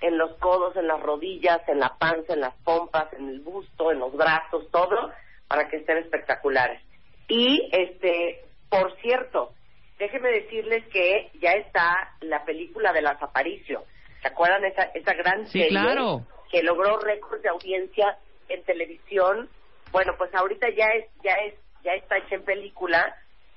en 0.00 0.18
los 0.18 0.36
codos, 0.38 0.76
en 0.76 0.86
las 0.86 1.00
rodillas, 1.00 1.60
en 1.68 1.78
la 1.78 1.96
panza, 1.98 2.32
en 2.34 2.40
las 2.40 2.54
pompas, 2.64 3.12
en 3.12 3.28
el 3.28 3.40
busto, 3.40 3.92
en 3.92 3.98
los 4.00 4.14
brazos, 4.16 4.70
todo, 4.70 5.10
para 5.48 5.68
que 5.68 5.76
estén 5.76 5.98
espectaculares. 5.98 6.80
Y, 7.28 7.68
este, 7.72 8.44
por 8.68 8.96
cierto, 9.00 9.52
déjenme 9.98 10.30
decirles 10.30 10.84
que 10.88 11.30
ya 11.40 11.52
está 11.52 12.14
la 12.20 12.44
película 12.44 12.92
de 12.92 13.02
las 13.02 13.22
Aparicio. 13.22 13.84
¿Se 14.22 14.28
acuerdan 14.28 14.64
esa, 14.64 14.82
esa 14.94 15.14
gran 15.14 15.46
Sí, 15.46 15.60
serie 15.60 15.68
claro. 15.70 16.26
que 16.50 16.62
logró 16.62 16.98
récord 16.98 17.40
de 17.40 17.48
audiencia 17.48 18.18
en 18.48 18.62
televisión? 18.64 19.48
Bueno, 19.92 20.14
pues 20.18 20.34
ahorita 20.34 20.68
ya 20.70 20.86
es, 20.88 21.06
ya 21.22 21.32
es, 21.34 21.54
ya 21.82 21.92
está 21.94 22.18
hecha 22.18 22.34
en 22.36 22.44
película. 22.44 23.16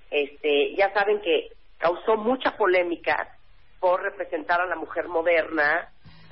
Este, 0.10 0.76
ya 0.76 0.92
saben 0.94 1.22
que 1.22 1.50
causó 1.78 2.16
mucha 2.16 2.56
polémica 2.56 3.36
por 3.80 4.02
representar 4.02 4.62
a 4.62 4.66
la 4.68 4.76
mujer 4.76 5.08
moderna, 5.10 5.90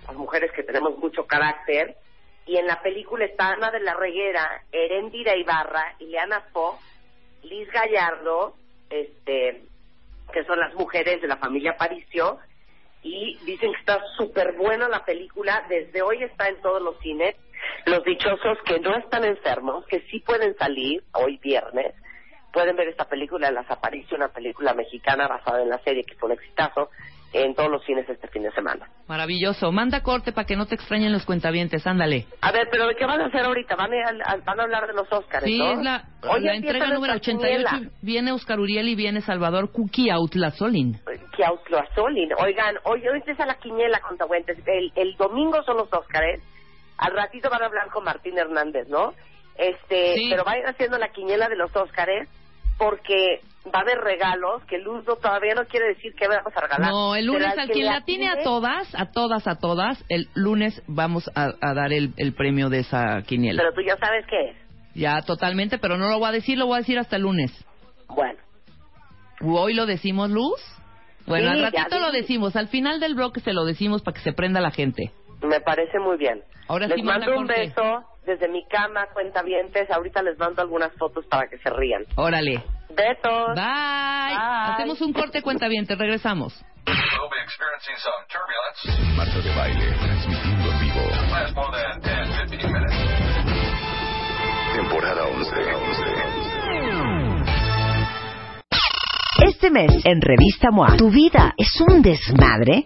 las 0.08 0.16
mujeres 0.16 0.52
que 0.54 0.64
tenemos 0.64 0.98
mucho 0.98 1.26
carácter, 1.28 1.98
y 2.46 2.58
en 2.58 2.66
la 2.66 2.82
película 2.82 3.26
está 3.26 3.50
Ana 3.50 3.70
de 3.72 3.82
la 3.82 3.94
Reguera, 3.94 4.64
Erendira 4.72 5.36
Ibarra, 5.36 5.96
Ileana 6.00 6.42
Fox, 6.54 6.80
Liz 7.44 7.70
Gallardo, 7.72 8.56
este, 8.90 9.64
que 10.32 10.44
son 10.46 10.60
las 10.60 10.74
mujeres 10.76 11.22
de 11.22 11.28
la 11.28 11.38
familia 11.38 11.76
Paricio, 11.78 12.40
y 13.04 13.38
dicen 13.46 13.72
que 13.74 13.80
está 13.80 14.00
súper 14.18 14.54
buena 14.54 14.88
la 14.88 15.04
película, 15.06 15.66
desde 15.70 16.02
hoy 16.02 16.24
está 16.24 16.50
en 16.50 16.62
todos 16.62 16.82
los 16.82 17.00
cines, 17.00 17.36
los 17.86 18.04
dichosos 18.04 18.58
que 18.66 18.80
no 18.80 18.96
están 18.98 19.24
enfermos, 19.24 19.86
que 19.88 20.02
sí 20.12 20.20
pueden 20.20 20.56
salir, 20.58 21.04
hoy 21.14 21.38
viernes, 21.38 21.96
pueden 22.52 22.76
ver 22.76 22.90
esta 22.90 23.06
película 23.06 23.50
las 23.52 23.70
Aparicio, 23.70 24.18
una 24.18 24.28
película 24.28 24.74
mexicana 24.74 25.28
basada 25.28 25.62
en 25.62 25.70
la 25.70 25.80
serie 25.80 26.04
que 26.04 26.16
fue 26.16 26.30
un 26.30 26.36
exitazo, 26.36 26.90
en 27.34 27.56
todos 27.56 27.70
los 27.72 27.84
cines 27.86 28.08
este 28.10 28.28
fin 28.28 28.44
de 28.44 28.52
semana. 28.52 28.88
Maravilloso. 29.08 29.72
Manda 29.72 30.02
corte 30.04 30.32
para 30.34 30.46
que 30.46 30.56
no 30.56 30.66
te 30.66 30.76
extrañen 30.76 31.12
los 31.14 31.26
cuentavientes. 31.26 31.86
Ándale. 31.88 32.28
A 32.42 32.52
ver, 32.52 32.68
pero 32.72 32.88
¿de 32.88 32.96
qué 32.96 33.06
van 33.06 33.22
a 33.22 33.28
hacer 33.28 33.46
ahorita? 33.46 33.76
Van 33.76 33.92
a, 33.94 34.36
van 34.46 34.60
a 34.60 34.64
hablar 34.64 34.88
de 34.88 34.94
los 34.94 35.12
Óscares, 35.12 35.46
Sí, 35.46 35.58
¿no? 35.58 35.72
es 35.72 35.80
la, 35.80 36.04
Hoy 36.30 36.42
la 36.42 36.56
entrega 36.56 36.88
número 36.88 37.14
88. 37.14 37.68
quiniela. 37.70 37.92
Viene 38.02 38.32
Oscar 38.34 38.60
Uriel 38.60 38.90
y 38.90 38.96
viene 38.96 39.22
Salvador 39.22 39.72
que 41.32 41.46
Ausloazolin. 41.46 42.32
Oigan, 42.38 42.76
hoy, 42.84 43.02
hoy 43.08 43.18
empieza 43.18 43.46
la 43.46 43.56
quiniela 43.56 44.00
El, 44.66 44.92
el 44.96 45.16
domingo 45.18 45.64
son 45.64 45.78
los 45.78 45.92
Óscares. 45.94 46.42
Al 46.98 47.14
ratito 47.14 47.50
van 47.50 47.64
a 47.64 47.66
hablar 47.68 47.90
con 47.90 48.04
Martín 48.04 48.38
Hernández, 48.38 48.88
¿no? 48.90 49.14
Este, 49.58 50.16
Sí. 50.16 50.28
pero 50.30 50.44
vayan 50.44 50.68
haciendo 50.68 50.98
la 50.98 51.10
quiniela 51.10 51.48
de 51.50 51.56
los 51.56 51.76
Óscares 51.76 52.28
porque 52.78 53.42
va 53.68 53.80
a 53.80 53.82
haber 53.82 54.00
regalos 54.00 54.64
que 54.66 54.78
Luz 54.80 55.06
no- 55.08 55.16
todavía 55.16 55.54
no 55.54 55.66
quiere 55.66 55.88
decir 55.90 56.14
que 56.16 56.28
vamos 56.28 56.52
a 56.56 56.62
regalar. 56.62 56.92
No, 56.92 57.16
el 57.16 57.26
lunes 57.26 57.56
al 57.58 57.70
quien 57.70 57.86
la 57.86 58.02
tiene 58.02 58.28
a 58.30 58.42
todas, 58.44 58.94
a 58.96 59.12
todas, 59.12 59.48
a 59.48 59.56
todas, 59.60 60.04
el 60.10 60.28
lunes 60.34 60.82
vamos 60.88 61.30
a, 61.36 61.52
a 61.62 61.74
dar 61.74 61.94
el, 61.94 62.14
el 62.18 62.34
premio 62.34 62.70
de 62.70 62.80
esa 62.80 63.22
quiniela. 63.24 63.62
Pero 63.62 63.74
tú 63.74 63.82
ya 63.82 63.96
sabes 63.98 64.26
qué 64.28 64.50
es. 64.52 64.56
Ya, 64.96 65.22
totalmente, 65.22 65.78
pero 65.78 65.98
no 65.98 66.10
lo 66.10 66.20
voy 66.20 66.30
a 66.30 66.32
decir, 66.32 66.58
lo 66.58 66.66
voy 66.66 66.76
a 66.76 66.80
decir 66.80 66.98
hasta 67.00 67.16
el 67.18 67.22
lunes. 67.22 67.52
Bueno, 68.08 68.40
¿Hoy 69.42 69.74
lo 69.74 69.86
decimos, 69.86 70.30
Luz? 70.30 70.60
Bueno, 71.26 71.52
Sí, 71.52 71.58
al 71.64 71.72
ratito 71.72 72.00
lo 72.00 72.12
decimos, 72.12 72.56
al 72.56 72.68
final 72.68 73.00
del 73.00 73.16
bloque 73.16 73.40
se 73.42 73.54
lo 73.54 73.64
decimos 73.66 74.02
para 74.02 74.16
que 74.16 74.22
se 74.22 74.34
prenda 74.34 74.60
la 74.62 74.72
gente. 74.72 75.12
me 75.42 75.60
parece 75.62 75.98
muy 76.00 76.18
bien. 76.18 76.44
Ahora 76.68 76.88
les 76.88 76.96
sí 76.98 77.04
mando 77.04 77.38
un 77.38 77.48
beso 77.48 78.04
desde 78.26 78.48
mi 78.48 78.66
cama, 78.68 79.08
cuentavientes. 79.14 79.90
Ahorita 79.92 80.22
les 80.24 80.38
mando 80.38 80.62
algunas 80.62 80.92
fotos 80.94 81.26
para 81.26 81.48
que 81.48 81.58
se 81.58 81.70
rían. 81.70 82.06
Órale. 82.16 82.64
Besos. 82.96 83.56
Bye. 83.56 84.36
Hacemos 84.74 85.02
un 85.02 85.14
corte 85.14 85.42
cuentaviente, 85.42 85.96
regresamos. 85.96 86.54
We'll 86.88 87.30
be 87.30 87.38
experiencing 87.44 87.96
some 87.98 88.26
turbulence. 88.28 89.16
Marta 89.16 89.40
de 89.40 89.56
baile, 89.56 89.94
transmitiendo 90.00 90.72
en 90.72 90.80
vivo. 90.80 91.04
Last 91.32 91.56
more 91.56 91.72
than 91.72 92.02
10, 92.02 92.50
15 92.50 92.72
minutes. 92.72 92.96
Temporada 94.76 95.24
11. 95.28 95.52
11. 95.52 96.21
Este 99.52 99.70
mes 99.70 99.92
en 100.06 100.22
Revista 100.22 100.70
MOA, 100.72 100.96
¿tu 100.96 101.12
vida 101.12 101.54
es 101.58 101.70
un 101.82 102.02
desmadre? 102.02 102.86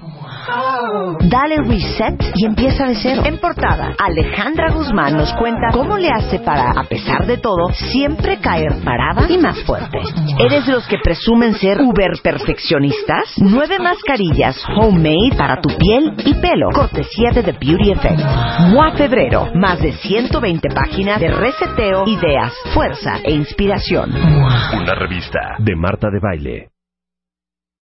Dale 1.22 1.58
reset 1.58 2.20
y 2.34 2.46
empieza 2.46 2.88
de 2.88 2.96
cero. 2.96 3.22
En 3.24 3.38
portada, 3.38 3.94
Alejandra 4.00 4.72
Guzmán 4.72 5.16
nos 5.16 5.32
cuenta 5.34 5.70
cómo 5.72 5.96
le 5.96 6.10
hace 6.10 6.40
para, 6.40 6.72
a 6.72 6.84
pesar 6.86 7.28
de 7.28 7.38
todo, 7.38 7.70
siempre 7.72 8.40
caer 8.40 8.84
parada 8.84 9.28
y 9.30 9.38
más 9.38 9.62
fuerte. 9.64 10.00
¿Eres 10.40 10.66
de 10.66 10.74
los 10.74 10.88
que 10.88 10.98
presumen 11.04 11.54
ser 11.54 11.82
uber 11.82 12.14
perfeccionistas? 12.24 13.36
Nueve 13.38 13.78
mascarillas 13.78 14.58
homemade 14.76 15.38
para 15.38 15.62
tu 15.62 15.70
piel 15.78 16.14
y 16.26 16.34
pelo. 16.34 16.70
Cortesía 16.74 17.30
de 17.32 17.44
The 17.44 17.58
Beauty 17.60 17.92
Effect. 17.92 18.22
MOA 18.72 18.92
Febrero. 18.94 19.52
Más 19.54 19.80
de 19.80 19.92
120 19.94 20.68
páginas 20.70 21.20
de 21.20 21.28
reseteo, 21.28 22.06
ideas, 22.08 22.54
fuerza 22.74 23.20
e 23.24 23.34
inspiración. 23.34 24.12
Una 24.16 24.96
revista 24.96 25.40
de 25.60 25.76
Marta 25.76 26.08
de 26.10 26.20
Baile. 26.20 26.55